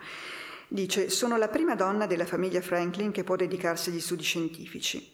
Dice, 0.67 1.09
sono 1.09 1.35
la 1.37 1.47
prima 1.47 1.73
donna 1.73 2.05
della 2.05 2.27
famiglia 2.27 2.61
Franklin 2.61 3.09
che 3.09 3.23
può 3.23 3.35
dedicarsi 3.35 3.89
agli 3.89 3.99
studi 3.99 4.21
scientifici. 4.21 5.11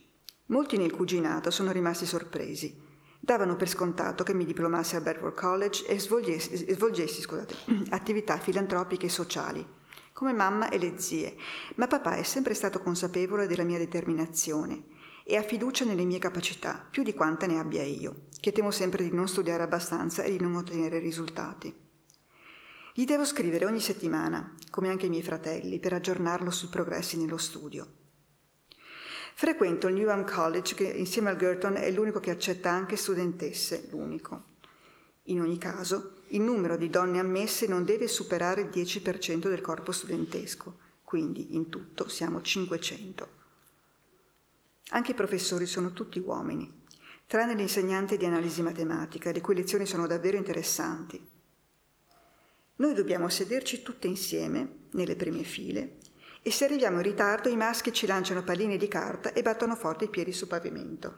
Molti 0.48 0.76
nel 0.76 0.92
cuginato 0.92 1.52
sono 1.52 1.72
rimasti 1.72 2.06
sorpresi. 2.06 2.78
Davano 3.18 3.56
per 3.56 3.70
scontato 3.70 4.26
che 4.26 4.34
mi 4.34 4.44
diplomassi 4.44 4.98
a 4.98 5.02
Bedford 5.02 5.36
College 5.36 5.86
e 5.88 5.98
svolgessi, 6.00 6.74
svolgessi 6.74 7.22
scusate, 7.22 7.56
attività 7.92 8.38
filantropiche 8.40 9.06
e 9.06 9.10
sociali, 9.10 9.66
come 10.12 10.34
mamma 10.34 10.68
e 10.68 10.80
le 10.80 11.00
zie, 11.00 11.34
ma 11.76 11.88
papà 11.88 12.16
è 12.16 12.24
sempre 12.24 12.56
stato 12.56 12.82
consapevole 12.82 13.48
della 13.48 13.64
mia 13.64 13.78
determinazione 13.78 14.98
e 15.30 15.38
ha 15.38 15.44
fiducia 15.44 15.86
nelle 15.86 16.06
mie 16.06 16.18
capacità, 16.18 16.88
più 16.90 17.04
di 17.04 17.14
quante 17.14 17.46
ne 17.46 17.60
abbia 17.60 17.84
io, 17.84 18.30
che 18.40 18.52
temo 18.52 18.72
sempre 18.72 19.04
di 19.04 19.14
non 19.14 19.28
studiare 19.28 19.62
abbastanza 19.62 20.24
e 20.24 20.32
di 20.32 20.42
non 20.42 20.56
ottenere 20.56 20.98
risultati. 20.98 21.72
Gli 22.96 23.06
devo 23.06 23.24
scrivere 23.24 23.66
ogni 23.66 23.80
settimana, 23.80 24.56
come 24.72 24.90
anche 24.90 25.06
i 25.06 25.10
miei 25.10 25.22
fratelli, 25.22 25.78
per 25.78 25.94
aggiornarlo 25.94 26.50
sui 26.50 26.70
progressi 26.70 27.16
nello 27.20 27.38
studio. 27.38 27.88
Frequento 29.36 29.88
il 29.88 29.94
Newham 29.94 30.26
College 30.26 30.74
che 30.74 30.86
insieme 30.86 31.30
al 31.30 31.38
Girton 31.38 31.76
è 31.76 31.92
l'unico 31.92 32.20
che 32.20 32.32
accetta 32.32 32.72
anche 32.72 32.96
studentesse, 32.96 33.88
l'unico. 33.92 34.46
In 35.26 35.42
ogni 35.42 35.60
caso, 35.60 36.24
il 36.30 36.42
numero 36.42 36.76
di 36.76 36.90
donne 36.90 37.20
ammesse 37.20 37.68
non 37.68 37.86
deve 37.86 38.08
superare 38.08 38.62
il 38.62 38.70
10% 38.70 39.48
del 39.48 39.62
corpo 39.62 39.92
studentesco, 39.92 40.80
quindi 41.04 41.56
in 41.56 41.70
tutto 41.70 42.10
siamo 42.10 42.42
500. 42.42 43.38
Anche 44.90 45.12
i 45.12 45.16
professori 45.16 45.68
sono 45.68 45.94
tutti 45.94 46.20
uomini, 46.20 46.82
tranne 47.28 47.54
l'insegnante 47.54 48.18
di 48.18 48.26
analisi 48.26 48.64
matematica, 48.64 49.32
le 49.32 49.42
cui 49.42 49.54
lezioni 49.54 49.86
sono 49.86 50.08
davvero 50.08 50.36
interessanti. 50.36 51.24
Noi 52.78 52.94
dobbiamo 52.94 53.30
sederci 53.30 53.84
tutte 53.84 54.08
insieme, 54.08 54.88
nelle 54.94 55.16
prime 55.16 55.44
file, 55.44 55.98
e 56.42 56.52
se 56.52 56.66
arriviamo 56.66 56.98
in 56.98 57.04
ritardo 57.04 57.50
i 57.50 57.56
maschi 57.56 57.94
ci 57.94 58.08
lanciano 58.08 58.44
palline 58.44 58.78
di 58.78 58.88
carta 58.88 59.34
e 59.34 59.44
battono 59.44 59.76
forte 59.76 60.06
i 60.06 60.10
piedi 60.10 60.32
sul 60.32 60.48
pavimento. 60.48 61.18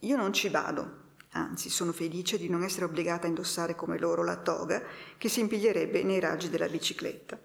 Io 0.00 0.16
non 0.16 0.32
ci 0.32 0.48
vado, 0.48 1.10
anzi 1.32 1.70
sono 1.70 1.92
felice 1.92 2.38
di 2.38 2.48
non 2.48 2.64
essere 2.64 2.86
obbligata 2.86 3.26
a 3.26 3.28
indossare 3.28 3.76
come 3.76 3.98
loro 3.98 4.24
la 4.24 4.38
toga 4.38 4.82
che 5.16 5.28
si 5.28 5.40
impiglierebbe 5.40 6.02
nei 6.02 6.18
raggi 6.18 6.48
della 6.48 6.68
bicicletta. 6.68 7.38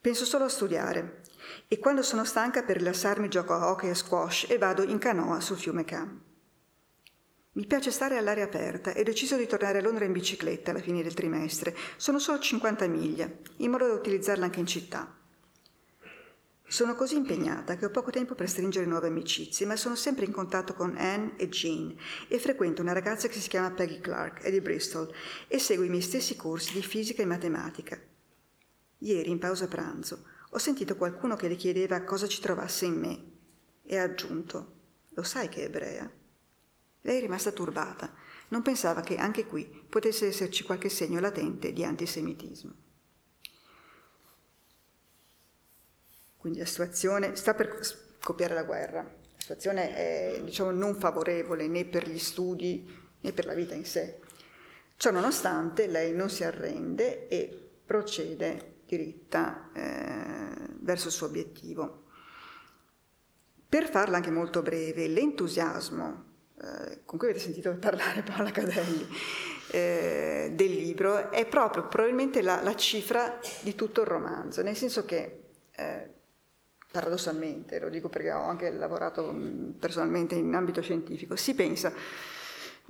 Penso 0.00 0.24
solo 0.24 0.44
a 0.44 0.48
studiare 0.48 1.22
e 1.74 1.80
quando 1.80 2.02
sono 2.02 2.22
stanca 2.22 2.62
per 2.62 2.76
rilassarmi 2.76 3.26
gioco 3.26 3.52
a 3.52 3.68
hockey 3.68 3.90
e 3.90 3.96
squash 3.96 4.46
e 4.48 4.58
vado 4.58 4.84
in 4.84 4.98
canoa 4.98 5.40
sul 5.40 5.56
fiume 5.56 5.84
Cam. 5.84 6.22
Mi 7.54 7.66
piace 7.66 7.90
stare 7.90 8.16
all'aria 8.16 8.44
aperta 8.44 8.92
e 8.92 9.00
ho 9.00 9.02
deciso 9.02 9.36
di 9.36 9.48
tornare 9.48 9.78
a 9.78 9.82
Londra 9.82 10.04
in 10.04 10.12
bicicletta 10.12 10.70
alla 10.70 10.78
fine 10.78 11.02
del 11.02 11.14
trimestre. 11.14 11.74
Sono 11.96 12.20
solo 12.20 12.38
50 12.38 12.86
miglia, 12.86 13.28
in 13.56 13.72
modo 13.72 13.88
da 13.88 13.94
utilizzarla 13.94 14.44
anche 14.44 14.60
in 14.60 14.66
città. 14.66 15.16
Sono 16.64 16.94
così 16.94 17.16
impegnata 17.16 17.74
che 17.74 17.86
ho 17.86 17.90
poco 17.90 18.12
tempo 18.12 18.36
per 18.36 18.48
stringere 18.48 18.86
nuove 18.86 19.08
amicizie, 19.08 19.66
ma 19.66 19.74
sono 19.74 19.96
sempre 19.96 20.26
in 20.26 20.32
contatto 20.32 20.74
con 20.74 20.94
Anne 20.96 21.34
e 21.38 21.48
Jean 21.48 21.92
e 22.28 22.38
frequento 22.38 22.82
una 22.82 22.92
ragazza 22.92 23.26
che 23.26 23.40
si 23.40 23.48
chiama 23.48 23.72
Peggy 23.72 23.98
Clark, 23.98 24.42
è 24.42 24.50
di 24.52 24.60
Bristol, 24.60 25.12
e 25.48 25.58
seguo 25.58 25.84
i 25.84 25.88
miei 25.88 26.02
stessi 26.02 26.36
corsi 26.36 26.72
di 26.72 26.82
fisica 26.84 27.22
e 27.22 27.26
matematica. 27.26 28.00
Ieri, 28.98 29.30
in 29.30 29.40
pausa 29.40 29.66
pranzo, 29.66 30.33
ho 30.54 30.58
sentito 30.58 30.94
qualcuno 30.94 31.34
che 31.34 31.48
le 31.48 31.56
chiedeva 31.56 32.04
cosa 32.04 32.28
ci 32.28 32.40
trovasse 32.40 32.84
in 32.84 32.94
me 32.94 33.24
e 33.82 33.98
ha 33.98 34.04
aggiunto, 34.04 34.72
lo 35.08 35.24
sai 35.24 35.48
che 35.48 35.62
è 35.62 35.64
ebrea? 35.64 36.08
Lei 37.00 37.16
è 37.18 37.20
rimasta 37.20 37.50
turbata, 37.50 38.14
non 38.48 38.62
pensava 38.62 39.00
che 39.00 39.16
anche 39.16 39.46
qui 39.46 39.64
potesse 39.64 40.28
esserci 40.28 40.62
qualche 40.62 40.88
segno 40.88 41.18
latente 41.18 41.72
di 41.72 41.82
antisemitismo. 41.82 42.72
Quindi 46.36 46.60
la 46.60 46.66
situazione 46.66 47.34
sta 47.34 47.54
per 47.54 47.80
scoppiare 47.80 48.54
la 48.54 48.62
guerra, 48.62 49.02
la 49.02 49.40
situazione 49.40 49.92
è 49.92 50.40
diciamo, 50.44 50.70
non 50.70 50.94
favorevole 50.94 51.66
né 51.66 51.84
per 51.84 52.08
gli 52.08 52.18
studi 52.18 52.88
né 53.20 53.32
per 53.32 53.46
la 53.46 53.54
vita 53.54 53.74
in 53.74 53.84
sé. 53.84 54.20
Ciò 54.96 55.10
nonostante 55.10 55.88
lei 55.88 56.12
non 56.12 56.30
si 56.30 56.44
arrende 56.44 57.26
e 57.26 57.70
procede 57.84 58.73
diritta 58.86 59.70
eh, 59.72 60.68
verso 60.80 61.08
il 61.08 61.12
suo 61.12 61.26
obiettivo. 61.26 62.02
Per 63.68 63.88
farla 63.90 64.16
anche 64.16 64.30
molto 64.30 64.62
breve, 64.62 65.08
l'entusiasmo 65.08 66.32
eh, 66.60 67.00
con 67.04 67.18
cui 67.18 67.28
avete 67.28 67.42
sentito 67.42 67.74
parlare 67.76 68.22
Paola 68.22 68.50
Cadelli 68.52 69.08
eh, 69.70 70.52
del 70.54 70.70
libro 70.70 71.32
è 71.32 71.46
proprio 71.46 71.88
probabilmente 71.88 72.42
la, 72.42 72.62
la, 72.62 72.76
cifra 72.76 73.40
di 73.62 73.74
tutto 73.74 74.02
il 74.02 74.06
romanzo, 74.06 74.62
nel 74.62 74.76
senso 74.76 75.04
che 75.04 75.40
eh, 75.72 76.10
paradossalmente, 76.92 77.80
lo 77.80 77.88
dico 77.88 78.08
perché 78.08 78.30
ho 78.30 78.44
anche 78.44 78.70
lavorato 78.70 79.32
mm, 79.32 79.70
personalmente 79.80 80.36
in 80.36 80.54
ambito 80.54 80.80
scientifico, 80.80 81.34
si 81.34 81.54
pensa, 81.54 81.92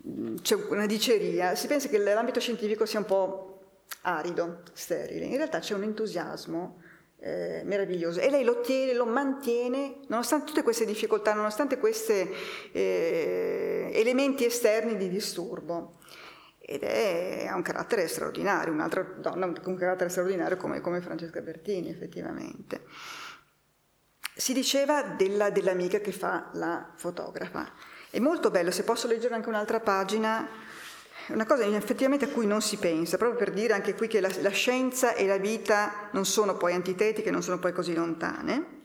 mm, 0.07 0.37
c'è 0.43 0.57
una 0.69 0.85
diceria, 0.85 1.55
si 1.55 1.67
pensa 1.67 1.89
che 1.89 1.97
l'ambito 1.97 2.39
scientifico 2.39 2.85
sia 2.85 2.99
un 2.99 3.07
po' 3.07 3.54
arido, 4.03 4.63
sterile. 4.73 5.25
In 5.25 5.37
realtà 5.37 5.59
c'è 5.59 5.75
un 5.75 5.83
entusiasmo 5.83 6.83
eh, 7.19 7.63
meraviglioso 7.65 8.21
e 8.21 8.29
lei 8.29 8.45
lo 8.45 8.61
tiene, 8.61 8.93
lo 8.93 9.07
mantiene 9.07 10.01
nonostante 10.09 10.45
tutte 10.47 10.63
queste 10.63 10.85
difficoltà, 10.85 11.33
nonostante 11.33 11.79
questi 11.79 12.29
eh, 12.73 13.91
elementi 13.95 14.45
esterni 14.45 14.97
di 14.97 15.09
disturbo 15.09 16.01
ed 16.59 16.83
è, 16.83 17.47
ha 17.49 17.55
un 17.55 17.63
carattere 17.63 18.09
straordinario, 18.09 18.73
un'altra 18.73 19.03
donna 19.03 19.47
con 19.47 19.73
un 19.73 19.79
carattere 19.79 20.11
straordinario 20.11 20.57
come, 20.57 20.81
come 20.81 21.01
Francesca 21.01 21.41
Bertini 21.41 21.89
effettivamente. 21.89 22.83
Si 24.37 24.53
diceva 24.53 25.03
della, 25.03 25.51
dell'amica 25.51 26.01
che 26.01 26.13
fa 26.13 26.51
la 26.55 26.93
fotografa. 26.97 27.73
È 28.11 28.19
molto 28.19 28.51
bello, 28.51 28.71
se 28.71 28.83
posso 28.83 29.07
leggere 29.07 29.35
anche 29.35 29.49
un'altra 29.49 29.81
pagina, 29.81 30.49
una 31.29 31.47
cosa 31.47 31.65
effettivamente 31.65 32.27
a 32.27 32.29
cui 32.29 32.47
non 32.47 32.61
si 32.61 32.77
pensa, 32.77 33.17
proprio 33.17 33.39
per 33.39 33.53
dire 33.53 33.73
anche 33.73 33.95
qui 33.95 34.09
che 34.09 34.21
la, 34.21 34.31
la 34.41 34.51
scienza 34.51 35.15
e 35.15 35.27
la 35.27 35.39
vita 35.39 36.09
non 36.13 36.27
sono 36.27 36.57
poi 36.57 36.75
antitetiche, 36.75 37.31
non 37.31 37.43
sono 37.43 37.59
poi 37.59 37.73
così 37.73 37.95
lontane. 37.95 38.81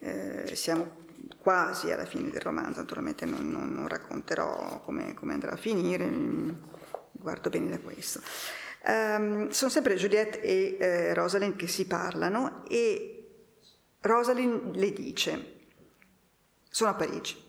Eh, 0.00 0.52
siamo 0.54 0.98
quasi 1.38 1.90
alla 1.90 2.06
fine 2.06 2.30
del 2.30 2.40
romanzo, 2.40 2.80
naturalmente 2.80 3.24
non, 3.24 3.48
non, 3.50 3.72
non 3.72 3.88
racconterò 3.88 4.80
come, 4.84 5.14
come, 5.14 5.32
andrà 5.34 5.52
a 5.52 5.56
finire, 5.56 6.10
guardo 7.12 7.50
bene 7.50 7.70
da 7.70 7.78
questo. 7.78 8.20
Um, 8.82 9.50
sono 9.50 9.70
sempre 9.70 9.94
Juliette 9.94 10.40
e 10.40 10.76
eh, 10.78 11.14
Rosalind 11.14 11.54
che 11.56 11.66
si 11.66 11.86
parlano 11.86 12.64
e 12.66 13.20
Rosalind 14.00 14.74
le 14.74 14.92
dice, 14.92 15.56
sono 16.68 16.90
a 16.90 16.94
Parigi. 16.94 17.48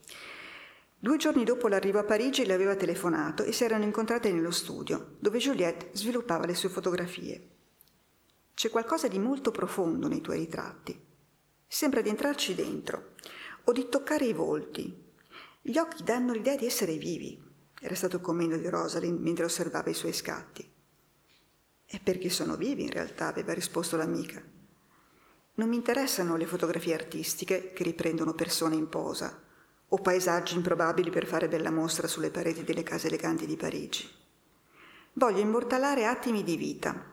Due 1.04 1.18
giorni 1.18 1.44
dopo 1.44 1.68
l'arrivo 1.68 1.98
a 1.98 2.04
Parigi 2.04 2.46
le 2.46 2.54
aveva 2.54 2.76
telefonato 2.76 3.42
e 3.42 3.52
si 3.54 3.64
erano 3.64 3.86
incontrate 3.86 4.32
nello 4.32 4.52
studio, 4.52 5.16
dove 5.18 5.40
Juliette 5.40 5.90
sviluppava 5.94 6.46
le 6.46 6.54
sue 6.54 6.70
fotografie. 6.70 7.50
C'è 8.54 8.70
qualcosa 8.70 9.08
di 9.08 9.18
molto 9.18 9.50
profondo 9.50 10.08
nei 10.08 10.22
tuoi 10.22 10.38
ritratti. 10.38 10.96
Sembra 11.66 12.02
di 12.02 12.10
entrarci 12.10 12.54
dentro 12.54 13.14
o 13.64 13.72
di 13.72 13.90
toccare 13.90 14.26
i 14.26 14.34
volti. 14.34 14.96
Gli 15.60 15.76
occhi 15.80 16.04
danno 16.04 16.34
l'idea 16.34 16.56
di 16.56 16.68
essere 16.68 16.96
vivi, 16.98 17.42
era 17.80 17.96
stato 17.96 18.18
il 18.18 18.22
commento 18.22 18.58
di 18.58 18.70
Rosalind 18.70 19.20
mentre 19.22 19.46
osservava 19.46 19.90
i 19.90 19.96
suoi 19.96 20.14
scatti. 20.14 20.72
E 21.84 22.00
perché 22.04 22.30
sono 22.30 22.56
vivi 22.56 22.84
in 22.84 22.92
realtà, 22.92 23.26
aveva 23.26 23.54
risposto 23.54 23.98
l'amica. 23.98 24.40
Non 25.56 25.68
mi 25.68 25.78
interessano 25.78 26.36
le 26.38 26.46
fotografie 26.46 26.94
artistiche 26.94 27.74
che 27.74 27.82
riprendono 27.82 28.36
persone 28.36 28.76
in 28.76 28.88
posa 28.88 29.50
o 29.94 29.98
paesaggi 29.98 30.56
improbabili 30.56 31.10
per 31.10 31.26
fare 31.26 31.50
bella 31.50 31.70
mostra 31.70 32.08
sulle 32.08 32.30
pareti 32.30 32.64
delle 32.64 32.84
case 32.84 33.08
eleganti 33.08 33.46
di 33.46 33.58
Parigi. 33.58 34.10
Voglio 35.14 35.40
immortalare 35.40 36.06
attimi 36.06 36.44
di 36.44 36.56
vita 36.56 37.10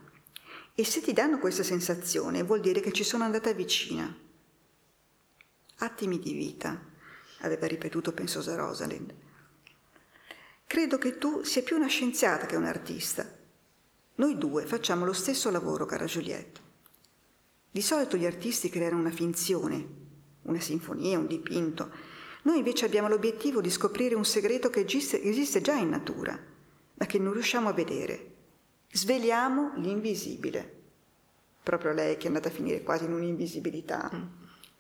e 0.75 0.85
se 0.85 1.01
ti 1.01 1.13
danno 1.13 1.41
questa 1.41 1.65
sensazione 1.65 2.45
vuol 2.45 2.61
dire 2.61 2.79
che 2.81 2.93
ci 2.93 3.03
sono 3.03 3.25
andata 3.25 3.53
vicina. 3.53 4.17
Attimi 5.79 6.21
di 6.21 6.33
vita, 6.33 6.81
aveva 7.41 7.67
ripetuto 7.67 8.13
pensosa 8.13 8.55
Rosalind. 8.55 9.13
Credo 10.65 10.99
che 10.99 11.19
tu 11.19 11.43
sia 11.43 11.63
più 11.63 11.75
una 11.75 11.89
scienziata 11.89 12.47
che 12.47 12.55
un 12.55 12.65
artista. 12.65 13.29
Noi 14.17 14.39
due 14.39 14.67
facciamo 14.67 15.05
lo 15.05 15.13
stesso 15.13 15.51
lavoro, 15.51 15.85
cara 15.85 16.05
Juliette. 16.05 16.61
Di 17.73 17.83
solito 17.83 18.17
gli 18.17 18.27
artisti 18.27 18.69
creano 18.69 18.99
una 18.99 19.11
finzione, 19.11 19.87
una 20.43 20.61
sinfonia, 20.61 21.19
un 21.19 21.27
dipinto, 21.27 21.91
noi 22.49 22.57
invece 22.57 22.87
abbiamo 22.87 23.09
l'obiettivo 23.09 23.61
di 23.61 23.69
scoprire 23.69 24.15
un 24.15 24.25
segreto 24.25 24.71
che 24.71 24.87
esiste, 24.87 25.61
già 25.61 25.75
in 25.75 25.91
natura, 25.91 26.43
ma 26.95 27.05
che 27.05 27.19
non 27.19 27.35
riusciamo 27.35 27.69
a 27.69 27.75
vedere. 27.75 28.37
Sveliamo 28.91 29.73
l'invisibile. 29.77 30.77
Proprio 31.63 31.93
lei 31.93 32.17
che 32.17 32.25
è 32.25 32.27
andata 32.29 32.49
a 32.49 32.51
finire 32.51 32.83
quasi 32.83 33.05
in 33.05 33.13
un'invisibilità. 33.13 34.11
Mm. 34.15 34.23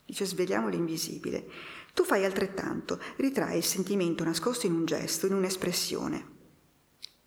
Dice 0.06 0.24
sveliamo 0.24 0.68
l'invisibile. 0.68 1.46
Tu 1.92 2.04
fai 2.04 2.24
altrettanto, 2.24 2.98
ritrai 3.16 3.58
il 3.58 3.64
sentimento 3.64 4.24
nascosto 4.24 4.64
in 4.64 4.72
un 4.72 4.86
gesto, 4.86 5.26
in 5.26 5.34
un'espressione. 5.34 6.26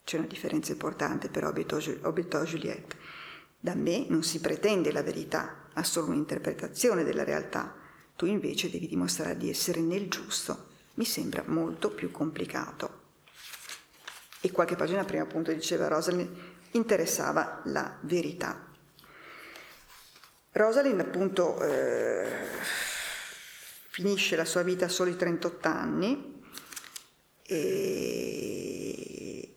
C'è 0.03 0.17
una 0.17 0.25
differenza 0.25 0.71
importante 0.71 1.29
però, 1.29 1.49
obiettò 1.49 2.43
Juliette. 2.43 2.97
Da 3.59 3.75
me 3.75 4.07
non 4.09 4.23
si 4.23 4.39
pretende 4.39 4.91
la 4.91 5.03
verità, 5.03 5.67
ma 5.75 5.83
solo 5.83 6.07
un'interpretazione 6.07 7.03
della 7.03 7.23
realtà 7.23 7.75
tu 8.21 8.27
invece 8.27 8.69
devi 8.69 8.87
dimostrare 8.87 9.35
di 9.35 9.49
essere 9.49 9.79
nel 9.79 10.07
giusto. 10.07 10.67
Mi 10.93 11.05
sembra 11.05 11.43
molto 11.47 11.89
più 11.89 12.11
complicato. 12.11 12.99
E 14.41 14.51
qualche 14.51 14.75
pagina 14.75 15.03
prima 15.03 15.23
appunto 15.23 15.51
diceva 15.51 15.87
Rosalind, 15.87 16.29
interessava 16.73 17.63
la 17.65 17.97
verità. 18.01 18.63
Rosalind 20.51 20.99
appunto 20.99 21.63
eh, 21.63 22.45
finisce 23.89 24.35
la 24.35 24.45
sua 24.45 24.61
vita 24.61 24.85
a 24.85 24.89
soli 24.89 25.15
38 25.15 25.67
anni 25.67 26.43
e, 27.41 28.41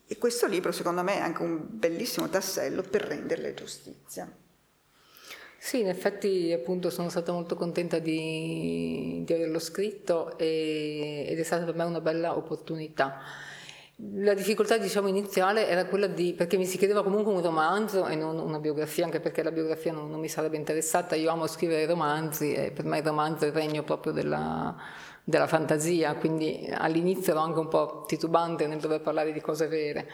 e 0.06 0.16
questo 0.16 0.46
libro 0.46 0.72
secondo 0.72 1.02
me 1.02 1.16
è 1.16 1.20
anche 1.20 1.42
un 1.42 1.66
bellissimo 1.68 2.30
tassello 2.30 2.80
per 2.80 3.02
renderle 3.02 3.52
giustizia. 3.52 4.34
Sì, 5.66 5.80
in 5.80 5.88
effetti 5.88 6.52
appunto 6.52 6.90
sono 6.90 7.08
stata 7.08 7.32
molto 7.32 7.56
contenta 7.56 7.98
di, 7.98 9.22
di 9.24 9.32
averlo 9.32 9.58
scritto 9.58 10.36
e, 10.36 11.24
ed 11.26 11.38
è 11.38 11.42
stata 11.42 11.64
per 11.64 11.74
me 11.74 11.84
una 11.84 12.02
bella 12.02 12.36
opportunità. 12.36 13.18
La 14.16 14.34
difficoltà 14.34 14.76
diciamo, 14.76 15.08
iniziale 15.08 15.66
era 15.66 15.86
quella 15.86 16.06
di, 16.06 16.34
perché 16.34 16.58
mi 16.58 16.66
si 16.66 16.76
chiedeva 16.76 17.02
comunque 17.02 17.32
un 17.32 17.40
romanzo 17.40 18.06
e 18.06 18.14
non 18.14 18.38
una 18.38 18.58
biografia, 18.58 19.06
anche 19.06 19.20
perché 19.20 19.42
la 19.42 19.52
biografia 19.52 19.90
non, 19.90 20.10
non 20.10 20.20
mi 20.20 20.28
sarebbe 20.28 20.58
interessata, 20.58 21.14
io 21.14 21.30
amo 21.30 21.46
scrivere 21.46 21.86
romanzi 21.86 22.52
e 22.52 22.70
per 22.70 22.84
me 22.84 22.98
il 22.98 23.04
romanzo 23.04 23.46
è 23.46 23.48
il 23.48 23.54
regno 23.54 23.82
proprio 23.84 24.12
della, 24.12 24.76
della 25.24 25.46
fantasia, 25.46 26.14
quindi 26.16 26.68
all'inizio 26.70 27.32
ero 27.32 27.40
anche 27.40 27.58
un 27.58 27.68
po' 27.68 28.04
titubante 28.06 28.66
nel 28.66 28.80
dover 28.80 29.00
parlare 29.00 29.32
di 29.32 29.40
cose 29.40 29.66
vere. 29.66 30.10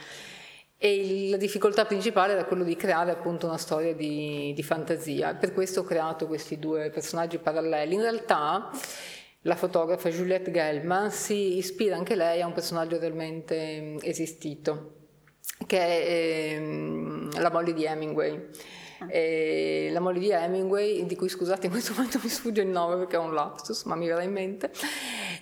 E 0.83 1.29
la 1.29 1.37
difficoltà 1.37 1.85
principale 1.85 2.33
era 2.33 2.47
quello 2.47 2.65
di 2.65 2.75
creare 2.75 3.11
appunto 3.11 3.45
una 3.45 3.59
storia 3.59 3.95
di, 3.95 4.55
di, 4.55 4.63
fantasia. 4.63 5.35
Per 5.35 5.53
questo 5.53 5.81
ho 5.81 5.83
creato 5.83 6.27
questi 6.27 6.59
due 6.59 6.89
personaggi 6.89 7.37
paralleli. 7.37 7.97
In 7.97 8.01
realtà 8.01 8.71
la 9.43 9.57
fotografa 9.57 10.09
Juliette 10.09 10.51
Gelman 10.51 11.11
si 11.11 11.59
ispira 11.59 11.97
anche 11.97 12.15
lei 12.15 12.41
a 12.41 12.47
un 12.47 12.55
personaggio 12.55 12.99
realmente 12.99 13.97
esistito, 14.01 15.09
che 15.67 15.79
è 15.79 16.55
ehm, 16.55 17.39
la 17.39 17.51
moglie 17.51 17.75
di 17.75 17.85
Hemingway. 17.85 18.49
E 19.09 19.89
la 19.93 20.01
moglie 20.01 20.21
di 20.21 20.31
Hemingway, 20.31 21.07
di 21.07 21.17
cui 21.17 21.29
scusate 21.29 21.67
in 21.67 21.73
questo 21.73 21.93
momento 21.95 22.19
mi 22.23 22.29
sfugge 22.29 22.63
il 22.63 22.69
nome 22.69 22.97
perché 22.97 23.17
è 23.17 23.19
un 23.19 23.33
lapsus, 23.33 23.85
ma 23.85 23.95
mi 23.95 24.07
verrà 24.07 24.23
in 24.23 24.33
mente, 24.33 24.71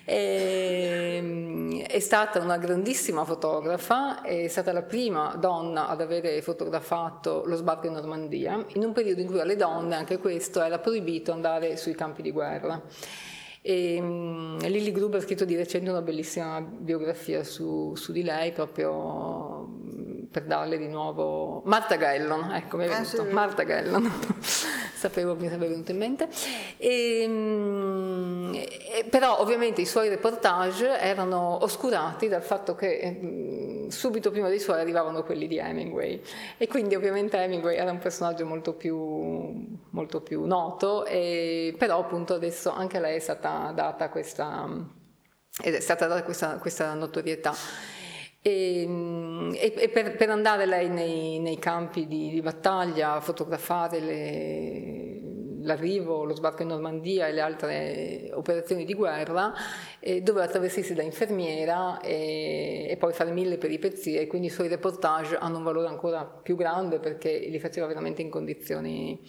e, 0.05 1.85
è 1.87 1.99
stata 1.99 2.39
una 2.39 2.57
grandissima 2.57 3.25
fotografa, 3.25 4.21
è 4.21 4.47
stata 4.47 4.71
la 4.71 4.83
prima 4.83 5.35
donna 5.39 5.87
ad 5.87 6.01
avere 6.01 6.41
fotografato 6.41 7.43
lo 7.45 7.55
sbarco 7.55 7.87
in 7.87 7.93
Normandia, 7.93 8.65
in 8.73 8.83
un 8.83 8.93
periodo 8.93 9.21
in 9.21 9.27
cui 9.27 9.39
alle 9.39 9.55
donne, 9.55 9.95
anche 9.95 10.17
questo, 10.17 10.61
era 10.61 10.79
proibito 10.79 11.31
andare 11.31 11.77
sui 11.77 11.95
campi 11.95 12.21
di 12.21 12.31
guerra. 12.31 12.81
E, 13.61 13.99
um, 13.99 14.57
Lily 14.59 14.91
Gruber 14.91 15.19
ha 15.19 15.23
scritto 15.23 15.43
di 15.43 15.55
recente 15.55 15.89
una 15.89 16.01
bellissima 16.01 16.61
biografia 16.61 17.43
su, 17.43 17.93
su 17.95 18.11
di 18.13 18.23
lei, 18.23 18.51
proprio 18.51 19.67
per 20.31 20.43
darle 20.43 20.77
di 20.77 20.87
nuovo 20.87 21.61
Marta 21.65 21.97
Gellon, 21.97 22.51
ecco 22.53 22.77
mi 22.77 22.85
è 22.85 22.87
venuto, 22.87 23.21
ah, 23.21 23.25
sì. 23.25 23.33
Marta 23.33 23.65
Gellon, 23.65 24.11
sapevo 24.93 25.35
che 25.35 25.41
mi 25.41 25.47
sarebbe 25.47 25.67
venuto 25.67 25.91
in 25.91 25.97
mente. 25.97 26.27
E, 26.77 27.21
ehm, 27.23 28.53
e, 28.53 29.05
però 29.09 29.39
ovviamente 29.39 29.81
i 29.81 29.87
suoi 29.87 30.07
reportage 30.07 30.99
erano 30.99 31.63
oscurati 31.63 32.27
dal 32.27 32.43
fatto 32.43 32.75
che 32.75 33.09
mh, 33.09 33.87
subito 33.87 34.29
prima 34.29 34.49
dei 34.49 34.59
suoi 34.59 34.79
arrivavano 34.79 35.23
quelli 35.23 35.47
di 35.47 35.57
Hemingway 35.57 36.21
e 36.57 36.67
quindi 36.67 36.93
ovviamente 36.93 37.37
Hemingway 37.37 37.75
era 37.75 37.91
un 37.91 37.97
personaggio 37.97 38.45
molto 38.45 38.73
più, 38.73 38.95
molto 39.89 40.21
più 40.21 40.45
noto, 40.45 41.05
e, 41.05 41.73
però 41.75 41.99
appunto 41.99 42.35
adesso 42.35 42.69
anche 42.71 42.97
a 42.97 42.99
lei 42.99 43.15
è 43.15 43.19
stata 43.19 43.71
data 43.73 44.09
questa, 44.09 44.67
è 45.59 45.79
stata 45.79 46.05
data 46.05 46.21
questa, 46.23 46.57
questa 46.57 46.93
notorietà. 46.93 47.97
E, 48.41 49.51
e, 49.53 49.73
e 49.75 49.89
per, 49.89 50.15
per, 50.15 50.29
andare 50.29 50.65
lei 50.65 50.87
nei, 50.87 51.39
nei 51.39 51.59
campi 51.59 52.07
di, 52.07 52.29
di, 52.29 52.41
battaglia 52.41 53.15
a 53.15 53.19
fotografare 53.19 53.99
le, 53.99 55.19
l'arrivo, 55.61 56.23
lo 56.23 56.33
sbarco 56.33 56.61
in 56.61 56.69
Normandia 56.69 57.27
e 57.27 57.33
le 57.33 57.41
altre 57.41 58.31
operazioni 58.33 58.85
di 58.85 58.93
guerra, 58.93 59.53
eh, 59.99 60.21
doveva 60.21 60.47
travestirsi 60.47 60.93
da 60.93 61.01
infermiera 61.01 61.99
e, 61.99 62.87
e, 62.89 62.97
poi 62.97 63.13
fare 63.13 63.31
mille 63.31 63.57
peripezie, 63.57 64.27
quindi 64.27 64.47
i 64.47 64.51
suoi 64.51 64.67
reportage 64.67 65.35
hanno 65.35 65.57
un 65.57 65.63
valore 65.63 65.87
ancora 65.87 66.25
più 66.25 66.55
grande 66.55 66.99
perché 66.99 67.37
li 67.37 67.59
faceva 67.59 67.87
veramente 67.87 68.21
in 68.21 68.29
condizioni, 68.29 69.19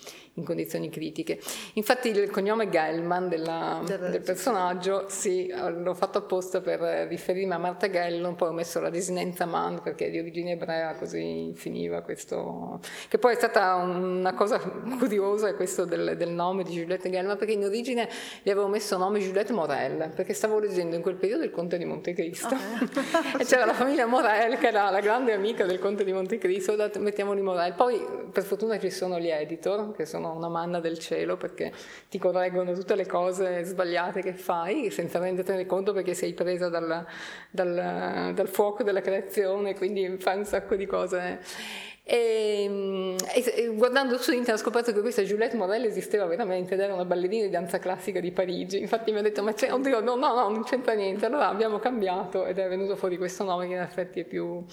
in 0.41 0.45
condizioni 0.45 0.91
critiche. 0.91 1.38
Infatti 1.74 2.09
il 2.09 2.30
cognome 2.30 2.68
Gellman 2.68 3.28
della, 3.28 3.80
del 3.84 4.22
personaggio, 4.22 5.05
sì, 5.09 5.49
l'ho 5.49 5.95
fatto 5.95 6.18
apposta 6.18 6.61
per 6.61 6.80
riferirmi 7.09 7.53
a 7.53 7.59
Marta 7.59 7.88
Gellon, 7.88 8.34
poi 8.34 8.49
ho 8.49 8.53
messo 8.53 8.80
la 8.80 8.91
desinenza 8.91 9.47
Man 9.47 9.80
perché 9.82 10.07
è 10.07 10.11
di 10.11 10.18
origine 10.18 10.53
ebrea, 10.53 10.95
così 10.95 11.53
finiva 11.55 12.03
questo, 12.03 12.80
che 13.09 13.18
poi 13.18 13.32
è 13.32 13.36
stata 13.36 13.74
una 13.76 14.34
cosa 14.34 14.59
curiosa 14.59 15.49
è 15.49 15.55
questo 15.55 15.84
del, 15.84 16.16
del 16.16 16.30
nome 16.30 16.64
di 16.64 16.72
Giulietta 16.72 17.09
Gellman, 17.09 17.36
perché 17.36 17.53
in 17.53 17.64
origine 17.64 18.09
gli 18.43 18.51
avevo 18.51 18.68
messo 18.68 18.97
nome 18.97 19.20
Giulietta 19.20 19.53
Morel, 19.53 20.11
perché 20.14 20.32
stavo 20.32 20.59
leggendo 20.59 20.97
in 20.97 21.03
quel 21.03 21.16
periodo 21.16 21.45
il 21.45 21.51
Conte 21.51 21.78
di 21.78 21.84
Montecristo 21.84 22.55
okay. 22.55 23.38
e 23.41 23.45
c'era 23.45 23.64
la 23.64 23.74
famiglia 23.74 24.07
Morel 24.07 24.59
che 24.59 24.68
era 24.68 24.91
la 24.91 25.01
grande 25.01 25.32
amica 25.32 25.64
del 25.64 25.78
Conte 25.78 26.05
di 26.05 26.12
Montecristo, 26.12 26.76
mettiamoli 26.99 27.41
Morel. 27.41 27.74
Poi 27.74 28.05
per 28.32 28.45
fortuna 28.45 28.78
ci 28.78 28.91
sono 28.91 29.18
gli 29.18 29.28
editor, 29.28 29.95
che 29.95 30.07
sono 30.07 30.30
una 30.31 30.49
manna 30.49 30.81
del 30.81 30.99
cielo, 30.99 31.37
perché 31.37 31.72
ti 32.09 32.18
correggono 32.18 32.72
tutte 32.74 32.95
le 32.95 33.07
cose 33.07 33.62
sbagliate 33.64 34.22
che 34.22 34.35
fai, 34.35 34.91
senza 34.91 35.18
rendertene 35.18 35.66
conto 35.66 35.93
perché 35.93 36.14
sei 36.14 36.33
presa 36.33 36.68
dal, 36.68 37.07
dal, 37.51 38.33
dal 38.35 38.49
fuoco 38.49 38.83
della 38.83 39.01
creazione, 39.01 39.74
quindi 39.74 40.16
fai 40.18 40.39
un 40.39 40.45
sacco 40.45 40.74
di 40.74 40.87
cose. 40.87 41.41
E, 42.03 43.16
e, 43.35 43.66
guardando 43.68 44.18
su 44.18 44.33
internet 44.33 44.59
ho 44.59 44.64
scoperto 44.64 44.93
che 44.93 45.01
questa 45.01 45.22
Juliette 45.22 45.57
Morel 45.57 45.85
esisteva 45.85 46.26
veramente 46.26 46.74
ed 46.74 46.81
era 46.81 46.93
una 46.93 47.05
ballerina 47.05 47.45
di 47.45 47.51
danza 47.51 47.78
classica 47.78 48.18
di 48.18 48.33
Parigi. 48.33 48.81
Infatti 48.81 49.12
mi 49.12 49.18
ha 49.18 49.22
detto: 49.22 49.45
Ma 49.45 49.53
c'è, 49.53 49.72
oddio, 49.72 50.01
no, 50.01 50.16
no, 50.16 50.35
no, 50.35 50.49
non 50.49 50.64
c'entra 50.64 50.95
niente. 50.95 51.26
Allora 51.26 51.49
abbiamo 51.49 51.78
cambiato 51.78 52.47
ed 52.47 52.59
è 52.59 52.68
venuto 52.68 52.97
fuori 52.97 53.16
questo 53.16 53.45
nome 53.45 53.68
che 53.68 53.74
in 53.74 53.81
effetti 53.81 54.18
è 54.20 54.24
più, 54.24 54.64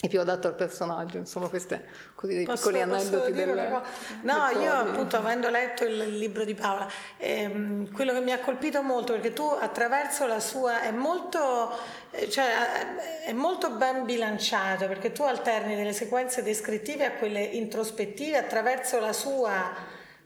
è 0.00 0.08
più 0.08 0.18
adatto 0.18 0.46
al 0.46 0.54
personaggio, 0.54 1.18
insomma, 1.18 1.48
questi 1.48 1.78
così 2.14 2.34
dei 2.34 2.44
posso, 2.46 2.70
piccoli 2.70 2.80
aneddoti 2.80 3.32
del, 3.32 3.82
No, 4.22 4.48
del 4.50 4.62
io 4.62 4.72
appunto 4.72 5.18
avendo 5.18 5.50
letto 5.50 5.84
il 5.84 6.16
libro 6.16 6.44
di 6.46 6.54
Paola, 6.54 6.88
ehm, 7.18 7.92
quello 7.92 8.14
che 8.14 8.20
mi 8.20 8.32
ha 8.32 8.38
colpito 8.38 8.80
molto, 8.82 9.12
perché 9.12 9.34
tu 9.34 9.44
attraverso 9.44 10.26
la 10.26 10.40
sua 10.40 10.80
è 10.80 10.90
molto, 10.90 11.70
eh, 12.12 12.30
cioè, 12.30 12.46
eh, 12.46 13.24
è 13.24 13.32
molto 13.34 13.72
ben 13.72 14.06
bilanciato, 14.06 14.86
perché 14.86 15.12
tu 15.12 15.22
alterni 15.22 15.76
delle 15.76 15.92
sequenze 15.92 16.42
descrittive 16.42 17.04
a 17.04 17.12
quelle 17.12 17.42
introspettive 17.42 18.38
attraverso 18.38 19.00
la 19.00 19.12
sua 19.12 19.70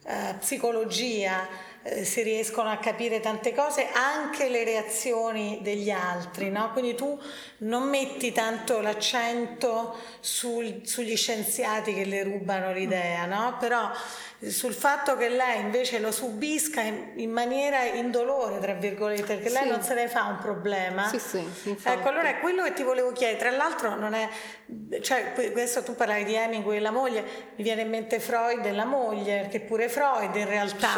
eh, 0.04 0.36
psicologia 0.38 1.72
eh, 1.86 2.02
si 2.04 2.22
riescono 2.22 2.70
a 2.70 2.78
capire 2.78 3.20
tante 3.20 3.52
cose, 3.54 3.88
anche 3.92 4.48
le 4.48 4.64
reazioni 4.64 5.58
degli 5.60 5.90
altri, 5.90 6.48
no? 6.48 6.72
quindi 6.72 6.94
tu 6.94 7.20
non 7.58 7.90
metti 7.90 8.32
tanto 8.32 8.80
l'accento 8.80 9.94
sul, 10.20 10.80
sugli 10.84 11.14
scienziati 11.14 11.92
che 11.92 12.06
le 12.06 12.22
rubano 12.22 12.72
l'idea, 12.72 13.26
no? 13.26 13.58
però 13.60 13.90
sul 14.40 14.74
fatto 14.74 15.16
che 15.16 15.28
lei 15.28 15.60
invece 15.60 15.98
lo 15.98 16.10
subisca 16.10 16.80
in, 16.80 17.12
in 17.16 17.30
maniera 17.30 17.82
indolore, 17.84 18.58
tra 18.58 18.74
virgolette, 18.74 19.36
perché 19.36 19.48
sì. 19.48 19.54
lei 19.54 19.68
non 19.68 19.82
se 19.82 19.94
ne 19.94 20.08
fa 20.08 20.24
un 20.24 20.38
problema. 20.38 21.08
Sì, 21.08 21.18
sì, 21.18 21.46
ecco, 21.82 22.08
allora 22.08 22.28
è 22.28 22.40
quello 22.40 22.62
che 22.64 22.72
ti 22.72 22.82
volevo 22.82 23.12
chiedere. 23.12 23.38
Tra 23.38 23.50
l'altro 23.50 23.94
non 23.96 24.14
è, 24.14 24.28
cioè, 25.00 25.32
questo 25.52 25.82
tu 25.82 25.94
parlavi 25.94 26.24
di 26.24 26.34
Hemingway 26.34 26.76
e 26.76 26.80
la 26.80 26.90
moglie, 26.90 27.22
mi 27.56 27.62
viene 27.62 27.82
in 27.82 27.88
mente 27.88 28.20
Freud 28.20 28.64
e 28.66 28.72
la 28.72 28.84
moglie, 28.84 29.40
perché 29.40 29.60
pure 29.60 29.88
Freud 29.88 30.34
in 30.34 30.46
realtà 30.46 30.92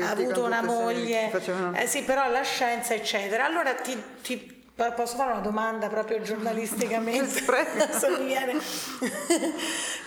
ha 0.00 0.10
avuto 0.10 0.44
una 0.44 0.62
moglie, 0.62 1.30
eh 1.74 1.86
sì, 1.86 2.02
però 2.02 2.28
la 2.30 2.42
scienza, 2.42 2.94
eccetera. 2.94 3.44
Allora 3.44 3.74
ti, 3.74 4.02
ti 4.22 4.55
Posso 4.76 5.16
fare 5.16 5.32
una 5.32 5.40
domanda 5.40 5.88
proprio 5.88 6.20
giornalisticamente? 6.20 7.40
Prego. 7.44 8.18
mi 8.18 8.26
viene... 8.26 8.60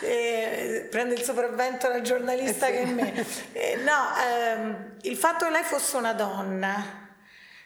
eh, 0.02 0.88
prende 0.92 1.16
il 1.16 1.24
sopravvento 1.24 1.90
la 1.90 2.02
giornalista 2.02 2.68
eh 2.68 2.78
sì. 2.78 2.78
che 2.78 2.82
è 2.84 2.94
me. 2.94 3.26
Eh, 3.54 3.76
no, 3.78 4.16
ehm, 4.24 4.96
il 5.02 5.18
fatto 5.18 5.46
che 5.46 5.52
lei 5.52 5.64
fosse 5.64 5.98
una 5.98 6.14
donna 6.14 7.16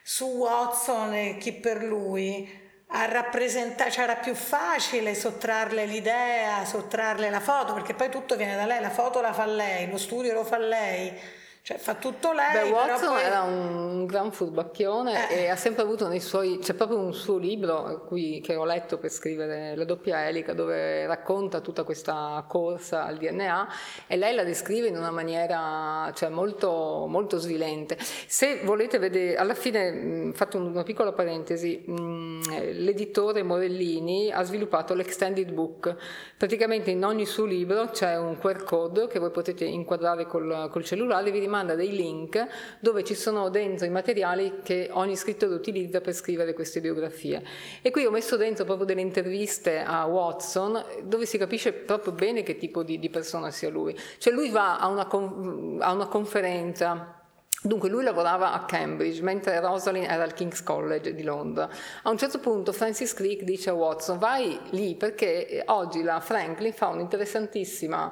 su 0.01 0.28
Watson 0.28 1.14
e 1.14 1.38
chi 1.39 1.51
per 1.51 1.84
lui 1.84 2.62
a 2.95 3.06
rappresentare, 3.06 3.91
cioè 3.91 4.06
era 4.06 4.16
più 4.16 4.34
facile 4.34 5.14
sottrarle 5.14 5.86
l'idea, 5.86 6.64
sottrarle 6.64 7.30
la 7.30 7.41
foto, 7.41 7.74
perché 7.74 7.95
poi 7.95 8.10
tutto 8.10 8.38
viene 8.38 8.56
da 8.56 8.66
lei, 8.66 8.80
la 8.80 8.91
foto 8.91 9.20
la 9.20 9.34
fa 9.34 9.45
lei, 9.45 9.89
lo 9.89 9.97
studio 9.97 10.32
lo 10.32 10.45
fa 10.45 10.58
lei 10.58 11.41
cioè 11.64 11.78
fa 11.78 11.95
tutto 11.95 12.34
lei. 12.34 12.51
Beh, 12.51 12.72
Watson 12.72 13.14
poi... 13.14 13.22
era 13.22 13.41
un 13.43 14.05
gran 14.05 14.34
furbacchione 14.34 15.30
eh. 15.30 15.43
e 15.43 15.47
ha 15.47 15.55
sempre 15.55 15.84
avuto 15.84 16.09
nei 16.09 16.20
suoi, 16.20 16.59
c'è 16.59 16.74
proprio 16.74 16.99
un 16.99 17.14
suo 17.14 17.38
libro 17.38 18.03
qui, 18.05 18.41
che 18.43 18.55
ho 18.55 18.66
letto 18.66 18.97
per 18.97 19.09
scrivere 19.09 19.74
La 19.78 19.86
doppia 19.86 20.28
elica 20.28 20.51
dove 20.51 21.07
racconta 21.07 21.61
tutta 21.61 21.84
questa 21.84 22.43
corsa 22.49 23.05
al 23.05 23.16
DNA 23.16 23.70
e 24.07 24.18
lei 24.18 24.36
la 24.36 24.43
descrive 24.43 24.89
in 24.89 24.97
una 24.97 25.11
maniera 25.11 26.11
cioè, 26.14 26.28
molto, 26.28 27.05
molto 27.07 27.38
svilente. 27.38 27.97
Se 27.97 28.59
volete 28.66 28.99
vedere, 28.99 29.38
alla 29.38 29.55
fine, 29.55 30.32
fatto 30.34 30.57
una 30.57 30.84
piccola 30.84 31.14
parentesi, 31.14 31.86
l'editore 31.86 33.41
Morellini 33.41 34.34
ha 34.34 34.43
sviluppato 34.43 34.93
l'extended 34.93 35.53
book, 35.53 35.95
praticamente 36.36 36.91
in 36.91 37.05
ogni 37.05 37.26
suo 37.26 37.45
libro 37.45 37.86
c'è 37.86 38.18
un 38.18 38.38
QR 38.38 38.64
code 38.66 39.07
che 39.07 39.20
voi 39.20 39.32
potete 39.32 39.64
inquadrare 39.64 40.28
col, 40.28 40.68
col 40.70 40.84
cellulare, 40.84 41.32
vi 41.32 41.51
manda 41.54 41.76
dei 41.76 41.95
link 41.95 42.47
dove 42.80 43.04
ci 43.04 43.14
sono 43.14 43.49
dentro 43.49 43.86
i 43.86 43.91
materiali 43.91 44.62
che 44.64 44.89
ogni 44.91 45.16
scrittore 45.16 45.54
utilizza 45.54 46.01
per 46.01 46.14
scrivere 46.14 46.54
queste 46.54 46.82
biografie. 46.82 47.43
E 47.84 47.91
qui 47.91 48.06
ho 48.06 48.12
messo 48.12 48.38
dentro 48.38 48.66
proprio 48.66 48.88
delle 48.88 49.01
interviste 49.01 49.80
a 49.80 50.06
Watson 50.06 50.84
dove 51.04 51.28
si 51.28 51.38
capisce 51.38 51.74
proprio 51.74 52.14
bene 52.14 52.41
che 52.41 52.58
tipo 52.58 52.82
di, 52.82 52.97
di 52.97 53.10
persona 53.10 53.51
sia 53.51 53.70
lui. 53.70 53.95
Cioè 54.18 54.34
lui 54.34 54.49
va 54.49 54.80
a 54.80 54.88
una, 54.88 55.08
a 55.08 55.91
una 55.93 56.08
conferenza 56.08 57.22
Dunque 57.66 57.88
lui 57.88 58.04
lavorava 58.04 58.51
a 58.51 58.66
Cambridge 58.66 59.22
mentre 59.22 59.58
Rosalind 59.62 60.10
era 60.10 60.24
al 60.24 60.34
King's 60.34 60.62
College 60.64 61.14
di 61.14 61.24
Londra. 61.24 61.70
A 62.01 62.10
un 62.10 62.18
certo 62.18 62.39
punto 62.39 62.74
Francis 62.74 63.14
Crick 63.14 63.43
dice 63.43 63.70
a 63.70 63.74
Watson 63.74 64.18
vai 64.18 64.60
lì 64.72 64.95
perché 64.95 65.64
oggi 65.68 66.04
la 66.04 66.20
Franklin 66.20 66.74
fa 66.74 66.88
un'interessantissima 66.88 68.12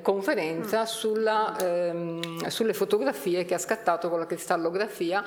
conferenza 0.00 0.82
mm. 0.82 0.84
sulla, 0.84 1.56
ehm, 1.58 2.46
sulle 2.46 2.72
fotografie 2.72 3.44
che 3.44 3.54
ha 3.54 3.58
scattato 3.58 4.08
con 4.08 4.18
la 4.18 4.26
cristallografia 4.26 5.22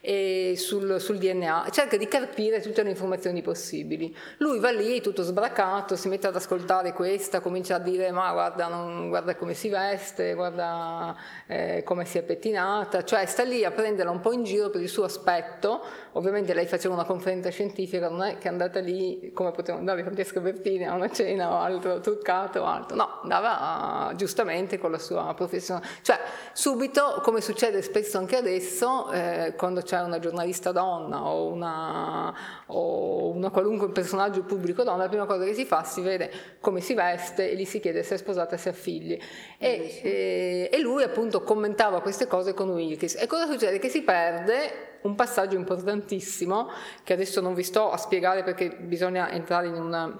e 0.00 0.54
sul, 0.56 1.00
sul, 1.00 1.18
DNA, 1.18 1.66
cerca 1.72 1.96
di 1.96 2.06
capire 2.06 2.60
tutte 2.60 2.84
le 2.84 2.90
informazioni 2.90 3.42
possibili. 3.42 4.16
Lui 4.38 4.60
va 4.60 4.70
lì 4.70 5.00
tutto 5.00 5.24
sbracato, 5.24 5.96
si 5.96 6.06
mette 6.06 6.28
ad 6.28 6.36
ascoltare 6.36 6.92
questa, 6.92 7.40
comincia 7.40 7.74
a 7.74 7.78
dire 7.80 8.12
ma 8.12 8.30
guarda, 8.30 8.68
non, 8.68 9.08
guarda 9.08 9.34
come 9.34 9.54
si 9.54 9.68
veste, 9.68 10.34
guarda 10.34 11.16
eh, 11.48 11.82
come 11.84 12.04
si 12.04 12.18
è 12.18 12.22
pettinata, 12.22 13.02
cioè 13.02 13.26
sta 13.26 13.42
lì 13.42 13.64
a 13.64 13.72
prenderla 13.72 14.12
un 14.12 14.20
po' 14.20 14.32
in 14.32 14.44
giro 14.44 14.70
per 14.70 14.80
il 14.80 14.88
suo 14.88 15.02
aspetto, 15.02 15.82
ovviamente 16.12 16.54
lei 16.54 16.66
faceva 16.66 16.94
una 16.94 17.04
conferenza 17.04 17.50
scientifica, 17.50 18.08
non 18.08 18.22
è 18.22 18.38
che 18.38 18.46
è 18.46 18.52
andata 18.52 18.78
lì 18.78 19.32
come 19.34 19.50
poteva 19.50 19.76
andare 19.76 20.04
Francesca 20.04 20.38
Bertini 20.38 20.86
a 20.86 20.94
una 20.94 21.10
cena 21.10 21.52
o 21.52 21.56
altro, 21.56 21.98
truccato 21.98 22.60
o 22.60 22.64
altro, 22.64 22.94
no, 22.94 23.20
andava 23.22 24.05
giustamente 24.14 24.78
con 24.78 24.92
la 24.92 24.98
sua 24.98 25.34
professione, 25.34 25.82
cioè 26.02 26.18
subito 26.52 27.20
come 27.22 27.40
succede 27.40 27.82
spesso 27.82 28.18
anche 28.18 28.36
adesso 28.36 29.10
eh, 29.10 29.54
quando 29.56 29.80
c'è 29.82 29.96
c'è 29.96 30.02
una 30.02 30.18
giornalista 30.18 30.72
donna 30.72 31.24
o 31.24 31.50
una, 31.50 32.34
o 32.66 33.30
una 33.30 33.50
qualunque 33.50 33.88
personaggio 33.88 34.42
pubblico 34.42 34.82
donna, 34.82 35.04
la 35.04 35.08
prima 35.08 35.24
cosa 35.24 35.44
che 35.44 35.54
si 35.54 35.64
fa 35.64 35.84
si 35.84 36.02
vede 36.02 36.30
come 36.60 36.80
si 36.80 36.94
veste 36.94 37.50
e 37.50 37.56
gli 37.56 37.64
si 37.64 37.80
chiede 37.80 38.02
se 38.02 38.16
è 38.16 38.18
sposata 38.18 38.56
e 38.56 38.58
se 38.58 38.68
ha 38.68 38.72
figli. 38.72 39.18
E, 39.58 40.00
e, 40.02 40.70
e 40.70 40.80
lui 40.80 41.02
appunto 41.02 41.42
commentava 41.42 42.02
queste 42.02 42.26
cose 42.26 42.52
con 42.52 42.70
Wilkes. 42.70 43.16
E 43.16 43.26
cosa 43.26 43.50
succede? 43.50 43.78
Che 43.78 43.88
si 43.88 44.02
perde 44.02 44.98
un 45.02 45.14
passaggio 45.14 45.56
importantissimo 45.56 46.68
che 47.02 47.12
adesso 47.12 47.40
non 47.40 47.54
vi 47.54 47.62
sto 47.62 47.90
a 47.90 47.96
spiegare 47.96 48.42
perché 48.42 48.70
bisogna 48.70 49.30
entrare 49.30 49.68
in 49.68 49.74
una 49.74 50.14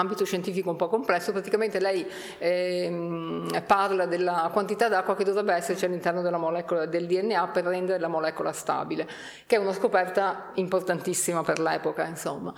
ambito 0.00 0.24
scientifico 0.24 0.70
un 0.70 0.76
po' 0.76 0.88
complesso, 0.88 1.32
praticamente 1.32 1.78
lei 1.80 2.06
eh, 2.38 3.62
parla 3.66 4.06
della 4.06 4.50
quantità 4.52 4.88
d'acqua 4.88 5.14
che 5.14 5.24
dovrebbe 5.24 5.54
esserci 5.54 5.84
all'interno 5.84 6.22
della 6.22 6.38
molecola 6.38 6.86
del 6.86 7.06
DNA 7.06 7.48
per 7.48 7.64
rendere 7.64 7.98
la 7.98 8.08
molecola 8.08 8.52
stabile, 8.52 9.08
che 9.46 9.56
è 9.56 9.58
una 9.58 9.72
scoperta 9.72 10.50
importantissima 10.54 11.42
per 11.42 11.58
l'epoca, 11.58 12.04
insomma. 12.06 12.52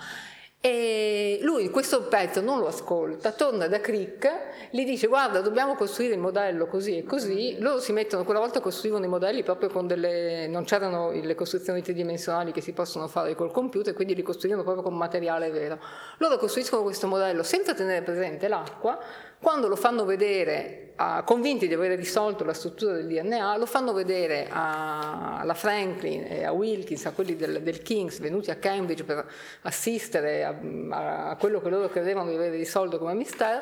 E 0.59 1.39
lui 1.43 1.69
questo 1.69 2.07
pezzo 2.07 2.41
non 2.41 2.59
lo 2.59 2.67
ascolta, 2.67 3.31
torna 3.31 3.67
da 3.67 3.79
Crick, 3.79 4.27
gli 4.71 4.83
dice 4.85 5.05
guarda 5.05 5.39
dobbiamo 5.41 5.75
costruire 5.75 6.15
il 6.15 6.19
modello 6.19 6.65
così 6.65 6.97
e 6.97 7.03
così, 7.03 7.57
loro 7.59 7.79
si 7.79 7.93
mettono, 7.93 8.23
quella 8.23 8.39
volta 8.39 8.59
costruivano 8.59 9.05
i 9.05 9.07
modelli 9.07 9.43
proprio 9.43 9.69
con 9.69 9.85
delle, 9.85 10.47
non 10.47 10.65
c'erano 10.65 11.11
le 11.11 11.35
costruzioni 11.35 11.83
tridimensionali 11.83 12.51
che 12.51 12.61
si 12.61 12.73
possono 12.73 13.07
fare 13.07 13.35
col 13.35 13.51
computer, 13.51 13.93
quindi 13.93 14.15
li 14.15 14.23
costruivano 14.23 14.63
proprio 14.63 14.83
con 14.83 14.95
materiale 14.95 15.51
vero. 15.51 15.79
Loro 16.17 16.37
costruiscono 16.37 16.81
questo 16.81 17.05
modello 17.05 17.43
senza 17.43 17.75
tenere 17.75 18.01
presente 18.01 18.47
l'acqua, 18.47 18.99
Quando 19.39 19.67
lo 19.67 19.75
fanno 19.75 20.03
vedere, 20.03 20.93
uh, 20.97 21.23
convinti 21.23 21.67
di 21.67 21.73
aver 21.73 21.95
risolto 21.95 22.43
la 22.43 22.53
struttura 22.53 22.93
del 22.93 23.07
DNA, 23.07 23.57
lo 23.57 23.67
fanno 23.67 23.93
vedere 23.93 24.47
a, 24.49 25.39
alla 25.39 25.53
Franklin 25.53 26.25
e 26.27 26.43
a 26.43 26.51
Wilkins, 26.51 27.05
a 27.05 27.11
quelli 27.11 27.35
del, 27.35 27.61
del 27.61 27.81
King's, 27.81 28.19
venuti 28.19 28.49
a 28.49 28.55
Cambridge 28.55 29.03
per 29.03 29.29
assistere 29.61 30.43
a, 30.43 31.29
a 31.29 31.35
quello 31.35 31.61
che 31.61 31.69
loro 31.69 31.87
credevano 31.89 32.29
di 32.29 32.35
aver 32.35 32.51
risolto 32.51 32.97
come 32.97 33.13
mistero, 33.13 33.61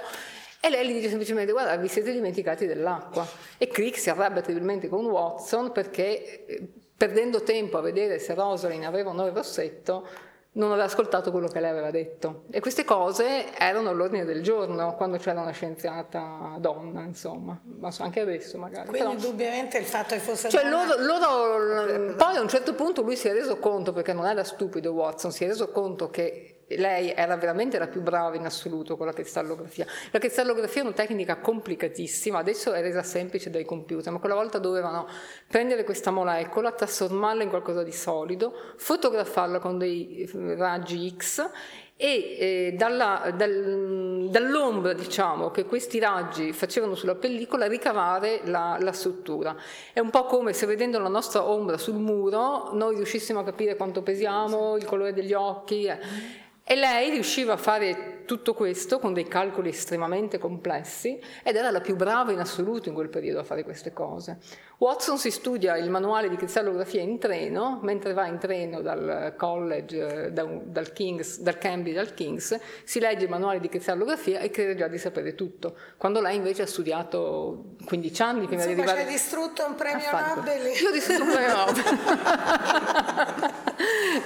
e 0.66 0.70
lei 0.70 0.88
gli 0.88 0.94
dice 0.94 1.10
semplicemente 1.10 1.52
guarda 1.52 1.76
vi 1.76 1.88
siete 1.88 2.12
dimenticati 2.12 2.66
dell'acqua. 2.66 3.28
E 3.58 3.68
Crick 3.68 4.00
si 4.00 4.10
arrabbia 4.10 4.42
terribilmente 4.42 4.88
con 4.88 5.06
Watson 5.06 5.72
perché 5.72 6.46
eh, 6.46 6.68
perdendo 6.98 7.44
tempo 7.44 7.78
a 7.78 7.82
vedere 7.82 8.18
se 8.18 8.34
Rosalind 8.34 8.84
aveva 8.84 9.12
o 9.12 9.14
no 9.14 9.28
il 9.28 9.34
rossetto 9.34 10.08
non 10.56 10.72
aveva 10.72 10.86
ascoltato 10.86 11.32
quello 11.32 11.48
che 11.48 11.60
lei 11.60 11.70
aveva 11.70 11.92
detto. 11.92 12.44
E 12.50 12.60
queste 12.60 12.84
cose 12.84 13.54
erano 13.58 13.90
all'ordine 13.90 14.26
del 14.26 14.42
giorno 14.42 14.96
quando 14.96 15.18
c'era 15.18 15.42
una 15.42 15.52
scienziata 15.52 16.56
donna, 16.60 17.02
insomma, 17.02 17.60
ma 17.64 17.94
anche 18.00 18.22
adesso 18.22 18.58
magari. 18.58 18.88
Quindi 18.88 19.00
Però, 19.00 19.12
indubbiamente 19.12 19.78
il 19.78 19.86
fatto 19.86 20.16
che 20.16 20.22
fosse 20.22 20.50
cioè 20.50 20.70
loro, 20.70 20.96
loro, 20.98 22.16
poi 22.16 22.36
a 22.38 22.42
un 22.42 22.48
certo 22.48 22.74
punto 22.74 23.02
lui 23.02 23.16
si 23.16 23.28
è 23.28 23.34
reso 23.34 23.58
conto, 23.58 23.92
perché 23.92 24.14
non 24.14 24.26
era 24.26 24.44
stupido 24.44 24.94
Watson, 24.94 25.32
si 25.32 25.44
è 25.44 25.48
reso 25.48 25.70
conto 25.72 26.10
che 26.10 26.55
lei 26.70 27.12
era 27.12 27.38
veramente 27.38 27.78
la 27.78 27.88
più 27.88 28.02
brava 28.02 28.36
in 28.36 28.46
assoluto 28.46 28.98
con 28.98 29.06
la 29.06 29.14
cristallografia. 29.14 29.86
La 30.12 30.20
cristallografia 30.20 30.82
è 30.82 30.86
una 30.86 30.94
tecnica 30.94 31.38
complicatissima, 31.38 32.40
adesso 32.40 32.74
è 32.74 32.82
resa 32.82 33.04
semplice 33.04 33.50
dai 33.50 33.66
computer, 33.66 34.12
ma 34.12 34.20
quella 34.20 34.36
volta 34.36 34.58
dovevano 34.58 35.08
prendere 35.48 35.84
questa 35.84 36.12
molecola, 36.12 36.72
trasformarla 36.72 37.44
in 37.44 37.50
qualcosa 37.50 37.84
di 37.84 37.92
solido, 37.92 38.54
fotografarla 38.78 39.60
con 39.60 39.78
dei 39.78 40.22
eh, 40.22 40.56
raggi 40.56 41.14
X 41.16 41.50
e 41.98 42.38
eh, 42.38 42.74
dalla, 42.76 43.32
dal, 43.36 44.28
dall'ombra 44.30 44.92
diciamo, 44.92 45.50
che 45.50 45.64
questi 45.64 45.98
raggi 45.98 46.52
facevano 46.52 46.94
sulla 46.94 47.16
pellicola 47.16 47.68
ricavare 47.68 48.42
la, 48.44 48.78
la, 48.82 48.92
struttura. 48.92 49.56
È 49.94 50.00
un 50.00 50.10
po' 50.10 50.26
come 50.26 50.52
se 50.52 50.66
vedendo 50.66 51.00
la 51.00 51.08
nostra 51.08 51.48
ombra 51.48 51.78
sul 51.78 51.96
muro 51.96 52.74
noi 52.74 52.96
riuscissimo 52.96 53.40
a 53.40 53.44
capire 53.46 53.78
quanto 53.78 54.02
pesiamo, 54.02 54.76
il 54.76 54.84
colore 54.84 55.14
degli 55.14 55.34
occhi. 55.34 55.86
Eh. 55.86 56.44
E 56.68 56.74
lei 56.74 57.12
riusciva 57.12 57.54
a 57.54 57.58
fare 57.58 58.24
tutto 58.26 58.56
questo 58.56 58.98
con 58.98 59.14
dei 59.14 59.28
calcoli 59.28 59.70
estremamente 59.70 60.40
complessi 60.40 61.22
ed 61.44 61.56
era 61.56 61.70
la 61.70 61.80
più 61.80 61.96
brava 61.96 62.32
in 62.32 62.40
assoluto 62.40 62.90
in 62.90 62.96
quel 62.96 63.08
periodo 63.10 63.40
a 63.40 63.44
fare 63.44 63.64
queste 63.64 63.94
cose. 63.94 64.40
Watson 64.80 65.20
si 65.20 65.30
studia 65.30 65.78
il 65.78 65.92
manuale 65.92 66.28
di 66.28 66.36
cristallografia 66.36 67.02
in 67.02 67.20
treno, 67.20 67.80
mentre 67.84 68.14
va 68.14 68.26
in 68.26 68.40
treno 68.40 68.82
dal 68.82 69.36
college, 69.38 70.32
dal, 70.34 70.64
dal, 70.66 70.92
King's, 70.92 71.38
dal 71.40 71.60
Cambridge 71.60 72.00
al 72.00 72.16
King's, 72.16 72.60
si 72.84 73.00
legge 73.00 73.26
il 73.26 73.30
manuale 73.30 73.60
di 73.60 73.70
cristallografia 73.70 74.40
e 74.40 74.50
crede 74.50 74.76
già 74.76 74.88
di 74.88 74.98
sapere 74.98 75.36
tutto, 75.36 75.78
quando 75.98 76.20
lei 76.20 76.36
invece 76.36 76.64
ha 76.64 76.68
studiato 76.68 77.76
15 77.86 78.22
anni 78.24 78.48
prima 78.48 78.64
Insomma, 78.64 78.74
di 78.74 78.82
arrivare... 78.82 79.02
ci 79.02 79.06
hai 79.06 79.14
distrutto 79.14 79.68
un 79.68 79.76
premio 79.76 80.06
Nobel? 80.12 80.66
Io 80.66 80.90
ho 80.90 80.92
distrutto 80.92 81.24
un 81.24 81.32
premio 81.32 81.56
Nobel. 81.56 81.84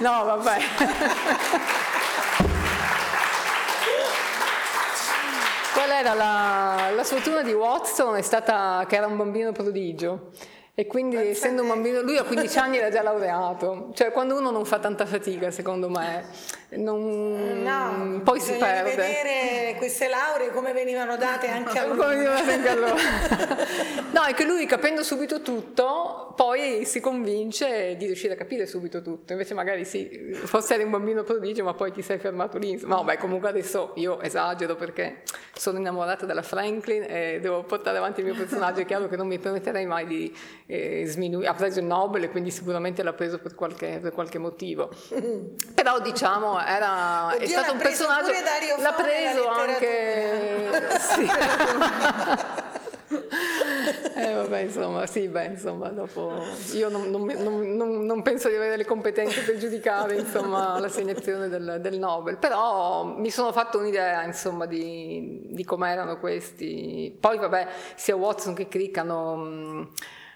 no, 0.00 0.24
vabbè. 0.24 0.58
Qual 5.90 6.02
era 6.02 6.14
la, 6.14 6.92
la 6.94 7.02
sfortuna 7.02 7.42
di 7.42 7.52
Watson? 7.52 8.14
È 8.14 8.22
stata 8.22 8.84
che 8.86 8.94
era 8.94 9.08
un 9.08 9.16
bambino 9.16 9.50
prodigio. 9.50 10.30
E 10.72 10.86
quindi 10.86 11.16
essendo 11.16 11.62
un 11.62 11.68
bambino, 11.68 12.00
lui 12.00 12.16
a 12.16 12.22
15 12.22 12.58
anni 12.58 12.76
era 12.76 12.90
già 12.90 13.02
laureato, 13.02 13.90
cioè 13.94 14.12
quando 14.12 14.38
uno 14.38 14.52
non 14.52 14.64
fa 14.64 14.78
tanta 14.78 15.04
fatica 15.04 15.50
secondo 15.50 15.90
me, 15.90 16.26
non, 16.76 17.62
no, 17.62 18.20
poi 18.22 18.38
si 18.38 18.52
perde. 18.52 18.94
vedere 18.94 19.74
queste 19.76 20.08
lauree 20.08 20.50
come 20.50 20.72
venivano 20.72 21.16
date 21.16 21.48
anche 21.48 21.78
a 21.78 21.86
lui. 21.86 22.26
Anche 22.26 22.68
a 22.68 22.74
lui. 22.74 22.90
no, 24.12 24.22
è 24.22 24.34
che 24.34 24.44
lui 24.44 24.66
capendo 24.66 25.02
subito 25.02 25.42
tutto, 25.42 26.32
poi 26.36 26.84
si 26.84 27.00
convince 27.00 27.96
di 27.96 28.06
riuscire 28.06 28.34
a 28.34 28.36
capire 28.36 28.66
subito 28.66 29.02
tutto, 29.02 29.32
invece 29.32 29.54
magari 29.54 29.84
sì, 29.84 30.32
forse 30.32 30.74
eri 30.74 30.84
un 30.84 30.90
bambino 30.90 31.24
prodigio 31.24 31.64
ma 31.64 31.74
poi 31.74 31.90
ti 31.90 32.02
sei 32.02 32.18
fermato 32.18 32.56
lì. 32.58 32.78
No, 32.84 33.02
beh 33.02 33.18
comunque 33.18 33.48
adesso 33.48 33.92
io 33.96 34.20
esagero 34.20 34.76
perché 34.76 35.22
sono 35.54 35.78
innamorata 35.78 36.24
della 36.24 36.42
Franklin 36.42 37.04
e 37.08 37.38
devo 37.40 37.64
portare 37.64 37.98
avanti 37.98 38.20
il 38.20 38.26
mio 38.26 38.36
personaggio, 38.36 38.80
è 38.80 38.84
chiaro 38.84 39.08
che 39.08 39.16
non 39.16 39.26
mi 39.26 39.38
permetterei 39.38 39.86
mai 39.86 40.06
di 40.06 40.36
eh, 40.66 41.04
sminuire, 41.06 41.48
ha 41.48 41.54
preso 41.54 41.80
il 41.80 41.86
Nobel 41.86 42.24
e 42.24 42.30
quindi 42.30 42.50
sicuramente 42.50 43.02
l'ha 43.02 43.12
preso 43.12 43.38
per 43.38 43.54
qualche, 43.54 43.98
per 44.00 44.12
qualche 44.12 44.38
motivo. 44.38 44.90
Però 45.74 45.98
diciamo 46.00 46.58
era, 46.66 47.26
Oddio, 47.34 47.40
è 47.40 47.46
stato 47.46 47.72
un 47.72 47.78
personaggio, 47.78 48.30
l'ha 48.78 48.92
preso 48.92 49.48
anche... 49.48 50.98
Sì. 50.98 51.28
eh, 54.14 54.32
vabbè, 54.34 54.58
insomma, 54.60 55.06
sì, 55.06 55.26
beh, 55.26 55.46
insomma, 55.46 55.88
dopo 55.88 56.44
io 56.72 56.88
non, 56.88 57.10
non, 57.10 57.24
non, 57.24 58.04
non, 58.04 58.22
penso 58.22 58.48
di 58.48 58.54
avere 58.54 58.76
le 58.76 58.84
competenze 58.84 59.40
per 59.42 59.56
giudicare 59.56 60.16
insomma, 60.16 60.78
l'assegnazione 60.78 61.48
del, 61.48 61.78
del, 61.80 61.98
Nobel, 61.98 62.36
però 62.36 63.04
mi 63.04 63.30
sono 63.30 63.50
fatto 63.52 63.78
un'idea 63.78 64.22
insomma, 64.22 64.66
di, 64.66 65.40
di 65.50 65.64
come 65.64 65.90
erano 65.90 66.18
questi. 66.18 67.16
Poi, 67.18 67.38
vabbè, 67.38 67.66
sia 67.96 68.14
Watson 68.14 68.54
che 68.54 68.68
Crick 68.68 68.96
hanno 68.98 69.90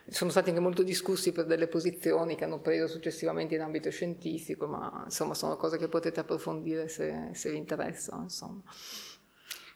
sono 0.09 0.31
stati 0.31 0.51
anche 0.51 0.61
molto 0.61 0.83
discussi 0.83 1.33
per 1.33 1.47
delle 1.47 1.67
posizioni 1.67 2.37
che 2.37 2.45
hanno 2.45 2.61
preso 2.61 2.87
successivamente 2.87 3.55
in 3.55 3.63
ambito 3.63 3.91
scientifico, 3.91 4.67
ma 4.67 5.03
insomma 5.05 5.35
sono 5.35 5.57
cose 5.57 5.79
che 5.79 5.89
potete 5.89 6.21
approfondire 6.21 6.89
se, 6.89 7.31
se 7.33 7.51
vi 7.51 7.57
interessano. 7.57 8.23
Insomma. 8.23 8.63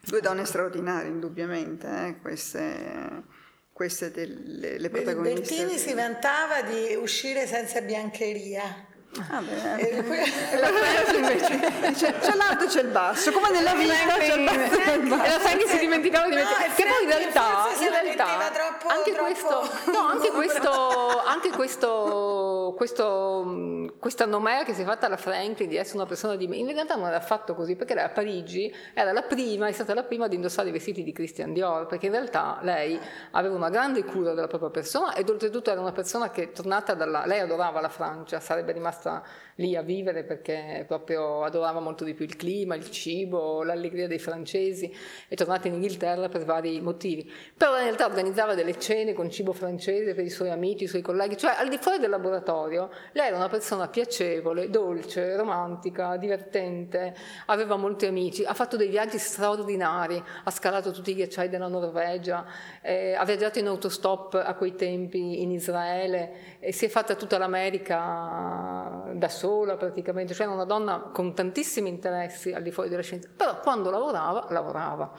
Due 0.01 0.21
donne 0.21 0.45
straordinarie, 0.45 1.11
indubbiamente, 1.11 1.87
eh? 1.87 2.19
queste, 2.21 3.25
queste 3.73 4.11
delle 4.11 4.79
le 4.79 4.91
protagoniste. 4.91 5.55
Bertini 5.57 5.79
si 5.79 5.93
vantava 5.95 6.63
di 6.63 6.95
uscire 6.95 7.47
senza 7.47 7.81
biancheria. 7.81 8.88
Ah. 9.17 9.43
E 9.79 9.97
la 10.61 10.67
Frank 10.67 11.15
invece 11.15 11.93
c'è, 11.93 12.19
c'è 12.19 12.35
l'alto 12.37 12.65
e 12.65 12.67
c'è 12.67 12.83
il 12.83 12.89
basso, 12.89 13.33
come 13.33 13.51
nella 13.51 13.75
vita 13.75 13.95
c'è 13.95 14.35
il 14.35 14.45
basso 14.45 14.91
e 14.91 14.95
il 14.95 15.09
basso. 15.09 15.25
E 15.25 15.29
la 15.31 15.39
Frank 15.39 15.67
si 15.67 15.79
dimenticava 15.79 16.29
di 16.29 16.35
mettere. 16.35 16.69
No, 16.69 16.75
che 16.75 16.85
poi 16.85 17.03
in 17.03 17.09
realtà, 17.09 17.69
in 17.81 17.89
realtà 17.89 18.51
troppo, 18.53 18.89
anche, 18.89 19.13
troppo... 19.13 19.25
Questo, 19.25 19.91
no, 19.91 19.99
anche 20.07 20.31
questo, 20.31 21.23
anche 21.25 21.51
questo, 21.51 22.75
questo, 22.77 23.95
questa 23.99 24.27
nomea 24.27 24.63
che 24.65 24.75
si 24.75 24.83
è 24.83 24.85
fatta 24.85 25.07
alla 25.07 25.17
Franklin 25.17 25.69
di 25.69 25.77
essere 25.77 25.99
una 25.99 26.07
persona 26.07 26.37
di 26.37 26.45
in 26.59 26.67
realtà 26.73 26.95
non 26.95 27.07
era 27.07 27.17
affatto 27.17 27.55
così, 27.55 27.77
perché 27.77 27.95
lei 27.95 28.05
a 28.05 28.11
Parigi 28.11 28.73
era 28.93 29.13
la 29.13 29.23
prima, 29.23 29.69
è 29.69 29.73
stata 29.73 29.95
la 29.95 30.03
prima 30.03 30.27
ad 30.27 30.33
indossare 30.35 30.69
i 30.69 30.73
vestiti 30.73 31.03
di 31.03 31.13
Christian 31.13 31.55
Dior, 31.55 31.87
perché 31.87 32.07
in 32.07 32.13
realtà 32.13 32.59
lei 32.63 33.01
aveva 33.33 33.55
una 33.55 33.71
grande 33.71 34.05
cura 34.05 34.35
della 34.35 34.47
propria 34.49 34.71
persona 34.71 35.15
ed 35.15 35.29
oltretutto 35.29 35.71
era 35.71 35.81
una 35.81 35.93
persona 35.93 36.31
che 36.31 36.53
tornata 36.53 36.95
dalla, 36.95 37.25
lei 37.25 37.41
adorava 37.41 37.81
la 37.81 37.89
Francia, 37.89 38.39
sarebbe 38.39 38.73
rimasta 38.73 38.98
rimasta 38.99 39.23
lì 39.59 39.77
a 39.77 39.83
vivere 39.83 40.25
perché 40.25 40.85
proprio 40.87 41.43
adorava 41.43 41.81
molto 41.81 42.05
di 42.05 42.15
più 42.15 42.25
il 42.25 42.37
clima, 42.37 42.75
il 42.75 42.91
cibo, 42.91 43.63
l'allegria 43.63 44.07
dei 44.07 44.19
francesi, 44.19 44.93
è 45.27 45.35
tornata 45.35 45.69
in 45.69 45.75
Inghilterra 45.75 46.29
per 46.29 46.45
vari 46.45 46.81
motivi. 46.81 47.31
Però 47.57 47.77
in 47.77 47.85
realtà 47.85 48.07
organizzava 48.07 48.55
delle 48.55 48.79
cene 48.79 49.13
con 49.13 49.31
cibo 49.31 49.53
francese 49.53 50.15
per 50.15 50.25
i 50.25 50.31
suoi 50.31 50.51
amici, 50.51 50.85
i 50.85 50.87
suoi 50.87 51.03
colleghi, 51.03 51.37
cioè 51.37 51.55
al 51.59 51.69
di 51.69 51.79
fuori 51.79 51.99
del 51.99 52.11
laboratorio 52.11 52.91
lei 53.13 53.29
era 53.29 53.37
una 53.37 53.49
persona 53.49 53.89
piacevole, 53.89 54.71
dolce, 54.71 55.37
romantica, 55.37 56.17
divertente, 56.17 57.15
aveva 57.47 57.77
molti 57.77 58.07
amici, 58.07 58.45
ha 58.45 58.55
fatto 58.55 58.77
dei 58.77 58.89
viaggi 58.89 59.19
straordinari, 59.19 60.23
ha 60.45 60.51
scalato 60.51 60.93
tutti 60.93 61.11
i 61.11 61.15
ghiacciai 61.15 61.49
della 61.49 61.69
Norvegia, 61.69 62.47
eh, 62.81 63.15
ha 63.15 63.25
viaggiato 63.25 63.59
in 63.59 63.67
autostop 63.67 64.35
a 64.35 64.55
quei 64.55 64.77
tempi 64.77 65.43
in 65.43 65.51
Israele 65.51 66.59
e 66.61 66.73
si 66.73 66.85
è 66.85 66.89
fatta 66.89 67.17
tutta 67.17 67.39
l'America 67.39 69.03
da 69.15 69.29
sola 69.29 69.47
praticamente, 69.77 70.35
cioè 70.35 70.47
era 70.47 70.55
una 70.55 70.65
donna 70.65 71.11
con 71.13 71.35
tantissimi 71.35 71.89
interessi 71.89 72.53
al 72.53 72.63
di 72.63 72.71
fuori 72.71 72.89
della 72.89 73.03
scienza, 73.03 73.29
però 73.35 73.61
quando 73.61 73.91
lavorava, 73.91 74.47
lavorava. 74.51 75.13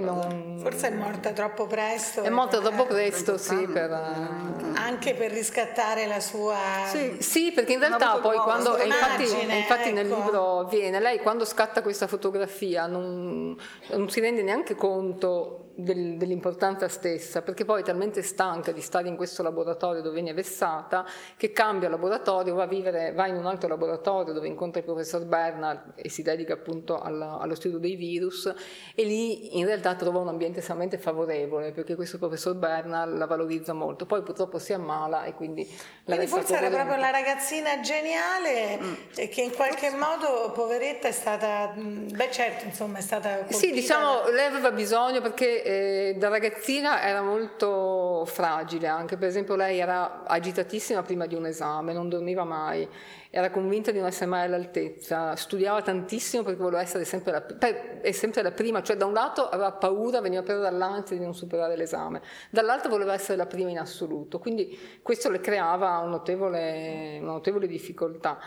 Non... 0.00 0.60
Forse 0.62 0.88
è 0.88 0.94
morta 0.94 1.32
troppo 1.32 1.66
presto. 1.66 2.22
È 2.22 2.30
morta 2.30 2.58
troppo 2.58 2.86
presto, 2.86 3.36
sì, 3.36 3.66
per... 3.66 3.90
anche 3.90 5.14
per 5.14 5.30
riscattare 5.30 6.06
la 6.06 6.20
sua... 6.20 6.56
Sì, 6.86 7.18
sì 7.20 7.52
perché 7.52 7.74
in 7.74 7.80
realtà 7.80 8.18
poi 8.18 8.38
quando... 8.38 8.78
E 8.78 8.86
infatti, 8.86 9.24
infatti 9.24 9.88
ecco. 9.88 9.94
nel 9.94 10.08
libro 10.08 10.64
viene, 10.64 11.00
lei 11.00 11.18
quando 11.18 11.44
scatta 11.44 11.82
questa 11.82 12.06
fotografia 12.06 12.86
non, 12.86 13.54
non 13.90 14.08
si 14.08 14.20
rende 14.20 14.42
neanche 14.42 14.74
conto 14.74 15.68
del, 15.78 16.16
dell'importanza 16.16 16.88
stessa, 16.88 17.42
perché 17.42 17.64
poi 17.64 17.82
è 17.82 17.84
talmente 17.84 18.22
stanca 18.22 18.72
di 18.72 18.80
stare 18.80 19.06
in 19.06 19.14
questo 19.14 19.44
laboratorio 19.44 20.02
dove 20.02 20.14
viene 20.14 20.34
vessata 20.34 21.06
che 21.36 21.52
cambia 21.52 21.88
laboratorio, 21.88 22.54
va, 22.54 22.64
a 22.64 22.66
vivere, 22.66 23.12
va 23.12 23.28
in 23.28 23.36
un 23.36 23.46
altro 23.46 23.68
laboratorio 23.68 24.32
dove 24.32 24.48
incontra 24.48 24.80
il 24.80 24.86
professor 24.86 25.24
Bernard 25.24 25.92
e 25.94 26.08
si 26.08 26.22
dedica 26.22 26.54
appunto 26.54 26.98
alla, 26.98 27.38
allo 27.38 27.54
studio 27.54 27.78
dei 27.78 27.94
virus 27.94 28.52
e 28.94 29.04
lì 29.04 29.57
in 29.58 29.66
realtà 29.66 29.94
trova 29.94 30.18
un 30.18 30.28
ambiente 30.28 30.58
estremamente 30.58 30.98
favorevole 30.98 31.72
perché 31.72 31.94
questo 31.94 32.18
professor 32.18 32.54
Bernard 32.54 33.16
la 33.16 33.26
valorizza 33.26 33.72
molto. 33.72 34.06
Poi 34.06 34.22
purtroppo 34.22 34.58
si 34.58 34.72
ammala 34.72 35.24
e 35.24 35.34
quindi 35.34 35.68
la 36.04 36.16
Quindi 36.16 36.32
forse 36.32 36.56
era 36.56 36.68
proprio 36.68 36.96
la 36.96 37.10
ragazzina 37.10 37.80
geniale 37.80 38.78
mm. 38.80 38.94
che 39.28 39.42
in 39.42 39.54
qualche 39.54 39.90
modo, 39.90 40.52
poveretta, 40.52 41.08
è 41.08 41.12
stata, 41.12 41.74
mm, 41.76 42.08
beh 42.14 42.30
certo, 42.30 42.64
insomma, 42.64 42.98
è 42.98 43.02
stata... 43.02 43.46
Sì, 43.48 43.70
diciamo, 43.70 44.28
lei 44.30 44.46
aveva 44.46 44.70
bisogno 44.70 45.20
perché 45.20 45.62
eh, 45.62 46.14
da 46.16 46.28
ragazzina 46.28 47.02
era 47.02 47.22
molto 47.22 48.24
fragile 48.26 48.86
anche, 48.86 49.16
per 49.16 49.28
esempio 49.28 49.56
lei 49.56 49.78
era 49.78 50.24
agitatissima 50.24 51.02
prima 51.02 51.26
di 51.26 51.34
un 51.34 51.46
esame, 51.46 51.92
non 51.92 52.08
dormiva 52.08 52.44
mai 52.44 52.88
era 53.30 53.50
convinta 53.50 53.90
di 53.90 53.98
non 53.98 54.06
essere 54.06 54.26
mai 54.26 54.44
all'altezza, 54.44 55.36
studiava 55.36 55.82
tantissimo 55.82 56.42
perché 56.42 56.60
voleva 56.60 56.80
essere 56.80 57.04
sempre 57.04 57.32
la, 57.32 57.42
per, 57.42 58.12
sempre 58.12 58.42
la 58.42 58.52
prima, 58.52 58.82
cioè 58.82 58.96
da 58.96 59.04
un 59.04 59.12
lato 59.12 59.48
aveva 59.48 59.72
paura, 59.72 60.20
veniva 60.20 60.42
presa 60.42 60.60
dall'ansia 60.60 61.16
di 61.16 61.22
non 61.22 61.34
superare 61.34 61.76
l'esame, 61.76 62.22
dall'altro 62.50 62.88
voleva 62.88 63.12
essere 63.12 63.36
la 63.36 63.46
prima 63.46 63.70
in 63.70 63.78
assoluto, 63.78 64.38
quindi 64.38 64.78
questo 65.02 65.30
le 65.30 65.40
creava 65.40 65.98
un 65.98 66.10
notevole, 66.10 67.18
una 67.20 67.32
notevole 67.32 67.66
difficoltà. 67.66 68.38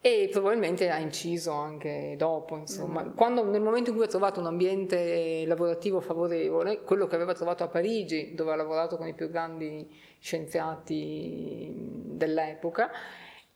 E 0.00 0.28
probabilmente 0.30 0.88
ha 0.90 0.98
inciso 0.98 1.50
anche 1.50 2.14
dopo, 2.16 2.56
insomma. 2.56 3.02
Mm. 3.02 3.16
Quando, 3.16 3.42
nel 3.42 3.60
momento 3.60 3.90
in 3.90 3.96
cui 3.96 4.04
ha 4.04 4.08
trovato 4.08 4.38
un 4.38 4.46
ambiente 4.46 5.44
lavorativo 5.44 5.98
favorevole, 5.98 6.82
quello 6.82 7.08
che 7.08 7.16
aveva 7.16 7.34
trovato 7.34 7.64
a 7.64 7.66
Parigi, 7.66 8.32
dove 8.32 8.52
ha 8.52 8.54
lavorato 8.54 8.96
con 8.96 9.08
i 9.08 9.14
più 9.14 9.28
grandi 9.28 9.90
scienziati 10.20 11.72
dell'epoca, 11.74 12.92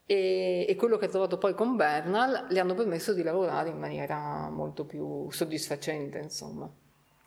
e, 0.05 0.65
e, 0.67 0.75
quello 0.75 0.97
che 0.97 1.05
ha 1.05 1.09
trovato 1.09 1.37
poi 1.37 1.53
con 1.53 1.75
Bernal 1.75 2.47
le 2.49 2.59
hanno 2.59 2.73
permesso 2.73 3.13
di 3.13 3.23
lavorare 3.23 3.69
in 3.69 3.79
maniera 3.79 4.49
molto 4.49 4.85
più 4.85 5.29
soddisfacente, 5.31 6.19
insomma. 6.19 6.69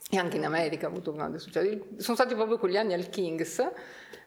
E 0.08 0.18
anche 0.18 0.36
in 0.36 0.44
America 0.44 0.86
ha 0.86 0.90
avuto 0.90 1.12
grande 1.12 1.38
successo. 1.38 1.86
Sono 1.96 2.16
stati 2.16 2.34
proprio 2.34 2.58
quegli 2.58 2.76
anni 2.76 2.92
al 2.92 3.08
King's, 3.08 3.64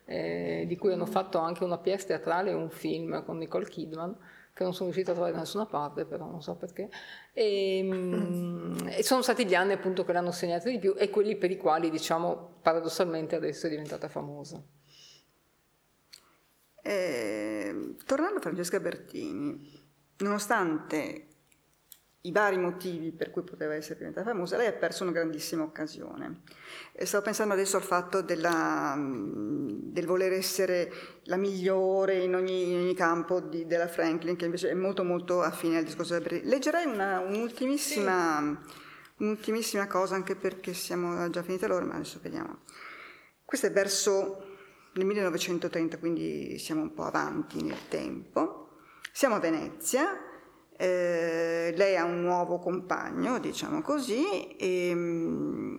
eh, 0.06 0.66
di 0.68 0.76
cui 0.78 0.92
hanno 0.92 1.06
fatto 1.06 1.38
anche 1.38 1.64
una 1.64 1.78
pièce 1.78 2.08
teatrale 2.08 2.50
e 2.50 2.54
un 2.54 2.70
film 2.70 3.24
con 3.24 3.38
Nicole 3.38 3.68
Kidman, 3.68 4.18
che 4.52 4.64
non 4.64 4.74
sono 4.74 4.90
riuscita 4.90 5.12
a 5.12 5.14
trovare 5.14 5.34
da 5.34 5.40
nessuna 5.40 5.68
parte, 5.68 6.06
però 6.06 6.26
non 6.26 6.42
so 6.42 6.56
perché. 6.56 6.90
E, 7.32 7.82
mm, 7.84 8.88
e 8.88 9.04
sono 9.04 9.22
stati 9.22 9.46
gli 9.46 9.56
anni 9.56 9.74
appunto 9.74 10.04
che 10.04 10.12
l'hanno 10.12 10.32
segnata 10.32 10.70
di 10.70 10.80
più 10.80 10.96
e 10.98 11.10
quelli 11.10 11.38
per 11.38 11.52
i 11.52 11.58
quali, 11.58 11.90
diciamo, 11.90 12.56
paradossalmente 12.62 13.36
adesso 13.36 13.68
è 13.68 13.70
diventata 13.70 14.10
famosa. 14.10 14.62
Eh, 16.90 17.98
tornando 18.04 18.40
a 18.40 18.42
Francesca 18.42 18.80
Bertini, 18.80 19.80
nonostante 20.18 21.28
i 22.22 22.32
vari 22.32 22.58
motivi 22.58 23.12
per 23.12 23.30
cui 23.30 23.44
poteva 23.44 23.76
essere 23.76 24.00
diventata 24.00 24.28
famosa, 24.28 24.58
lei 24.58 24.66
ha 24.66 24.74
perso 24.74 25.04
una 25.04 25.12
grandissima 25.12 25.62
occasione. 25.62 26.42
Stavo 26.98 27.24
pensando 27.24 27.54
adesso 27.54 27.78
al 27.78 27.84
fatto 27.84 28.24
della, 28.24 28.96
del 28.98 30.08
voler 30.08 30.34
essere 30.34 30.92
la 31.26 31.38
migliore 31.38 32.24
in 32.24 32.34
ogni, 32.34 32.72
in 32.72 32.80
ogni 32.80 32.96
campo 32.96 33.40
di, 33.40 33.68
della 33.68 33.88
Franklin, 33.88 34.36
che 34.36 34.46
invece 34.46 34.72
è 34.72 34.74
molto 34.74 35.04
molto 35.04 35.44
affine 35.44 35.78
al 35.78 35.84
discorso 35.84 36.14
della 36.14 36.28
Bertini. 36.28 36.50
Leggerei 36.50 36.88
una, 36.88 37.20
un'ultimissima, 37.20 38.64
sì. 38.66 38.74
un'ultimissima 39.18 39.86
cosa, 39.86 40.16
anche 40.16 40.36
perché 40.36 40.74
siamo 40.74 41.30
già 41.30 41.44
finite 41.44 41.68
l'ora, 41.68 41.86
ma 41.86 41.94
adesso 41.94 42.20
vediamo. 42.20 42.62
Questo 43.46 43.68
è 43.68 43.72
verso 43.72 44.49
nel 45.00 45.08
1930, 45.08 45.98
quindi 45.98 46.60
siamo 46.60 46.82
un 46.82 46.94
po' 46.94 47.04
avanti 47.04 47.64
nel 47.64 47.88
tempo. 47.88 48.68
Siamo 49.14 49.36
a 49.36 49.40
Venezia, 49.40 50.20
eh, 50.76 51.74
lei 51.76 51.96
ha 51.96 52.04
un 52.04 52.22
nuovo 52.22 52.60
compagno, 52.60 53.40
diciamo 53.40 53.82
così, 53.82 54.56
e 54.58 54.94
mh, 54.94 55.00
mm, 55.00 55.76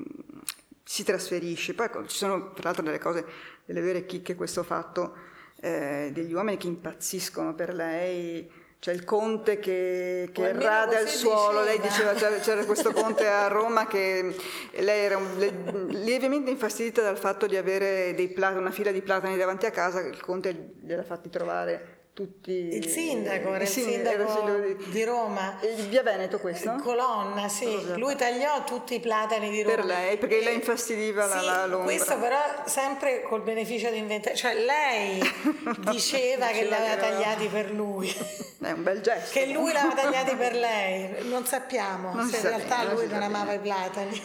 si 0.82 1.04
trasferisce. 1.04 1.74
Poi 1.74 1.88
ci 2.06 2.16
sono 2.16 2.52
tra 2.52 2.64
l'altro 2.64 2.82
delle 2.82 2.98
cose, 2.98 3.26
delle 3.66 3.82
vere 3.82 4.06
chicche, 4.06 4.34
questo 4.34 4.62
fatto 4.62 5.14
eh, 5.60 6.10
degli 6.12 6.32
uomini 6.32 6.56
che 6.56 6.66
impazziscono 6.66 7.54
per 7.54 7.74
lei 7.74 8.50
c'è 8.80 8.94
il 8.94 9.04
conte 9.04 9.58
che, 9.58 10.30
che 10.32 10.52
rade 10.52 10.96
al 10.96 11.06
suolo, 11.06 11.62
lei 11.62 11.78
diceva. 11.78 12.14
c'era, 12.14 12.38
c'era 12.38 12.64
questo 12.64 12.92
conte 12.92 13.28
a 13.28 13.46
Roma 13.52 13.86
che 13.86 14.34
lei 14.72 15.04
era 15.04 15.18
un, 15.18 15.36
le, 15.36 15.52
lievemente 15.98 16.50
infastidita 16.50 17.02
dal 17.02 17.18
fatto 17.18 17.46
di 17.46 17.58
avere 17.58 18.14
plat- 18.34 18.56
una 18.56 18.70
fila 18.70 18.90
di 18.90 19.02
platani 19.02 19.36
davanti 19.36 19.66
a 19.66 19.70
casa, 19.70 20.00
il 20.00 20.20
conte 20.20 20.72
gliel'ha 20.80 21.02
fatti 21.02 21.28
trovare 21.28 21.99
tutti... 22.12 22.52
Il 22.52 22.86
sindaco, 22.86 23.54
era 23.54 23.64
il 23.64 23.68
sindaco, 23.68 24.28
sindaco 24.28 24.60
di, 24.60 24.90
di, 24.90 25.04
Roma. 25.04 25.58
Il 25.62 25.88
via 25.88 26.02
Veneto 26.02 26.38
questo? 26.38 26.74
Colonna, 26.82 27.48
sì. 27.48 27.96
Lui 27.96 28.14
tagliò 28.16 28.64
tutti 28.64 28.94
i 28.94 29.00
platani 29.00 29.50
di 29.50 29.62
Roma. 29.62 29.76
Per 29.76 29.84
lei, 29.84 30.16
perché 30.18 30.38
e, 30.38 30.44
lei 30.44 30.54
infastidiva 30.54 31.28
sì, 31.28 31.44
la, 31.44 31.66
la 31.66 31.76
questo 31.78 32.18
però 32.18 32.38
sempre 32.66 33.22
col 33.22 33.42
beneficio 33.42 33.90
di 33.90 33.98
inventare. 33.98 34.34
Cioè 34.36 34.54
lei 34.54 35.20
diceva 35.90 36.46
che 36.48 36.64
li 36.64 36.74
aveva 36.74 36.96
tagliati 36.96 37.46
per 37.48 37.70
lui. 37.70 38.08
È 38.60 38.72
un 38.72 38.82
bel 38.82 39.00
gesto. 39.00 39.38
Che 39.38 39.46
lui 39.46 39.70
li 39.70 39.76
aveva 39.76 39.94
tagliati 39.94 40.34
per 40.36 40.54
lei. 40.56 41.28
Non 41.28 41.46
sappiamo 41.46 42.12
non 42.14 42.28
se 42.28 42.36
in 42.36 42.42
realtà 42.42 42.92
lui 42.92 43.06
non 43.06 43.22
amava 43.22 43.54
i 43.54 43.58
platani. 43.58 44.22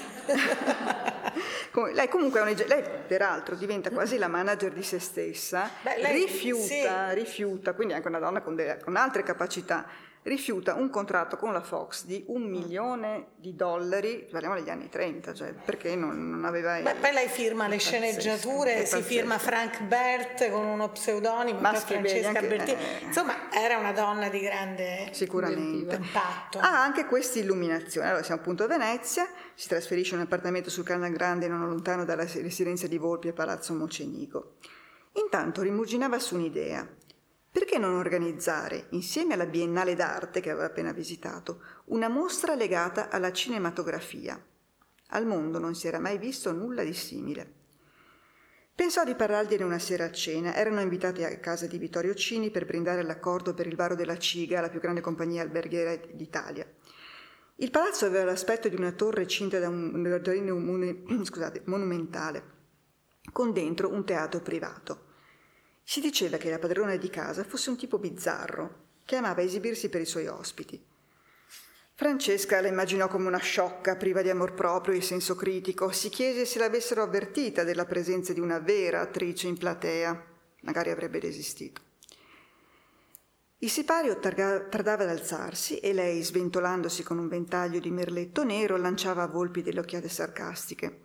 lei 1.94 2.08
comunque 2.10 2.42
una, 2.42 2.52
lei 2.52 2.84
peraltro 3.08 3.56
diventa 3.56 3.92
quasi 3.92 4.18
la 4.18 4.28
manager 4.28 4.72
di 4.72 4.84
se 4.84 5.00
stessa, 5.00 5.70
Beh, 5.82 6.02
lei, 6.02 6.26
rifiuta, 6.26 7.10
sì. 7.10 7.16
rifiuta, 7.16 7.74
quindi 7.76 7.94
anche 7.94 8.08
una 8.08 8.20
donna 8.20 8.42
con, 8.42 8.56
delle, 8.56 8.80
con 8.84 8.96
altre 8.96 9.24
capacità, 9.24 9.86
rifiuta 10.26 10.74
un 10.74 10.90
contratto 10.90 11.38
con 11.38 11.54
la 11.54 11.62
Fox 11.62 12.06
di 12.06 12.24
un 12.28 12.44
milione 12.44 13.28
di 13.36 13.56
dollari, 13.56 14.28
parliamo 14.30 14.56
degli 14.56 14.70
anni 14.70 14.90
30, 14.90 15.34
cioè 15.36 15.54
perché 15.54 15.96
non, 15.96 16.32
non 16.32 16.46
aveva... 16.46 16.80
Beh, 16.80 16.96
poi 16.96 17.12
lei 17.14 17.28
firma 17.28 17.68
le 17.68 17.78
sceneggiature, 17.78 18.86
si 18.88 19.04
firma 19.04 19.38
Frank 19.38 19.84
Bert 19.84 20.50
con 20.50 20.66
uno 20.66 20.90
pseudonimo, 20.90 21.60
Francesca 21.60 22.28
anche, 22.30 22.48
Bertini. 22.48 22.82
Eh, 22.82 23.06
Insomma, 23.06 23.52
era 23.52 23.78
una 23.78 23.92
donna 23.92 24.28
di 24.30 24.40
grande 24.40 25.10
sicuramente. 25.12 25.96
impatto. 25.96 26.58
Ha 26.58 26.84
anche 26.84 27.06
questa 27.06 27.38
illuminazione. 27.38 28.08
Allora 28.08 28.24
siamo 28.24 28.42
appunto 28.42 28.64
a 28.64 28.68
Venezia, 28.68 29.28
si 29.54 29.68
trasferisce 29.68 30.16
in 30.16 30.22
un 30.22 30.26
appartamento 30.26 30.72
sul 30.72 30.84
Canal 30.84 31.12
Grande 31.12 31.48
non 31.48 31.68
lontano 31.68 32.04
dalla 32.04 32.24
residenza 32.24 32.88
di 32.88 32.98
Volpi 32.98 33.28
a 33.28 33.34
Palazzo 33.34 33.76
Mocenico. 33.76 34.56
Intanto 35.14 35.62
rimuginava 35.62 36.18
su 36.18 36.34
un'idea 36.36 36.86
perché 37.56 37.78
non 37.78 37.96
organizzare, 37.96 38.88
insieme 38.90 39.34
alla 39.34 39.46
Biennale 39.46 39.96
d'arte 39.96 40.42
che 40.42 40.50
aveva 40.50 40.66
appena 40.66 40.92
visitato, 40.92 41.62
una 41.86 42.10
mostra 42.10 42.54
legata 42.54 43.08
alla 43.08 43.32
cinematografia? 43.32 44.38
Al 45.12 45.26
mondo 45.26 45.58
non 45.58 45.74
si 45.74 45.88
era 45.88 45.98
mai 45.98 46.18
visto 46.18 46.52
nulla 46.52 46.84
di 46.84 46.94
simile. 46.94 47.54
Pensò 48.76 49.06
di 49.06 49.16
parlargliene 49.16 49.64
una 49.64 49.80
sera 49.80 50.04
a 50.04 50.12
cena. 50.12 50.54
Erano 50.54 50.82
invitati 50.82 51.24
a 51.24 51.40
casa 51.40 51.66
di 51.66 51.78
Vittorio 51.78 52.14
Cini 52.14 52.52
per 52.52 52.66
brindare 52.66 53.04
l'accordo 53.04 53.54
per 53.54 53.68
il 53.68 53.78
varo 53.78 53.96
della 53.96 54.18
Ciga, 54.18 54.60
la 54.60 54.68
più 54.68 54.82
grande 54.82 55.00
compagnia 55.00 55.42
alberghiera 55.42 55.96
d'Italia. 56.12 56.70
Il 57.56 57.72
palazzo 57.72 58.06
aveva 58.06 58.26
l'aspetto 58.26 58.68
di 58.68 58.76
una 58.76 58.92
torre 58.92 59.28
cinta 59.28 59.60
da 59.60 59.70
un 59.70 60.04
giardino 60.04 60.58
monumentale, 61.68 62.44
con 63.32 63.54
dentro 63.54 63.94
un 63.94 64.04
teatro 64.04 64.42
privato. 64.42 65.05
Si 65.88 66.02
diceva 66.02 66.38
che 66.38 66.50
la 66.50 66.58
padrona 66.58 66.96
di 66.96 67.12
casa 67.12 67.44
fosse 67.44 67.70
un 67.70 67.78
tipo 67.78 68.00
bizzarro, 68.00 68.86
che 69.06 69.18
amava 69.18 69.44
esibirsi 69.44 69.88
per 69.88 70.02
i 70.02 70.06
suoi 70.06 70.26
ospiti. 70.26 70.84
Francesca 71.94 72.60
la 72.60 72.68
immaginò 72.68 73.08
come 73.08 73.28
una 73.28 73.38
sciocca, 73.38 73.96
priva 73.96 74.24
di 74.24 74.32
amor 74.32 74.56
proprio 74.56 74.96
e 74.96 75.02
senso 75.02 75.36
critico. 75.36 75.92
Si 75.92 76.10
chiese 76.10 76.46
se 76.46 76.58
l'avessero 76.58 77.04
avvertita 77.04 77.64
della 77.64 77.86
presenza 77.86 78.34
di 78.34 78.40
una 78.40 78.58
vera 78.58 79.02
attrice 79.02 79.48
in 79.48 79.58
platea. 79.58 80.26
Magari 80.62 80.90
avrebbe 80.90 81.20
resistito. 81.20 81.82
Il 83.60 83.70
sipario 83.70 84.18
tardava 84.18 85.04
ad 85.04 85.10
alzarsi 85.10 85.78
e 85.78 85.94
lei, 85.94 86.24
sventolandosi 86.24 87.04
con 87.04 87.20
un 87.20 87.28
ventaglio 87.28 87.80
di 87.80 87.92
merletto 87.92 88.44
nero, 88.44 88.76
lanciava 88.76 89.22
a 89.22 89.28
volpi 89.28 89.62
delle 89.62 89.82
occhiate 89.82 90.10
sarcastiche. 90.10 91.02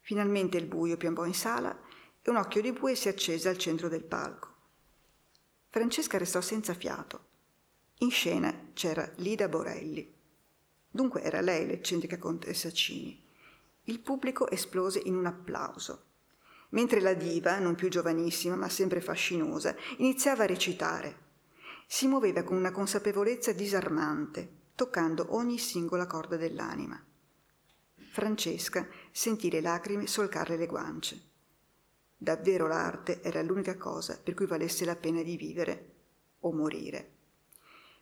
Finalmente 0.00 0.58
il 0.58 0.66
buio 0.66 0.96
piombò 0.96 1.24
in 1.24 1.34
sala 1.34 1.81
e 2.22 2.30
un 2.30 2.36
occhio 2.36 2.60
di 2.62 2.72
bue 2.72 2.94
si 2.94 3.08
accese 3.08 3.48
al 3.48 3.58
centro 3.58 3.88
del 3.88 4.04
palco. 4.04 4.48
Francesca 5.68 6.18
restò 6.18 6.40
senza 6.40 6.74
fiato. 6.74 7.30
In 7.98 8.10
scena 8.10 8.70
c'era 8.74 9.10
Lida 9.16 9.48
Borelli. 9.48 10.12
Dunque 10.88 11.22
era 11.22 11.40
lei 11.40 11.66
l'eccentrica 11.66 12.18
contessa 12.18 12.70
Cini. 12.70 13.20
Il 13.84 14.00
pubblico 14.00 14.48
esplose 14.50 15.00
in 15.04 15.16
un 15.16 15.26
applauso. 15.26 16.04
Mentre 16.70 17.00
la 17.00 17.14
diva, 17.14 17.58
non 17.58 17.74
più 17.74 17.88
giovanissima 17.88 18.54
ma 18.54 18.68
sempre 18.68 19.00
fascinosa, 19.00 19.74
iniziava 19.98 20.44
a 20.44 20.46
recitare. 20.46 21.18
Si 21.86 22.06
muoveva 22.06 22.42
con 22.42 22.56
una 22.56 22.70
consapevolezza 22.70 23.52
disarmante, 23.52 24.60
toccando 24.74 25.34
ogni 25.34 25.58
singola 25.58 26.06
corda 26.06 26.36
dell'anima. 26.36 27.02
Francesca 28.12 28.86
sentì 29.10 29.50
le 29.50 29.60
lacrime 29.60 30.06
solcarle 30.06 30.56
le 30.56 30.66
guance. 30.66 31.30
Davvero 32.22 32.68
l'arte 32.68 33.20
era 33.20 33.42
l'unica 33.42 33.76
cosa 33.76 34.16
per 34.16 34.34
cui 34.34 34.46
valesse 34.46 34.84
la 34.84 34.94
pena 34.94 35.24
di 35.24 35.36
vivere 35.36 35.86
o 36.42 36.52
morire. 36.52 37.10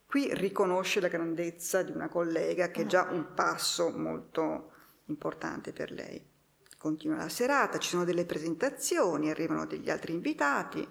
Qui 0.05 0.35
riconosce 0.35 1.01
la 1.01 1.09
grandezza 1.09 1.83
di 1.83 1.93
una 1.93 2.11
collega 2.11 2.71
che 2.71 2.83
è 2.83 2.87
già 2.87 3.09
un 3.11 3.33
passo 3.33 3.89
molto 3.89 4.73
importante 5.07 5.73
per 5.73 5.91
lei. 5.91 6.23
Continua 6.77 7.17
la 7.17 7.31
serata, 7.31 7.79
ci 7.79 7.89
sono 7.89 8.05
delle 8.05 8.27
presentazioni, 8.27 9.31
arrivano 9.31 9.65
degli 9.65 9.89
altri 9.89 10.13
invitati 10.13 10.87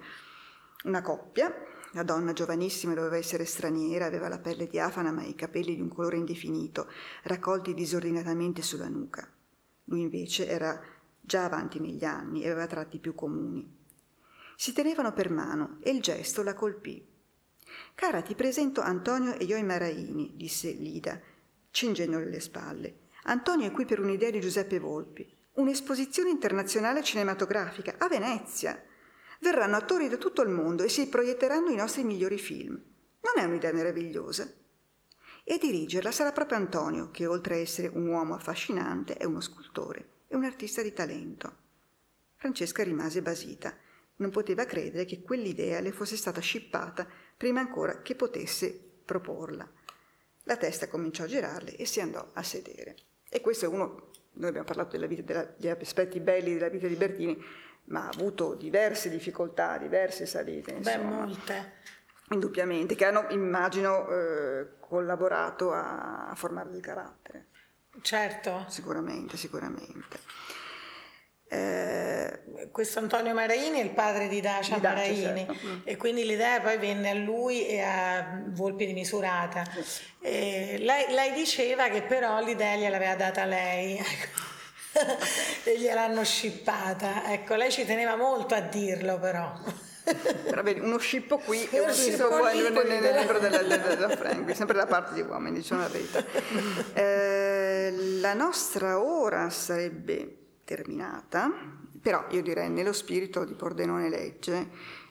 Una 0.85 1.03
coppia, 1.03 1.53
la 1.91 2.01
donna 2.01 2.33
giovanissima 2.33 2.95
doveva 2.95 3.17
essere 3.17 3.45
straniera, 3.45 4.05
aveva 4.05 4.27
la 4.27 4.39
pelle 4.39 4.65
diafana 4.65 5.11
ma 5.11 5.23
i 5.23 5.35
capelli 5.35 5.75
di 5.75 5.81
un 5.81 5.89
colore 5.89 6.17
indefinito, 6.17 6.89
raccolti 7.23 7.75
disordinatamente 7.75 8.63
sulla 8.63 8.87
nuca. 8.87 9.31
Lui 9.83 10.01
invece 10.01 10.47
era 10.47 10.81
già 11.29 11.45
avanti 11.45 11.79
negli 11.79 12.03
anni 12.03 12.41
e 12.41 12.49
aveva 12.49 12.65
tratti 12.65 12.97
più 12.97 13.13
comuni. 13.13 13.77
Si 14.55 14.73
tenevano 14.73 15.13
per 15.13 15.29
mano 15.29 15.77
e 15.81 15.91
il 15.91 16.01
gesto 16.01 16.41
la 16.41 16.55
colpì. 16.55 17.07
Cara, 17.93 18.23
ti 18.23 18.33
presento 18.33 18.81
Antonio 18.81 19.35
e 19.35 19.43
Ioi 19.43 19.61
Maraini, 19.61 20.33
disse 20.35 20.71
Lida, 20.71 21.21
cingendole 21.69 22.25
le 22.25 22.39
spalle. 22.39 22.97
Antonio 23.25 23.67
è 23.67 23.71
qui 23.71 23.85
per 23.85 23.99
un'idea 23.99 24.31
di 24.31 24.41
Giuseppe 24.41 24.79
Volpi, 24.79 25.31
un'esposizione 25.53 26.31
internazionale 26.31 27.03
cinematografica 27.03 27.93
a 27.99 28.07
Venezia. 28.07 28.83
Verranno 29.39 29.75
attori 29.75 30.09
da 30.09 30.17
tutto 30.17 30.41
il 30.41 30.49
mondo 30.49 30.81
e 30.81 30.89
si 30.89 31.07
proietteranno 31.09 31.69
i 31.69 31.75
nostri 31.75 32.03
migliori 32.03 32.39
film. 32.39 32.71
Non 32.71 33.33
è 33.35 33.43
un'idea 33.43 33.71
meravigliosa? 33.71 34.51
E 35.43 35.57
dirigerla 35.59 36.11
sarà 36.11 36.31
proprio 36.31 36.57
Antonio, 36.57 37.11
che 37.11 37.27
oltre 37.27 37.53
a 37.53 37.59
essere 37.59 37.87
un 37.87 38.07
uomo 38.07 38.33
affascinante 38.33 39.13
è 39.13 39.25
uno 39.25 39.41
scultore 39.41 40.17
e 40.29 40.35
un 40.35 40.45
artista 40.45 40.81
di 40.81 40.93
talento. 40.93 41.57
Francesca 42.35 42.83
rimase 42.83 43.21
basita. 43.21 43.75
Non 44.17 44.29
poteva 44.29 44.65
credere 44.65 45.05
che 45.05 45.21
quell'idea 45.21 45.81
le 45.81 45.91
fosse 45.91 46.15
stata 46.15 46.39
scippata 46.39 47.07
prima 47.35 47.59
ancora 47.59 48.01
che 48.01 48.15
potesse 48.15 48.71
proporla. 49.03 49.69
La 50.43 50.55
testa 50.55 50.87
cominciò 50.87 51.23
a 51.23 51.27
girarle 51.27 51.75
e 51.75 51.85
si 51.85 51.99
andò 51.99 52.29
a 52.33 52.43
sedere. 52.43 52.95
E 53.27 53.41
questo 53.41 53.65
è 53.65 53.67
uno, 53.67 54.11
noi 54.33 54.49
abbiamo 54.49 54.65
parlato 54.65 54.91
della 54.91 55.07
vita, 55.07 55.21
della, 55.21 55.43
degli 55.57 55.69
aspetti 55.69 56.19
belli 56.19 56.53
della 56.53 56.69
vita 56.69 56.87
di 56.87 56.95
Bertini, 56.95 57.43
ma 57.85 58.05
ha 58.05 58.09
avuto 58.09 58.55
diverse 58.55 59.09
difficoltà, 59.09 59.77
diverse 59.77 60.25
salite. 60.25 60.71
Insomma. 60.71 60.97
Beh, 60.97 61.03
molte. 61.03 61.73
Indubbiamente, 62.31 62.95
che 62.95 63.05
hanno, 63.05 63.25
immagino, 63.29 64.07
eh, 64.09 64.67
collaborato 64.79 65.71
a, 65.71 66.29
a 66.29 66.35
formare 66.35 66.69
il 66.71 66.81
carattere. 66.81 67.47
Certo. 68.01 68.65
Sicuramente, 68.67 69.37
sicuramente. 69.37 70.19
Eh, 71.51 72.69
questo 72.71 72.99
Antonio 72.99 73.33
Maraini 73.33 73.79
è 73.79 73.83
il 73.83 73.89
padre 73.89 74.27
di 74.27 74.39
Dacia, 74.39 74.75
di 74.75 74.81
Dacia 74.81 74.95
Maraini 74.95 75.45
certo. 75.47 75.67
Mm. 75.67 75.79
e 75.83 75.97
quindi 75.97 76.23
l'idea 76.23 76.61
poi 76.61 76.77
venne 76.77 77.09
a 77.09 77.13
lui 77.15 77.65
e 77.65 77.81
a 77.81 78.43
Volpi 78.49 78.85
di 78.85 78.93
Misurata. 78.93 79.63
Lei, 80.19 80.77
lei, 80.79 81.31
diceva 81.33 81.89
che 81.89 82.03
però 82.03 82.39
l'idea 82.43 82.75
gliel'aveva 82.75 83.15
data 83.15 83.45
lei. 83.45 83.99
e 85.63 85.79
gliel'hanno 85.79 86.23
scippata. 86.23 87.31
Ecco, 87.31 87.55
lei 87.55 87.71
ci 87.71 87.85
teneva 87.85 88.15
molto 88.15 88.53
a 88.53 88.59
dirlo 88.59 89.17
però. 89.19 89.87
Vedi, 90.63 90.79
uno 90.79 90.97
scippo 90.97 91.37
qui 91.37 91.67
e 91.69 91.79
uno 91.79 91.93
scippo 91.93 92.27
qua 92.27 92.51
nel, 92.51 92.71
nel 92.71 93.15
libro 93.19 93.39
della, 93.39 93.61
della 93.61 94.09
Frank, 94.09 94.55
sempre 94.55 94.77
da 94.77 94.85
parte 94.85 95.13
di 95.13 95.21
uomini, 95.21 95.57
diciamo 95.57 95.81
la 95.81 95.87
verità. 95.87 96.25
Eh, 96.93 97.93
la 98.19 98.33
nostra 98.33 98.99
ora 98.99 99.49
sarebbe 99.49 100.37
terminata, 100.63 101.51
però 102.01 102.25
io 102.29 102.41
direi 102.41 102.69
nello 102.69 102.93
spirito 102.93 103.43
di 103.45 103.53
Pordenone 103.53 104.09
Legge, 104.09 104.69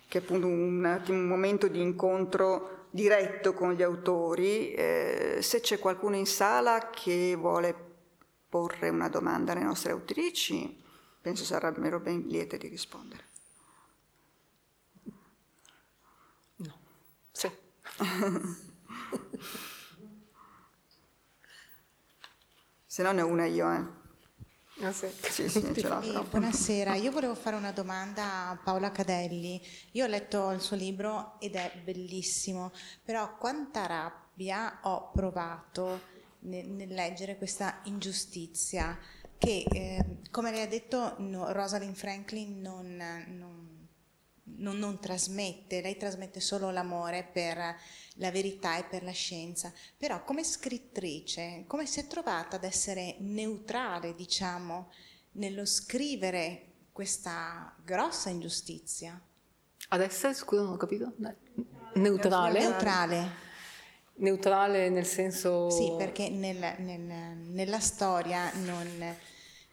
che 0.09 0.19
è 0.19 0.21
appunto 0.23 0.47
un, 0.47 1.03
un 1.09 1.27
momento 1.27 1.69
di 1.69 1.81
incontro 1.81 2.87
diretto 2.91 3.53
con 3.53 3.73
gli 3.73 3.83
autori, 3.83 4.73
eh, 4.73 5.39
se 5.41 5.61
c'è 5.61 5.79
qualcuno 5.79 6.17
in 6.17 6.27
sala 6.27 6.91
che 6.91 7.35
vuole 7.37 7.75
porre 8.49 8.89
una 8.89 9.09
domanda 9.09 9.53
alle 9.53 9.63
nostre 9.63 9.93
autrici, 9.93 10.83
penso 11.21 11.45
sarebbero 11.45 12.01
ben 12.01 12.25
liete 12.27 12.57
di 12.57 12.69
rispondere. 12.69 13.25
No. 16.57 16.79
Sì. 17.31 17.51
se 22.87 23.03
no 23.03 23.11
ne 23.13 23.23
ho 23.23 23.27
una 23.27 23.47
io, 23.47 23.73
eh. 23.73 23.97
Ah, 24.81 24.93
sì. 24.93 25.09
Sì, 25.21 25.49
sì, 25.49 25.75
ce 25.75 25.89
l'ho, 25.89 26.01
eh, 26.01 26.23
buonasera, 26.23 26.95
io 26.95 27.11
volevo 27.11 27.35
fare 27.35 27.57
una 27.57 27.73
domanda 27.73 28.51
a 28.51 28.57
Paola 28.57 28.93
Cadelli. 28.93 29.61
Io 29.93 30.05
ho 30.05 30.09
letto 30.09 30.53
il 30.53 30.61
suo 30.61 30.77
libro 30.77 31.41
ed 31.41 31.57
è 31.57 31.73
bellissimo, 31.83 32.71
però 33.03 33.37
quanta 33.37 33.87
rabbia 33.87 34.79
ho 34.83 35.11
provato 35.11 36.01
nel, 36.41 36.69
nel 36.69 36.95
leggere 36.95 37.37
questa 37.37 37.81
ingiustizia 37.85 38.97
che, 39.37 39.65
eh, 39.69 40.21
come 40.31 40.53
lei 40.53 40.63
ha 40.63 40.69
detto, 40.69 41.17
no, 41.19 41.51
Rosalind 41.53 41.97
Franklin 41.97 42.61
non, 42.61 42.97
non, 43.29 43.78
non, 44.57 44.79
non 44.79 44.99
trasmette, 44.99 45.81
lei 45.81 45.97
trasmette 45.97 46.41
solo 46.41 46.71
l'amore 46.71 47.29
per 47.31 47.77
la 48.15 48.31
verità 48.31 48.77
e 48.79 48.85
per 48.85 49.03
la 49.03 49.13
scienza, 49.13 49.73
però 49.97 50.25
come 50.25 50.43
scrittrice, 50.45 51.65
come 51.67 51.87
si 51.87 52.01
è 52.01 52.07
trovata 52.07 52.57
ad 52.57 52.65
essere 52.65 53.17
neutrale, 53.21 54.15
diciamo, 54.15 54.91
nello 55.33 55.65
scrivere 55.65 56.65
questa 56.93 57.75
grossa 57.85 58.29
ingiustizia? 58.31 59.21
Ad 59.91 60.01
essere, 60.01 60.35
scusa, 60.35 60.63
non 60.63 60.73
ho 60.73 60.77
capito? 60.77 61.13
Neutrale? 61.95 62.59
Neutrale. 62.61 63.47
Neutrale 64.15 64.89
nel 64.91 65.07
senso... 65.07 65.71
Sì, 65.71 65.95
perché 65.97 66.29
nel, 66.29 66.75
nel, 66.79 67.01
nella 67.01 67.79
storia 67.79 68.53
non 68.55 69.17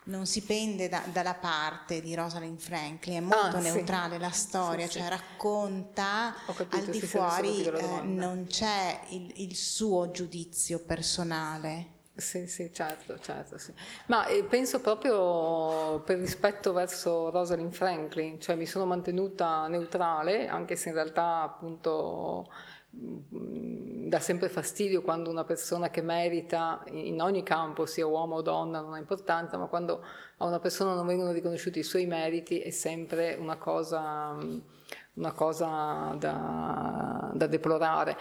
non 0.05 0.25
si 0.25 0.41
pende 0.41 0.89
da, 0.89 1.01
dalla 1.11 1.33
parte 1.33 2.01
di 2.01 2.13
Rosalind 2.13 2.59
Franklin, 2.59 3.17
è 3.17 3.19
molto 3.21 3.57
ah, 3.57 3.59
neutrale 3.59 4.15
sì. 4.15 4.21
la 4.21 4.29
storia, 4.31 4.85
sì, 4.85 4.93
cioè 4.93 5.03
sì. 5.03 5.09
racconta 5.09 6.35
capito, 6.45 6.75
al 6.75 6.85
di 6.85 7.01
fuori, 7.01 7.63
eh, 7.63 8.01
non 8.03 8.45
c'è 8.47 8.99
il, 9.09 9.31
il, 9.37 9.55
suo 9.55 10.11
giudizio 10.11 10.79
personale. 10.79 11.93
Sì, 12.15 12.47
sì, 12.47 12.71
certo, 12.71 13.19
certo, 13.19 13.57
sì. 13.57 13.73
Ma 14.07 14.25
eh, 14.27 14.43
penso 14.43 14.79
proprio 14.79 15.99
per 16.01 16.19
rispetto 16.19 16.71
verso 16.71 17.29
Rosalind 17.29 17.73
Franklin, 17.73 18.39
cioè 18.39 18.55
mi 18.55 18.65
sono 18.65 18.85
mantenuta 18.85 19.67
neutrale, 19.67 20.47
anche 20.47 20.75
se 20.75 20.89
in 20.89 20.95
realtà 20.95 21.41
appunto 21.41 22.47
dà 22.97 24.19
sempre 24.19 24.49
fastidio 24.49 25.01
quando 25.01 25.29
una 25.29 25.43
persona 25.43 25.89
che 25.89 26.01
merita 26.01 26.83
in 26.91 27.21
ogni 27.21 27.43
campo, 27.43 27.85
sia 27.85 28.05
uomo 28.05 28.35
o 28.35 28.41
donna, 28.41 28.79
non 28.79 28.93
ha 28.93 28.97
importanza, 28.97 29.57
ma 29.57 29.65
quando 29.65 30.03
a 30.37 30.45
una 30.45 30.59
persona 30.59 30.93
non 30.93 31.05
vengono 31.05 31.31
riconosciuti 31.31 31.79
i 31.79 31.83
suoi 31.83 32.05
meriti 32.05 32.59
è 32.59 32.69
sempre 32.69 33.35
una 33.39 33.57
cosa, 33.57 34.37
una 35.13 35.31
cosa 35.33 36.15
da, 36.17 37.31
da 37.33 37.47
deplorare. 37.47 38.17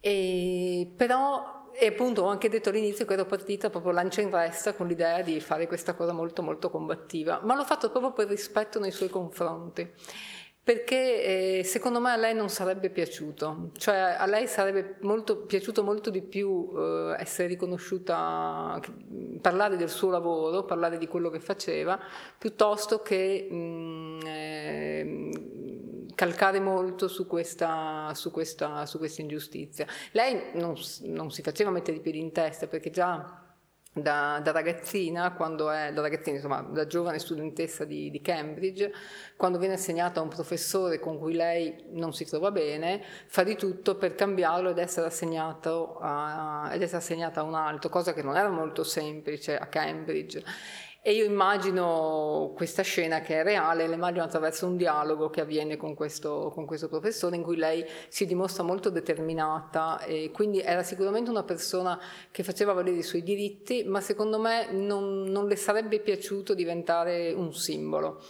E, 0.00 0.92
però 0.96 1.56
e 1.80 1.86
appunto 1.86 2.22
ho 2.22 2.28
anche 2.28 2.48
detto 2.48 2.70
all'inizio 2.70 3.04
che 3.04 3.12
ero 3.12 3.24
partita 3.24 3.70
proprio 3.70 3.92
lancia 3.92 4.20
in 4.20 4.30
resta 4.30 4.74
con 4.74 4.88
l'idea 4.88 5.22
di 5.22 5.38
fare 5.40 5.68
questa 5.68 5.94
cosa 5.94 6.12
molto 6.12 6.42
molto 6.42 6.70
combattiva, 6.70 7.40
ma 7.44 7.54
l'ho 7.54 7.64
fatto 7.64 7.90
proprio 7.90 8.12
per 8.12 8.28
rispetto 8.28 8.80
nei 8.80 8.90
suoi 8.90 9.08
confronti 9.08 9.88
perché 10.68 11.60
eh, 11.60 11.64
secondo 11.64 11.98
me 11.98 12.10
a 12.10 12.16
lei 12.16 12.34
non 12.34 12.50
sarebbe 12.50 12.90
piaciuto, 12.90 13.70
cioè 13.78 14.16
a 14.18 14.26
lei 14.26 14.46
sarebbe 14.46 14.96
molto, 15.00 15.46
piaciuto 15.46 15.82
molto 15.82 16.10
di 16.10 16.20
più 16.20 16.70
eh, 16.76 17.16
essere 17.18 17.48
riconosciuta, 17.48 18.78
parlare 19.40 19.78
del 19.78 19.88
suo 19.88 20.10
lavoro, 20.10 20.66
parlare 20.66 20.98
di 20.98 21.08
quello 21.08 21.30
che 21.30 21.40
faceva, 21.40 21.98
piuttosto 22.36 23.00
che 23.00 23.48
mh, 23.50 23.54
mm, 23.56 24.20
eh, 24.26 25.30
calcare 26.14 26.60
molto 26.60 27.08
su 27.08 27.26
questa, 27.26 28.12
su, 28.12 28.30
questa, 28.30 28.84
su 28.84 28.98
questa, 28.98 29.22
ingiustizia. 29.22 29.86
Lei 30.12 30.50
non, 30.52 30.74
non 31.04 31.30
si 31.30 31.40
faceva 31.40 31.70
mettere 31.70 31.96
i 31.96 32.00
piedi 32.00 32.18
in 32.18 32.30
testa 32.30 32.66
perché 32.66 32.90
già 32.90 33.47
da, 33.92 34.40
da, 34.42 34.52
ragazzina, 34.52 35.32
quando 35.32 35.70
è, 35.70 35.92
da 35.92 36.00
ragazzina, 36.00 36.36
insomma, 36.36 36.60
da 36.62 36.86
giovane 36.86 37.18
studentessa 37.18 37.84
di, 37.84 38.10
di, 38.10 38.20
Cambridge, 38.20 38.92
quando 39.36 39.58
viene 39.58 39.74
assegnata 39.74 40.20
a 40.20 40.22
un 40.22 40.28
professore 40.28 40.98
con 40.98 41.18
cui 41.18 41.34
lei 41.34 41.84
non 41.90 42.12
si 42.12 42.24
trova 42.24 42.50
bene, 42.50 43.02
fa 43.26 43.42
di 43.42 43.56
tutto 43.56 43.96
per 43.96 44.14
cambiarlo 44.14 44.70
ed 44.70 44.78
essere, 44.78 45.06
a, 45.06 46.70
ed 46.72 46.82
essere 46.82 46.98
assegnata 46.98 47.40
a 47.40 47.44
un 47.44 47.54
altro, 47.54 47.88
cosa 47.88 48.12
che 48.12 48.22
non 48.22 48.36
era 48.36 48.50
molto 48.50 48.84
semplice 48.84 49.58
a 49.58 49.66
Cambridge. 49.66 50.44
E 51.08 51.12
io 51.12 51.24
immagino 51.24 52.52
questa 52.54 52.82
scena 52.82 53.22
che 53.22 53.40
è 53.40 53.42
reale, 53.42 53.86
la 53.86 53.94
immagino 53.94 54.24
attraverso 54.24 54.66
un 54.66 54.76
dialogo 54.76 55.30
che 55.30 55.40
avviene 55.40 55.78
con 55.78 55.94
questo, 55.94 56.50
con 56.52 56.66
questo, 56.66 56.86
professore 56.90 57.34
in 57.34 57.42
cui 57.42 57.56
lei 57.56 57.82
si 58.08 58.26
dimostra 58.26 58.62
molto 58.62 58.90
determinata 58.90 60.02
e 60.02 60.30
quindi 60.30 60.60
era 60.60 60.82
sicuramente 60.82 61.30
una 61.30 61.44
persona 61.44 61.98
che 62.30 62.42
faceva 62.42 62.74
valere 62.74 62.98
i 62.98 63.02
suoi 63.02 63.22
diritti, 63.22 63.84
ma 63.84 64.02
secondo 64.02 64.38
me 64.38 64.70
non, 64.70 65.22
non 65.22 65.46
le 65.46 65.56
sarebbe 65.56 66.00
piaciuto 66.00 66.52
diventare 66.52 67.32
un 67.32 67.54
simbolo. 67.54 68.20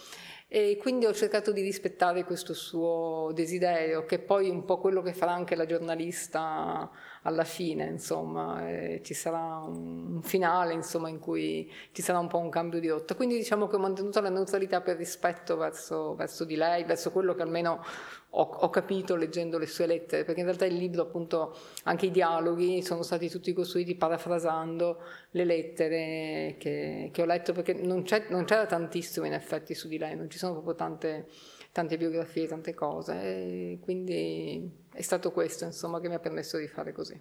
E 0.47 0.77
quindi 0.79 1.05
ho 1.05 1.13
cercato 1.13 1.51
di 1.51 1.61
rispettare 1.61 2.23
questo 2.23 2.53
suo 2.53 3.31
desiderio, 3.33 4.05
che 4.05 4.15
è 4.15 4.19
poi 4.19 4.49
un 4.49 4.63
po' 4.63 4.77
quello 4.77 5.01
che 5.01 5.11
farà 5.11 5.33
anche 5.33 5.55
la 5.55 5.65
giornalista 5.65 6.89
alla 7.23 7.43
fine, 7.43 7.85
insomma, 7.85 8.63
ci 9.01 9.13
sarà 9.13 9.57
un 9.65 10.21
finale, 10.23 10.73
insomma, 10.73 11.09
in 11.09 11.19
cui 11.19 11.71
ci 11.91 12.01
sarà 12.01 12.19
un 12.19 12.27
po' 12.27 12.37
un 12.37 12.49
cambio 12.49 12.79
di 12.79 12.87
rotta. 12.87 13.15
Quindi 13.15 13.35
diciamo 13.35 13.67
che 13.67 13.75
ho 13.75 13.79
mantenuto 13.79 14.21
la 14.21 14.29
neutralità 14.29 14.81
per 14.81 14.95
rispetto 14.97 15.57
verso, 15.57 16.15
verso 16.15 16.45
di 16.45 16.55
lei, 16.55 16.83
verso 16.85 17.11
quello 17.11 17.35
che 17.35 17.41
almeno 17.41 17.83
ho, 18.31 18.41
ho, 18.41 18.69
capito 18.69 19.15
leggendo 19.15 19.57
le 19.57 19.65
sue 19.65 19.87
lettere, 19.87 20.23
perché 20.23 20.39
in 20.41 20.45
realtà 20.45 20.65
il 20.65 20.75
libro, 20.75 21.01
appunto, 21.01 21.55
anche 21.83 22.05
i 22.05 22.11
dialoghi 22.11 22.81
sono 22.83 23.01
stati 23.01 23.29
tutti 23.29 23.51
costruiti 23.53 23.95
parafrasando 23.95 25.01
le 25.31 25.45
lettere 25.45 26.55
che, 26.57 27.09
che 27.11 27.21
ho 27.21 27.25
letto, 27.25 27.53
perché 27.53 27.73
non, 27.73 28.03
non, 28.29 28.45
c'era 28.45 28.65
tantissimo 28.65 29.25
in 29.25 29.33
effetti 29.33 29.73
su 29.73 29.87
di 29.87 29.97
lei, 29.97 30.15
non 30.15 30.29
ci 30.29 30.37
sono 30.37 30.53
proprio 30.53 30.75
tante, 30.75 31.27
tante 31.71 31.97
biografie, 31.97 32.47
tante 32.47 32.73
cose, 32.73 33.13
e 33.13 33.79
quindi 33.81 34.87
è 34.99 35.01
stato 35.01 35.31
questo, 35.31 35.63
insomma, 35.63 36.01
che 36.01 36.09
mi 36.09 36.15
ha 36.15 36.19
permesso 36.19 36.57
di 36.57 36.67
fare 36.67 36.91
così. 36.91 37.17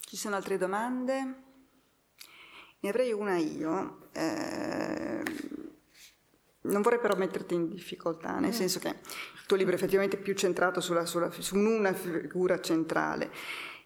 Ci 0.00 0.16
sono 0.16 0.34
altre 0.34 0.58
domande? 0.58 1.34
Ne 2.80 2.88
avrei 2.88 3.12
una 3.12 3.36
io. 3.36 4.08
Eh, 4.10 5.22
non 6.62 6.82
vorrei 6.82 6.98
però 6.98 7.14
metterti 7.14 7.54
in 7.54 7.68
difficoltà, 7.68 8.40
nel 8.40 8.50
mm. 8.50 8.54
senso 8.54 8.80
che 8.80 8.88
il 8.88 9.46
tuo 9.46 9.56
libro 9.56 9.74
è 9.74 9.76
effettivamente 9.76 10.16
più 10.16 10.34
centrato 10.34 10.80
sulla, 10.80 11.06
sulla, 11.06 11.30
su 11.30 11.56
una 11.56 11.92
figura 11.92 12.60
centrale, 12.60 13.30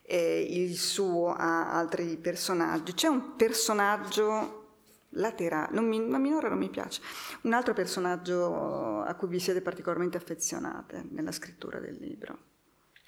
e 0.00 0.40
il 0.40 0.74
suo 0.78 1.34
ha 1.34 1.70
altri 1.70 2.16
personaggi. 2.16 2.94
C'è 2.94 3.08
un 3.08 3.36
personaggio 3.36 4.55
laterale, 5.16 5.68
non 5.72 5.86
mi, 5.86 6.00
ma 6.00 6.18
minore 6.18 6.48
non 6.48 6.58
mi 6.58 6.70
piace, 6.70 7.00
un 7.42 7.52
altro 7.52 7.74
personaggio 7.74 9.02
a 9.02 9.14
cui 9.14 9.28
vi 9.28 9.40
siete 9.40 9.60
particolarmente 9.60 10.16
affezionate 10.16 11.04
nella 11.10 11.32
scrittura 11.32 11.78
del 11.78 11.96
libro. 11.98 12.38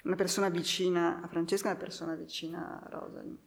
Una 0.03 0.15
persona 0.15 0.49
vicina 0.49 1.19
a 1.21 1.27
Francesca, 1.27 1.69
una 1.69 1.77
persona 1.77 2.15
vicina 2.15 2.81
a 2.83 2.89
Rosalind. 2.89 3.37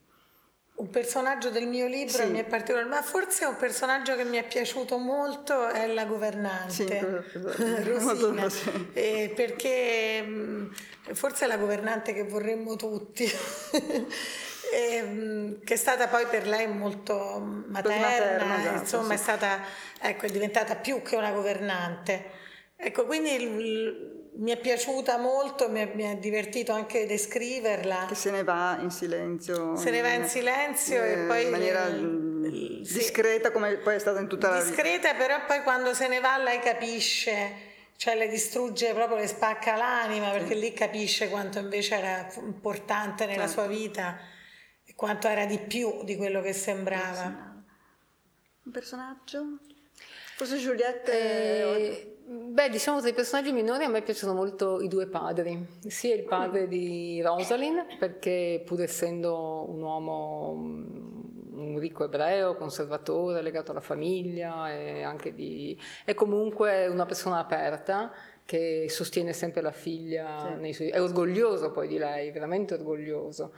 Un 0.74 0.88
personaggio 0.88 1.50
del 1.50 1.66
mio 1.66 1.86
libro 1.86 2.16
sì. 2.16 2.30
mi 2.30 2.38
è 2.38 2.44
particolare, 2.44 2.88
ma 2.88 3.02
forse 3.02 3.44
un 3.44 3.56
personaggio 3.56 4.16
che 4.16 4.24
mi 4.24 4.38
è 4.38 4.46
piaciuto 4.46 4.96
molto 4.96 5.68
è 5.68 5.86
la 5.86 6.06
governante, 6.06 6.72
sì, 6.72 6.86
Rosina, 7.84 8.46
eh, 8.92 9.32
perché 9.36 10.22
mh, 10.22 10.72
forse 11.12 11.44
è 11.44 11.48
la 11.48 11.58
governante 11.58 12.14
che 12.14 12.24
vorremmo 12.24 12.76
tutti. 12.76 13.26
e, 14.72 15.58
che 15.62 15.74
è 15.74 15.76
stata 15.76 16.08
poi 16.08 16.24
per 16.26 16.46
lei 16.46 16.66
molto 16.66 17.38
materna, 17.68 18.00
materna 18.00 18.60
esatto, 18.60 18.78
insomma 18.78 19.08
sì. 19.08 19.12
è 19.12 19.16
stata, 19.16 19.60
ecco, 20.00 20.24
è 20.24 20.30
diventata 20.30 20.76
più 20.76 21.02
che 21.02 21.16
una 21.16 21.30
governante. 21.30 22.40
Ecco, 22.74 23.04
quindi 23.04 23.34
il, 23.34 24.30
mi 24.36 24.50
è 24.50 24.58
piaciuta 24.58 25.18
molto, 25.18 25.68
mi 25.68 25.80
è, 25.80 25.92
mi 25.94 26.04
è, 26.04 26.16
divertito 26.16 26.72
anche 26.72 27.06
descriverla. 27.06 28.06
Che 28.08 28.14
se 28.14 28.30
ne 28.30 28.42
va 28.44 28.78
in 28.80 28.90
silenzio. 28.90 29.76
Se 29.76 29.90
ne 29.90 30.00
va 30.00 30.12
in 30.12 30.26
silenzio 30.26 31.02
eh, 31.02 31.12
e 31.12 31.16
poi... 31.26 31.44
In 31.44 31.50
maniera 31.50 31.86
il, 31.88 32.80
discreta 32.82 33.48
sì, 33.48 33.52
come 33.52 33.76
poi 33.76 33.94
è 33.96 33.98
stata 33.98 34.20
in 34.20 34.26
tutta 34.26 34.48
la 34.48 34.56
vita. 34.56 34.68
Discreta 34.68 35.14
però 35.14 35.44
poi 35.46 35.62
quando 35.62 35.92
se 35.92 36.08
ne 36.08 36.20
va 36.20 36.38
lei 36.38 36.60
capisce, 36.60 37.52
cioè 37.96 38.16
le 38.16 38.28
distrugge 38.28 38.94
proprio, 38.94 39.18
le 39.18 39.26
spacca 39.26 39.76
l'anima 39.76 40.30
perché 40.30 40.54
sì. 40.54 40.60
lì 40.60 40.72
capisce 40.72 41.28
quanto 41.28 41.58
invece 41.58 41.96
era 41.96 42.26
importante 42.38 43.26
nella 43.26 43.46
certo. 43.46 43.52
sua 43.52 43.66
vita 43.66 44.40
quanto 44.94 45.28
era 45.28 45.46
di 45.46 45.58
più 45.58 46.04
di 46.04 46.16
quello 46.16 46.40
che 46.40 46.52
sembrava. 46.52 47.62
Un 48.64 48.72
personaggio? 48.72 49.58
Forse 50.36 50.58
Giulietta... 50.58 51.12
Eh, 51.12 52.12
Beh, 52.24 52.70
diciamo 52.70 53.00
tra 53.00 53.08
i 53.08 53.14
personaggi 53.14 53.52
minori 53.52 53.84
a 53.84 53.88
me 53.88 54.00
piacciono 54.00 54.32
molto 54.32 54.80
i 54.80 54.88
due 54.88 55.06
padri, 55.06 55.66
sia 55.86 56.14
il 56.14 56.22
padre 56.22 56.68
di 56.68 57.20
Rosalind, 57.20 57.98
perché 57.98 58.62
pur 58.64 58.80
essendo 58.80 59.68
un 59.68 59.82
uomo, 59.82 60.54
mm, 60.54 61.58
un 61.58 61.78
ricco 61.78 62.04
ebreo, 62.04 62.54
conservatore, 62.54 63.42
legato 63.42 63.72
alla 63.72 63.80
famiglia, 63.80 64.66
di, 65.34 65.78
è 66.04 66.14
comunque 66.14 66.86
una 66.86 67.04
persona 67.06 67.38
aperta 67.38 68.12
che 68.44 68.86
sostiene 68.88 69.32
sempre 69.32 69.60
la 69.60 69.72
figlia, 69.72 70.58
sì. 70.62 70.72
suoi, 70.72 70.88
è 70.88 71.02
orgoglioso 71.02 71.70
poi 71.70 71.88
di 71.88 71.98
lei, 71.98 72.30
veramente 72.30 72.74
orgoglioso 72.74 73.52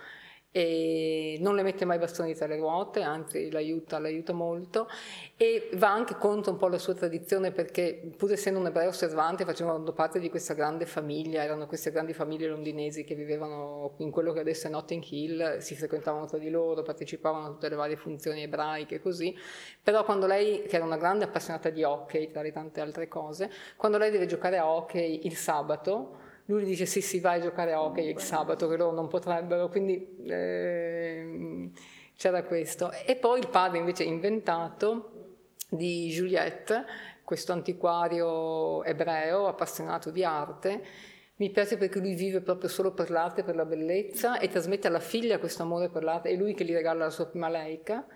e 0.57 1.37
non 1.41 1.57
le 1.57 1.65
mette 1.65 1.85
mai 1.85 1.99
bastoni 1.99 2.33
tra 2.33 2.47
le 2.47 2.57
ruote, 2.59 3.03
anzi 3.03 3.51
l'aiuta, 3.51 3.99
l'aiuta 3.99 4.33
molto. 4.33 4.89
E 5.37 5.71
va 5.75 5.93
anche 5.93 6.15
contro 6.15 6.53
un 6.53 6.59
po' 6.59 6.69
la 6.69 6.79
sua 6.79 6.95
tradizione 6.95 7.51
perché 7.51 8.13
pur 8.17 8.31
essendo 8.31 8.61
un 8.61 8.67
ebreo 8.67 8.91
osservante 8.91 9.45
facevano 9.45 9.83
parte 9.91 10.21
di 10.21 10.31
questa 10.31 10.55
grande 10.55 10.87
famiglia, 10.87 11.43
erano 11.43 11.67
queste 11.67 11.91
grandi 11.91 12.13
famiglie 12.13 12.47
londinesi 12.47 13.03
che 13.03 13.17
vivevano 13.17 13.95
in 13.97 14.13
quello 14.13 14.33
che 14.33 14.39
adesso 14.39 14.69
è 14.69 14.71
Notting 14.71 15.03
Hill, 15.05 15.59
si 15.59 15.75
frequentavano 15.75 16.27
tra 16.27 16.39
di 16.39 16.51
loro, 16.51 16.83
partecipavano 16.83 17.47
a 17.47 17.49
tutte 17.49 17.69
le 17.69 17.75
varie 17.75 17.97
funzioni 17.97 18.43
ebraiche 18.43 18.95
e 18.95 19.01
così, 19.01 19.37
però 19.83 20.05
quando 20.05 20.29
lei, 20.29 20.63
che 20.69 20.77
era 20.77 20.85
una 20.85 20.99
grande 20.99 21.25
appassionata 21.25 21.69
di 21.69 21.83
hockey 21.83 22.31
tra 22.31 22.43
le 22.43 22.53
tante 22.53 22.81
altre 22.81 23.09
cose, 23.09 23.51
quando 23.77 23.99
lei 23.99 24.13
deve 24.13 24.27
giocare 24.27 24.59
a 24.59 24.69
hockey 24.69 25.23
il 25.25 25.35
sabato, 25.35 26.24
lui 26.47 26.65
dice 26.65 26.85
sì 26.87 27.01
sì 27.01 27.21
vai 27.21 27.39
a 27.39 27.43
giocare 27.43 27.73
a 27.73 27.83
hockey 27.83 28.11
il 28.11 28.21
sabato 28.21 28.69
che 28.69 28.77
loro 28.77 28.95
non 28.95 29.09
potrebbero. 29.09 29.69
Quindi 29.69 30.17
eh, 30.27 31.71
c'era 32.17 32.43
questo. 32.45 32.91
E 33.07 33.17
poi 33.17 33.41
il 33.41 33.49
padre 33.49 33.79
invece 33.79 34.05
inventato 34.05 35.11
di 35.69 36.09
Juliette 36.09 36.85
questo 37.25 37.53
antiquario 37.53 38.85
ebreo 38.85 39.47
appassionato 39.47 40.11
di 40.11 40.25
arte. 40.25 40.85
Mi 41.37 41.51
piace 41.51 41.77
perché 41.77 41.99
lui 41.99 42.15
vive 42.15 42.41
proprio 42.41 42.69
solo 42.69 42.93
per 42.93 43.11
l'arte, 43.11 43.43
per 43.43 43.57
la 43.57 43.65
bellezza 43.65 44.39
e 44.39 44.49
trasmette 44.49 44.87
alla 44.87 45.01
figlia 45.01 45.39
questo 45.39 45.63
amore 45.63 45.89
per 45.89 46.05
l'arte, 46.05 46.31
è 46.31 46.37
lui 46.37 46.55
che 46.55 46.65
gli 46.65 46.73
regala 46.73 47.05
la 47.05 47.11
sua 47.11 47.27
prima 47.27 47.49
leica 47.49 48.07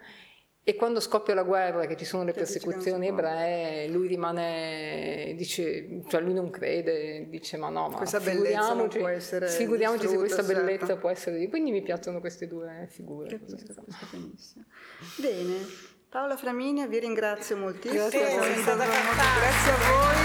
e 0.69 0.77
quando 0.77 1.01
scoppia 1.01 1.33
la 1.33 1.45
guerra, 1.45 1.87
che 1.87 1.97
ci 1.97 2.05
sono 2.05 2.25
le 2.25 2.35
persecuzioni 2.35 3.07
ebree, 3.07 3.89
lui 3.89 4.07
rimane, 4.07 5.33
dice, 5.35 6.03
cioè 6.09 6.21
lui 6.21 6.35
non 6.35 6.51
crede, 6.51 7.27
dice 7.31 7.57
ma 7.57 7.71
no, 7.71 7.89
ma 7.89 7.97
questa 7.97 8.21
bellezza 8.21 8.75
non 8.75 8.89
può 8.89 9.09
essere 9.09 9.49
Figuriamoci 9.49 10.07
se 10.07 10.19
questa 10.19 10.45
certo. 10.45 10.61
bellezza 10.61 10.97
può 10.99 11.09
essere 11.09 11.39
di... 11.39 11.49
Quindi 11.49 11.71
mi 11.71 11.81
piacciono 11.81 12.21
queste 12.21 12.47
due 12.47 12.87
figure. 12.91 13.31
Capisco, 13.31 13.83
benissimo. 14.11 14.65
Bene, 15.17 15.55
Paola 16.11 16.37
Flaminia 16.37 16.87
vi 16.87 16.99
ringrazio 16.99 17.57
moltissimo. 17.57 18.03
Grazie, 18.11 18.27
a 18.27 18.39
voi. 18.39 18.63
Grazie 18.63 18.73
a 18.73 19.77
voi. 19.89 20.17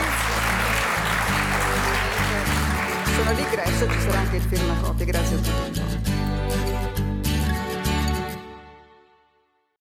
Sono 3.15 3.31
l'ingresso, 3.31 3.89
ci 3.89 3.99
sarà 4.01 4.17
anche 4.17 4.35
il 4.35 4.41
firmacopie. 4.41 5.05
Grazie 5.05 5.35
a 5.37 5.39
tutti. 5.39 5.92